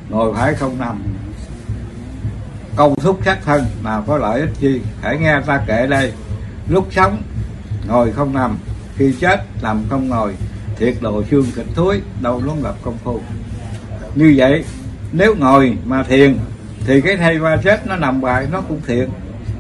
[0.09, 1.03] ngồi phải không nằm.
[2.77, 4.81] Công thúc sát thân mà có lợi ích chi?
[5.03, 6.13] Hãy nghe ta kể đây.
[6.69, 7.23] Lúc sống
[7.89, 8.57] ngồi không nằm
[8.97, 10.35] khi chết nằm không ngồi
[10.77, 13.21] thiệt độ xương thịt thối đâu luôn gặp công phu.
[14.15, 14.65] Như vậy
[15.13, 16.37] nếu ngồi mà thiền
[16.87, 19.09] thì cái thây qua chết nó nằm bài nó cũng thiện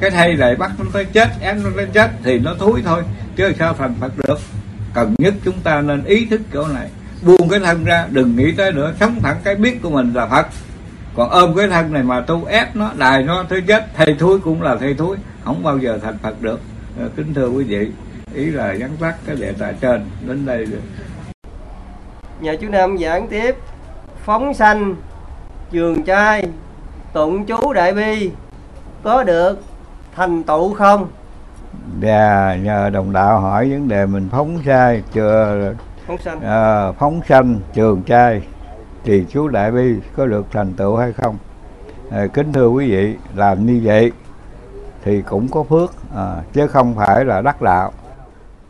[0.02, 3.02] cái thây lại bắt nó tới chết, ép nó tới chết thì nó thúi thôi,
[3.36, 4.38] chứ sao thành phật được?
[4.94, 6.88] Cần nhất chúng ta nên ý thức chỗ này.
[7.22, 10.26] Buông cái thân ra, đừng nghĩ tới nữa, sống thẳng cái biết của mình là
[10.26, 10.46] phật.
[11.14, 14.40] Còn ôm cái thân này mà tu ép nó, đài nó tới chết, thầy thúi
[14.40, 16.60] cũng là thầy thúi không bao giờ thành phật được.
[17.00, 17.90] Ờ, kính thưa quý vị,
[18.34, 20.82] ý là nhắn tắt cái đề tài trên, đến đây được.
[22.40, 23.56] Nhà chú Năm giảng tiếp,
[24.24, 24.94] phóng sanh
[25.70, 26.44] trường trai
[27.12, 28.30] tụng chú đại bi
[29.02, 29.58] có được
[30.14, 31.06] thành tựu không?
[32.00, 35.74] Dạ, nhờ đồng đạo hỏi vấn đề mình phóng sai chưa
[36.06, 36.40] Phóng sanh.
[36.40, 38.42] à, phóng sanh trường trai
[39.04, 41.36] thì chú đại bi có được thành tựu hay không
[42.10, 44.12] à, kính thưa quý vị làm như vậy
[45.04, 47.92] thì cũng có phước à, chứ không phải là đắc đạo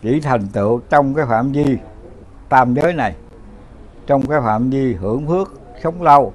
[0.03, 1.79] chỉ thành tựu trong cái phạm vi
[2.49, 3.15] tam giới này
[4.07, 5.53] trong cái phạm vi hưởng phước
[5.83, 6.33] sống lâu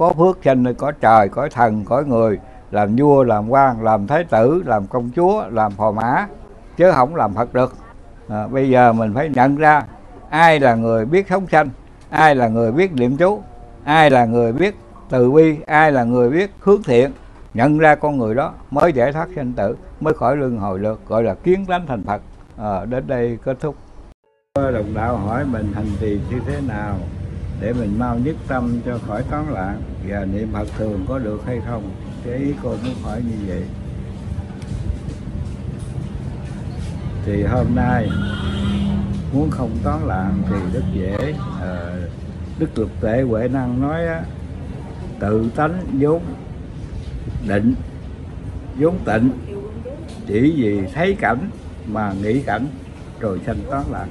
[0.00, 2.38] có phước sinh nơi có trời có thần có người
[2.70, 6.26] làm vua làm quan làm thái tử làm công chúa làm phò mã
[6.76, 7.74] chứ không làm phật được.
[8.28, 9.82] À, bây giờ mình phải nhận ra
[10.30, 11.68] ai là người biết sống sanh
[12.10, 13.42] ai là người biết niệm chú
[13.84, 14.74] ai là người biết
[15.10, 17.12] từ bi ai là người biết hướng thiện.
[17.54, 21.00] Nhận ra con người đó mới giải thoát sanh tử mới khỏi luân hồi được
[21.08, 22.22] gọi là kiến tánh thành phật.
[22.56, 23.74] À, đến đây kết thúc.
[24.54, 26.94] Đồng đạo hỏi mình hành trì như thế nào?
[27.60, 29.82] Để mình mau nhất tâm cho khỏi toán loạn.
[30.08, 31.90] Và niệm phật thường có được hay không?
[32.24, 33.62] Cái ý cô muốn hỏi như vậy.
[37.26, 38.08] Thì hôm nay
[39.32, 41.34] muốn không toán loạn thì rất dễ.
[41.60, 41.96] À,
[42.58, 44.22] đức lục tệ huệ năng nói á,
[45.20, 46.22] tự tánh vốn
[47.48, 47.74] định
[48.78, 49.30] vốn tịnh.
[50.26, 51.50] Chỉ vì thấy cảnh
[51.86, 52.66] mà nghĩ cảnh
[53.20, 54.08] rồi sanh toán loạn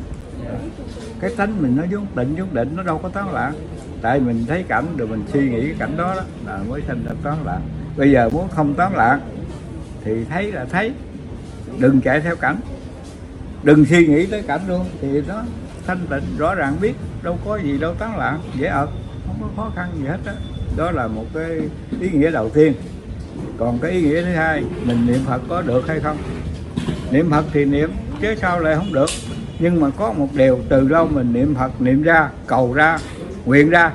[1.22, 3.54] cái tánh mình nó vốn định vốn định nó đâu có tán loạn.
[4.02, 7.06] Tại mình thấy cảnh rồi mình suy nghĩ cái cảnh đó, đó là mới sinh
[7.06, 7.62] ra tán loạn.
[7.98, 9.20] Bây giờ muốn không tán loạn
[10.04, 10.92] thì thấy là thấy.
[11.80, 12.58] Đừng chạy theo cảnh.
[13.64, 15.44] Đừng suy nghĩ tới cảnh luôn thì nó
[15.88, 16.94] thanh tịnh rõ ràng biết
[17.24, 18.90] đâu có gì đâu tán loạn dễ ợt
[19.28, 20.32] không có khó khăn gì hết đó
[20.78, 21.60] đó là một cái
[22.02, 22.74] ý nghĩa đầu tiên.
[23.58, 26.18] Còn cái ý nghĩa thứ hai mình niệm phật có được hay không?
[27.12, 27.92] Niệm phật thì niệm
[28.22, 29.10] chứ sao lại không được?
[29.60, 32.98] Nhưng mà có một điều từ đâu mình niệm phật, niệm ra, cầu ra,
[33.46, 33.92] nguyện ra.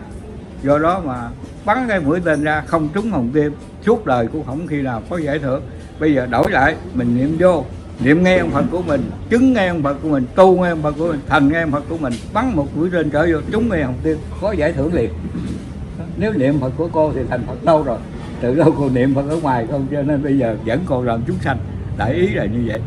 [0.63, 1.29] Do đó mà
[1.65, 3.53] bắn cái mũi tên ra, không trúng hồng tim.
[3.87, 5.63] Suốt đời cũng không khi nào có giải thưởng.
[6.01, 7.65] Bây giờ đổi lại, mình niệm vô.
[8.01, 10.83] Niệm nghe ông Phật của mình, chứng nghe ông Phật của mình, tu nghe ông
[10.83, 13.39] Phật của mình, thành nghe ông Phật của mình, bắn một mũi tên trở vô,
[13.53, 15.11] trúng nghe hồng tim, có giải thưởng liền.
[16.17, 17.99] Nếu niệm Phật của cô thì thành Phật lâu rồi.
[18.41, 21.23] Từ đâu cô niệm Phật ở ngoài không, cho nên bây giờ vẫn còn làm
[21.27, 21.59] chúng sanh.
[21.99, 22.81] Đại ý là như vậy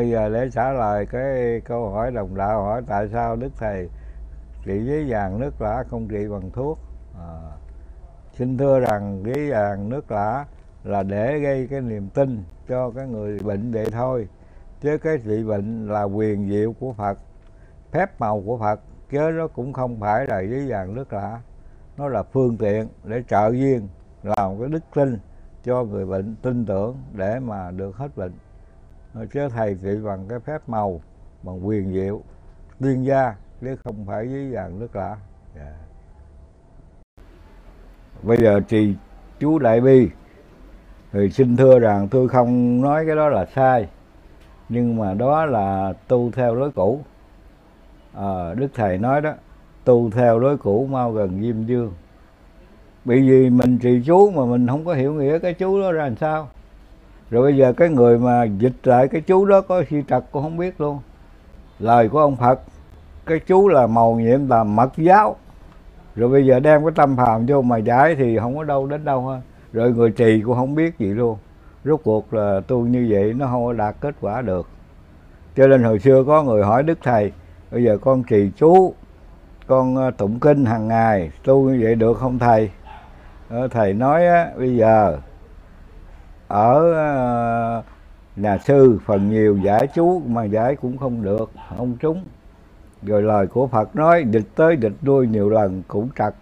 [0.00, 3.88] bây giờ để trả lời cái câu hỏi đồng đạo hỏi tại sao đức thầy
[4.64, 6.78] trị với vàng nước lã không trị bằng thuốc?
[7.18, 7.38] À,
[8.32, 10.44] xin thưa rằng với vàng nước lã
[10.84, 14.28] là để gây cái niềm tin cho cái người bệnh vậy thôi
[14.80, 17.18] chứ cái trị bệnh là quyền diệu của Phật
[17.90, 21.40] phép màu của Phật chứ nó cũng không phải là với vàng nước lã.
[21.96, 23.88] Nó là phương tiện để trợ duyên
[24.22, 25.18] làm cái đức tin
[25.64, 28.32] cho người bệnh tin tưởng để mà được hết bệnh
[29.14, 31.00] chứ thầy trị bằng cái phép màu
[31.42, 32.20] bằng quyền diệu
[32.80, 35.16] tiên gia chứ không phải với vàng nước lã.
[35.56, 35.74] Yeah.
[38.22, 38.94] bây giờ trì
[39.38, 40.08] chú đại bi
[41.12, 43.88] thì xin thưa rằng tôi không nói cái đó là sai
[44.68, 47.00] nhưng mà đó là tu theo lối cũ.
[48.14, 49.32] À, đức thầy nói đó
[49.84, 51.92] tu theo lối cũ mau gần diêm dương.
[53.04, 56.04] Bởi vì mình trì chú mà mình không có hiểu nghĩa cái chú đó ra
[56.04, 56.48] làm sao
[57.30, 60.42] rồi bây giờ cái người mà dịch lại cái chú đó có si trật cũng
[60.42, 60.98] không biết luôn.
[61.78, 62.60] Lời của ông phật
[63.26, 65.36] cái chú là màu nhiệm là mật giáo.
[66.16, 69.04] Rồi bây giờ đem cái tâm phàm vô mà giải thì không có đâu đến
[69.04, 69.40] đâu ha
[69.72, 71.38] rồi người trì cũng không biết gì luôn.
[71.84, 74.68] Rốt cuộc là tu như vậy nó không có đạt kết quả được.
[75.56, 77.32] Cho nên hồi xưa có người hỏi đức thầy
[77.70, 78.94] bây giờ con trì chú
[79.66, 82.70] con ờ, tụng kinh hàng ngày tu như vậy được không thầy?
[83.48, 85.18] Ờ, thầy nói á, bây giờ
[86.50, 87.82] ở ờ,
[88.36, 92.24] nhà sư phần nhiều giải chú mà giải cũng không được không trúng.
[93.02, 96.34] Rồi lời của Phật nói dịch tới dịch đuôi nhiều lần cũng trật.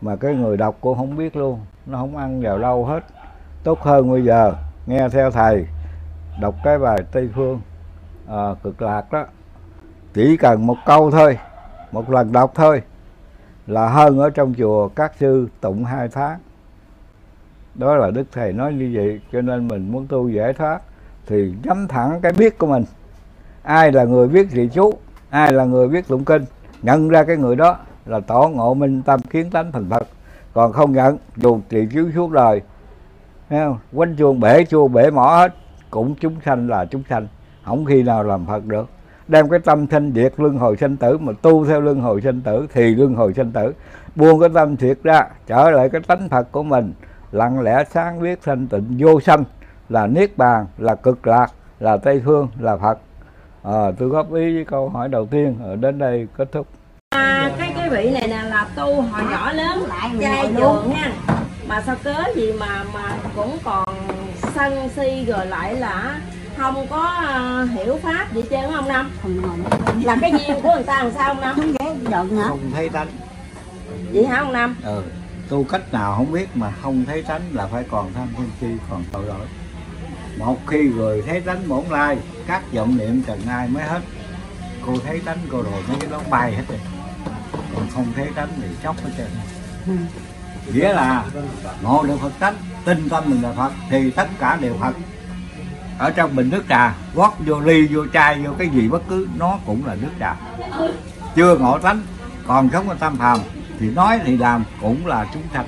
[0.00, 3.04] Mà cái người đọc cũng không biết luôn nó không ăn vào đâu hết.
[3.64, 4.52] Tốt hơn bây giờ
[4.86, 5.66] nghe theo thầy
[6.40, 7.60] đọc cái bài Tây Phương
[8.28, 9.24] à, cực lạc đó.
[10.14, 11.38] Chỉ cần một câu thôi
[11.92, 12.82] một lần đọc thôi
[13.66, 16.38] là hơn ở trong chùa các sư tụng hai tháng
[17.78, 20.80] đó là đức thầy nói như vậy, cho nên mình muốn tu giải thoát
[21.26, 22.84] thì nhắm thẳng cái biết của mình.
[23.62, 24.94] Ai là người biết trì chú,
[25.30, 26.44] ai là người biết tụng kinh,
[26.82, 30.08] nhận ra cái người đó là tỏ ngộ minh tâm kiến tánh thành phật
[30.52, 32.62] còn không nhận, dù trì chú suốt đời,
[33.48, 33.78] thấy không?
[33.92, 35.54] Quanh chuông bể chuông bể mỏ hết,
[35.90, 37.26] cũng chúng sanh là chúng sanh,
[37.64, 38.88] không khi nào làm phật được.
[39.28, 42.40] Đem cái tâm thanh diệt luân hồi sinh tử mà tu theo luân hồi sinh
[42.40, 43.72] tử thì luân hồi sinh tử.
[44.14, 46.92] Buông cái tâm thiệt ra, trở lại cái tánh phật của mình
[47.32, 49.44] lặng lẽ sáng biết thanh tịnh vô sanh
[49.88, 51.46] là niết bàn là cực lạc
[51.80, 52.98] là tây phương là phật.
[53.62, 56.66] À, tôi góp ý với câu hỏi đầu tiên ở đến đây kết thúc.
[57.10, 59.84] À, cái cái vị này nè là tu hồi nhỏ lớn
[60.20, 61.12] trai trường nha.
[61.68, 63.84] Mà sao cớ gì mà mà cũng còn
[64.54, 66.20] sân si rồi lại là
[66.56, 67.24] không có
[67.64, 69.10] uh, hiểu pháp gì trơn không năm
[70.04, 71.56] là cái duyên của người ta làm sao không năm?
[71.56, 72.48] Không dễ giận hả?
[72.48, 73.08] Không thấy tánh
[74.12, 74.76] vậy hả ông năm?
[74.84, 75.02] Ừ
[75.48, 78.66] tu cách nào không biết mà không thấy tánh là phải còn tham sân si
[78.90, 79.46] còn tội lỗi.
[80.38, 84.00] Một khi người thấy tánh bổn lai các vọng niệm trần ai mới hết.
[84.86, 86.78] Cô thấy tánh cô rồi mấy cái đó bay hết rồi.
[87.74, 89.28] Còn không thấy tánh thì chóc hết trơn.
[89.86, 89.92] Ừ.
[90.74, 91.24] nghĩa là
[91.82, 92.54] ngộ được phật tánh
[92.84, 94.94] tin tâm mình là phật thì tất cả đều phật.
[95.98, 99.28] Ở trong bình nước trà gót vô ly vô chai vô cái gì bất cứ
[99.38, 100.36] nó cũng là nước trà.
[101.34, 102.02] Chưa ngộ tánh
[102.46, 103.38] còn sống ở tâm phàm
[103.78, 105.66] thì nói thì làm, cũng là chúng sanh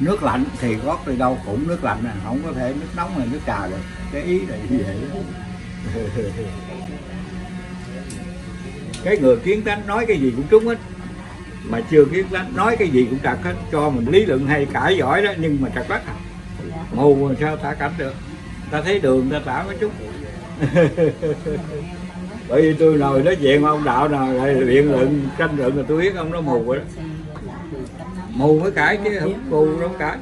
[0.00, 3.18] nước lạnh thì gót đi đâu cũng nước lạnh này không có thể nước nóng
[3.18, 3.80] hay nước trà được.
[4.12, 4.96] Cái ý này như vậy
[9.04, 10.78] cái người kiến tánh nói cái gì cũng trúng hết.
[11.64, 14.66] Mà chưa kiến tánh nói cái gì cũng trật hết, cho mình lý luận hay
[14.72, 16.14] cãi giỏi đó, nhưng mà trật đất à.
[16.92, 18.14] Mù sao ta cảnh được?
[18.70, 19.92] Ta thấy đường ta tả mới chút
[22.48, 25.82] bởi vì tôi ngồi nói chuyện ông đạo nào lại biện luận tranh luận là
[25.88, 26.84] tôi biết ông nó mù rồi đó.
[28.30, 30.18] Mù mới cãi chứ không mù đâu cãi.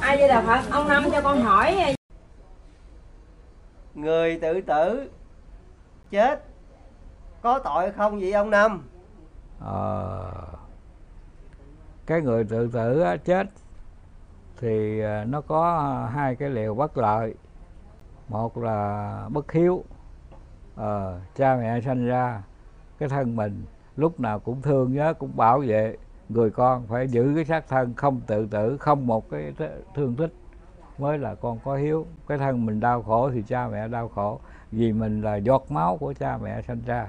[0.00, 1.94] Ai vậy là phật ông năm cho con hỏi.
[3.94, 5.10] Người tự tử
[6.10, 6.44] chết
[7.42, 8.82] có tội không vậy ông năm?
[9.60, 10.30] Ờ,
[12.06, 13.46] cái người tự tử á, chết
[14.60, 17.34] thì à, nó có hai cái liều bất lợi.
[18.28, 19.84] Một là bất hiếu
[20.76, 22.42] ờ, cha mẹ sanh ra
[22.98, 23.64] cái thân mình
[23.96, 25.96] lúc nào cũng thương nhớ cũng bảo vệ
[26.28, 29.52] người con phải giữ cái xác thân không tự tử không một cái
[29.94, 30.32] thương tích
[30.98, 34.40] mới là con có hiếu cái thân mình đau khổ thì cha mẹ đau khổ
[34.72, 37.08] vì mình là giọt máu của cha mẹ sanh ra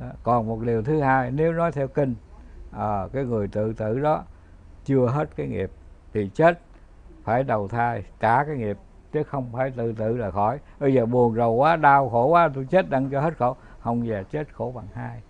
[0.00, 0.06] đó.
[0.22, 2.14] còn một điều thứ hai nếu nói theo kinh
[2.72, 4.24] à, cái người tự tử đó
[4.84, 5.70] chưa hết cái nghiệp
[6.12, 6.60] thì chết
[7.24, 8.78] phải đầu thai trả cái nghiệp
[9.14, 10.58] chứ không phải tự tử là khỏi.
[10.80, 13.56] Bây giờ buồn rầu quá, đau khổ quá, tôi chết đặng cho hết khổ.
[13.80, 15.20] Không về chết khổ bằng hai.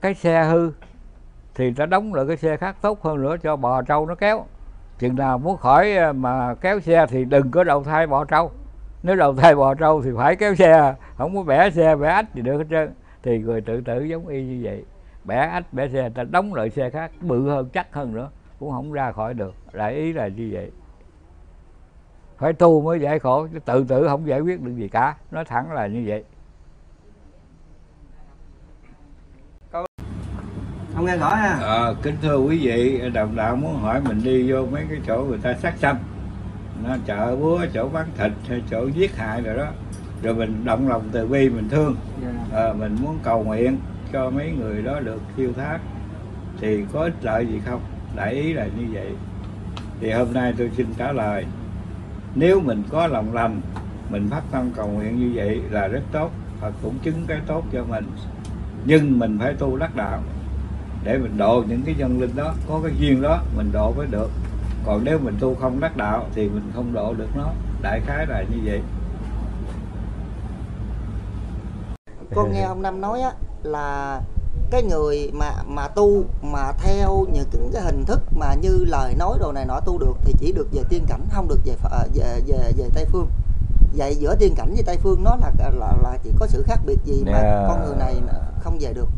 [0.00, 0.72] Cái xe hư
[1.54, 4.44] thì ta đóng lại cái xe khác tốt hơn nữa cho bò trâu nó kéo.
[4.98, 8.50] Chừng nào muốn khỏi à, mà kéo xe thì đừng có đầu thai bò trâu.
[9.02, 12.34] Nếu đầu thai bò trâu thì phải kéo xe, không có bẻ xe, bẻ ách
[12.34, 12.94] gì được hết trơn.
[13.22, 14.84] Thì người tự tử giống y như vậy.
[15.24, 18.70] Bẻ ách bẻ xe, ta đóng lại xe khác, bự hơn, chắc hơn nữa, cũng
[18.70, 19.54] không ra khỏi được.
[19.72, 20.70] Đại ý là như vậy
[22.38, 25.16] phải tu mới giải khổ chứ tự tử không giải quyết được gì cả.
[25.30, 26.24] Nói thẳng là như vậy.
[30.94, 31.58] Không nghe rõ ha.
[31.62, 35.24] À, kính thưa quý vị đồng đạo muốn hỏi mình đi vô mấy cái chỗ
[35.24, 35.96] người ta sát sanh.
[36.84, 39.66] Nó chợ búa chỗ bán thịt hay chỗ giết hại rồi đó.
[40.22, 41.96] Rồi mình động lòng từ bi mình thương.
[42.52, 43.78] À, mình muốn cầu nguyện
[44.12, 45.78] cho mấy người đó được siêu thoát
[46.60, 47.80] thì có ích lợi gì không?
[48.16, 49.08] Đại ý là như vậy.
[50.00, 51.44] Thì hôm nay tôi xin trả lời
[52.38, 53.60] nếu mình có lòng lành,
[54.10, 56.30] mình phát tâm cầu nguyện như vậy là rất tốt,
[56.60, 58.10] Phật cũng chứng cái tốt cho mình.
[58.84, 60.20] Nhưng mình phải tu đắc đạo
[61.04, 64.06] để mình độ những cái nhân linh đó, có cái duyên đó mình độ mới
[64.06, 64.30] được.
[64.86, 67.50] Còn nếu mình tu không đắc đạo thì mình không độ được nó.
[67.82, 68.80] Đại khái là như vậy.
[72.34, 73.30] Con nghe ông năm nói á,
[73.62, 74.20] là
[74.70, 79.38] cái người mà mà tu mà theo những cái hình thức mà như lời nói
[79.40, 82.08] đồ này nọ tu được thì chỉ được về tiên cảnh không được về Phật-
[82.14, 83.26] về về về tây phương.
[83.96, 86.80] Vậy giữa tiên cảnh với tây phương nó là là là chỉ có sự khác
[86.86, 87.64] biệt gì mà Yeah.
[87.68, 88.14] con người này
[88.60, 89.08] không về được?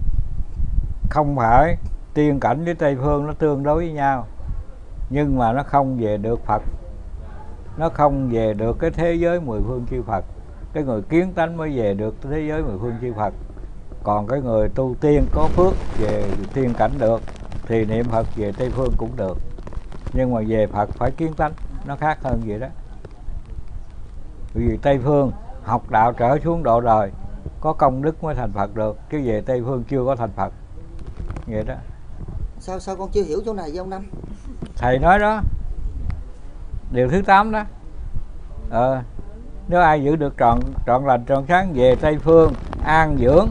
[1.10, 1.76] Không phải
[2.14, 4.26] tiên cảnh với tây phương nó tương đối với nhau
[5.10, 6.62] nhưng mà nó không về được phật.
[7.76, 10.24] Nó không về được cái thế giới mười phương chư phật.
[10.72, 13.34] Cái người kiến tánh mới về được thế giới mười phương chư phật
[14.02, 17.22] còn cái người tu tiên có phước về tiên cảnh được
[17.66, 19.38] thì niệm phật về tây phương cũng được.
[20.12, 21.52] Nhưng mà về phật phải kiến tánh
[21.86, 22.66] nó khác hơn vậy đó.
[24.54, 27.10] Vì tây phương học đạo trở xuống độ đời
[27.60, 30.52] có công đức mới thành phật được chứ về tây phương chưa có thành phật.
[31.46, 31.74] Vậy đó.
[32.60, 34.06] Sao sao con chưa hiểu chỗ này với ông năm?
[34.76, 35.42] Thầy nói đó.
[36.92, 37.64] Điều thứ 8 đó.
[38.70, 39.02] Ờ,
[39.68, 42.52] nếu ai giữ được trọn trọn lành trọn sáng về tây phương
[42.84, 43.48] an dưỡng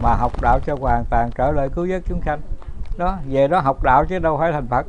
[0.00, 2.40] mà học đạo cho hoàn toàn trở lại cứu vớt chúng sanh.
[2.98, 4.86] Đó về đó học đạo chứ đâu phải thành phật.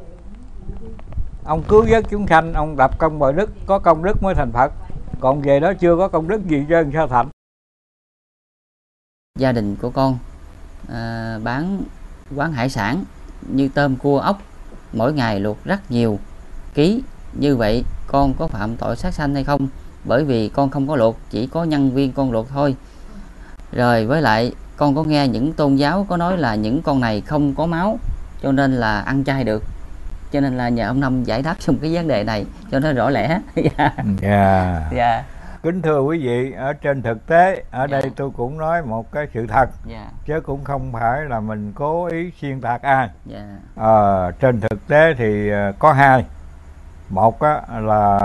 [1.43, 4.51] Ông cứu vớt chúng sanh ông lập công bồi đức có công đức mới thành
[4.51, 4.71] phật.
[5.19, 7.27] Còn về đó chưa có công đức gì cho sao thành?
[9.39, 10.17] Gia đình của con
[10.93, 11.81] à, bán
[12.35, 13.03] quán hải sản
[13.49, 14.37] như tôm cua ốc
[14.93, 16.19] mỗi ngày luộc rất nhiều
[16.73, 17.03] ký.
[17.33, 19.67] Như vậy con có phạm tội sát sanh hay không?
[20.03, 22.75] Bởi vì con không có luộc chỉ có nhân viên con luộc thôi.
[23.71, 27.21] Rồi với lại con có nghe những tôn giáo có nói là những con này
[27.21, 27.99] không có máu
[28.41, 29.63] cho nên là ăn chay được.
[30.31, 32.93] Cho nên là nhờ ông năm giải đáp xong cái vấn đề này cho nó
[32.93, 33.93] rõ lẽ dạ.
[34.21, 34.89] Dạ.
[34.93, 35.23] Dạ.
[35.63, 39.27] Kính thưa quý vị ở trên thực tế ở đây tôi cũng nói một cái
[39.33, 40.07] sự thật dạ.
[40.25, 43.09] chứ cũng không phải là mình cố ý xuyên tạc ai.
[43.25, 43.57] Dạ.
[43.75, 46.25] Ờ, trên thực tế thì ờ, có hai.
[47.09, 48.19] Một á, là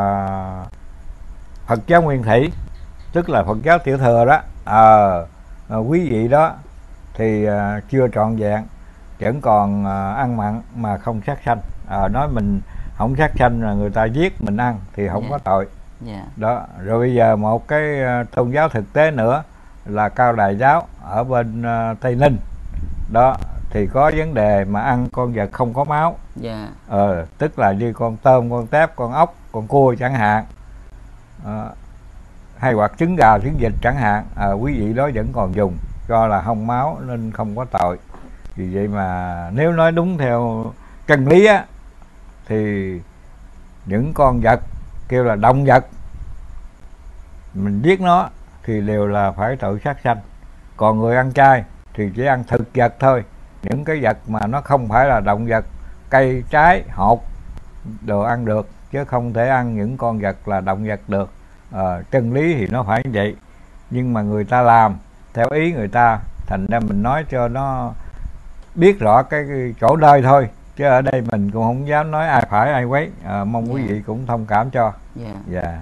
[1.67, 2.53] Phật giáo Nguyên Thủy
[3.13, 4.41] tức là Phật giáo tiểu thừa đó.
[4.65, 5.27] Ờ,
[5.69, 6.55] ờ, quý vị đó
[7.15, 8.63] thì ờ, chưa trọn vẹn
[9.21, 11.61] vẫn còn ờ, ăn mặn mà không sát sanh.
[11.89, 12.61] Ờ, nói mình
[12.97, 15.29] không sát sanh là người ta giết mình ăn thì không Dạ.
[15.31, 15.67] có tội.
[16.01, 16.23] Dạ.
[16.37, 19.43] Đó rồi bây giờ một cái ờ, tôn giáo thực tế nữa
[19.85, 22.37] là cao đài giáo ở bên ờ, tây ninh.
[23.13, 23.37] Đó
[23.71, 26.17] thì có vấn đề mà ăn con vật không có máu.
[26.37, 26.69] Dạ.
[26.89, 30.45] Ờ tức là như con tôm con tép con ốc con cua chẳng hạn.
[31.45, 31.71] Ờ,
[32.59, 35.77] hay hoặc trứng gà trứng vịt chẳng hạn à, quý vị đó vẫn còn dùng.
[36.09, 37.99] Do là không máu nên không có tội.
[38.57, 40.65] Vì vậy mà nếu nói đúng theo
[41.07, 41.65] chân lý á
[42.47, 42.93] thì
[43.87, 44.61] những con vật
[45.09, 45.87] kêu là động vật
[47.55, 48.29] mình giết nó
[48.65, 50.19] thì đều là phải tội sát sanh.
[50.77, 51.65] Còn người ăn chay
[51.95, 53.25] thì chỉ ăn thực vật thôi.
[53.63, 55.65] Những cái vật mà nó không phải là động vật
[56.11, 57.25] cây trái hột
[58.01, 61.31] đồ ăn được chứ không thể ăn những con vật là động vật được.
[61.73, 63.37] Ờ, chân lý thì nó phải như vậy.
[63.91, 64.95] Nhưng mà người ta làm
[65.35, 67.93] theo ý người ta thành ra mình nói cho nó
[68.75, 70.49] biết rõ cái, cái chỗ nơi thôi.
[70.77, 73.11] Chứ ở đây mình cũng không dám nói ai phải ai quấy.
[73.25, 73.89] Ờ, mong quý Dạ.
[73.95, 74.93] vị cũng thông cảm cho.
[75.15, 75.31] Dạ.
[75.51, 75.79] Dạ.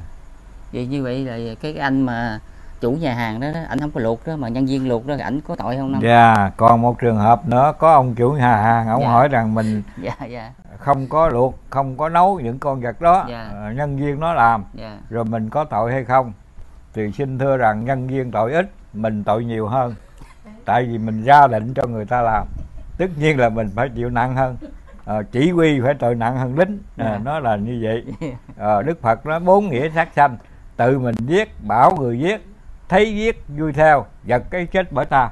[0.73, 2.39] Vậy như vậy là cái anh mà
[2.85, 5.15] chủ nhà hàng đó, đó anh không có luộc đó mà nhân viên luộc đó
[5.21, 6.01] ảnh có tội không năm?
[6.03, 9.09] Dạ còn một trường hợp nữa có ông chủ nhà hàng ông Dạ.
[9.09, 10.53] hỏi rằng mình dạ dạ.
[10.79, 13.27] không có luộc không có nấu những con vật đó.
[13.29, 13.49] Dạ.
[13.53, 14.99] ờ, nhân viên nó làm dạ.
[15.11, 16.33] rồi mình có tội hay không?
[16.95, 19.95] Thì xin thưa rằng nhân viên tội ít mình tội nhiều hơn.
[20.65, 22.47] Tại vì mình ra lệnh cho người ta làm.
[22.99, 24.57] Tất nhiên là mình phải chịu nặng hơn.
[25.07, 26.79] À, chỉ huy phải tội nặng hơn lính.
[26.97, 27.21] À, Dạ.
[27.25, 28.05] nó là như vậy.
[28.59, 30.37] À, đức phật nói bốn nghĩa sát sanh
[30.77, 32.54] tự mình giết bảo người giết
[32.89, 35.31] thấy giết vui theo giật cái chết bởi ta.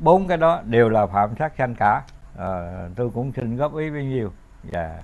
[0.00, 2.02] Bốn cái đó đều là phạm sát sanh cả.
[2.38, 2.48] À,
[2.96, 4.32] tôi cũng xin góp ý bấy nhiều
[4.72, 4.90] yeah.
[4.96, 5.02] Dạ.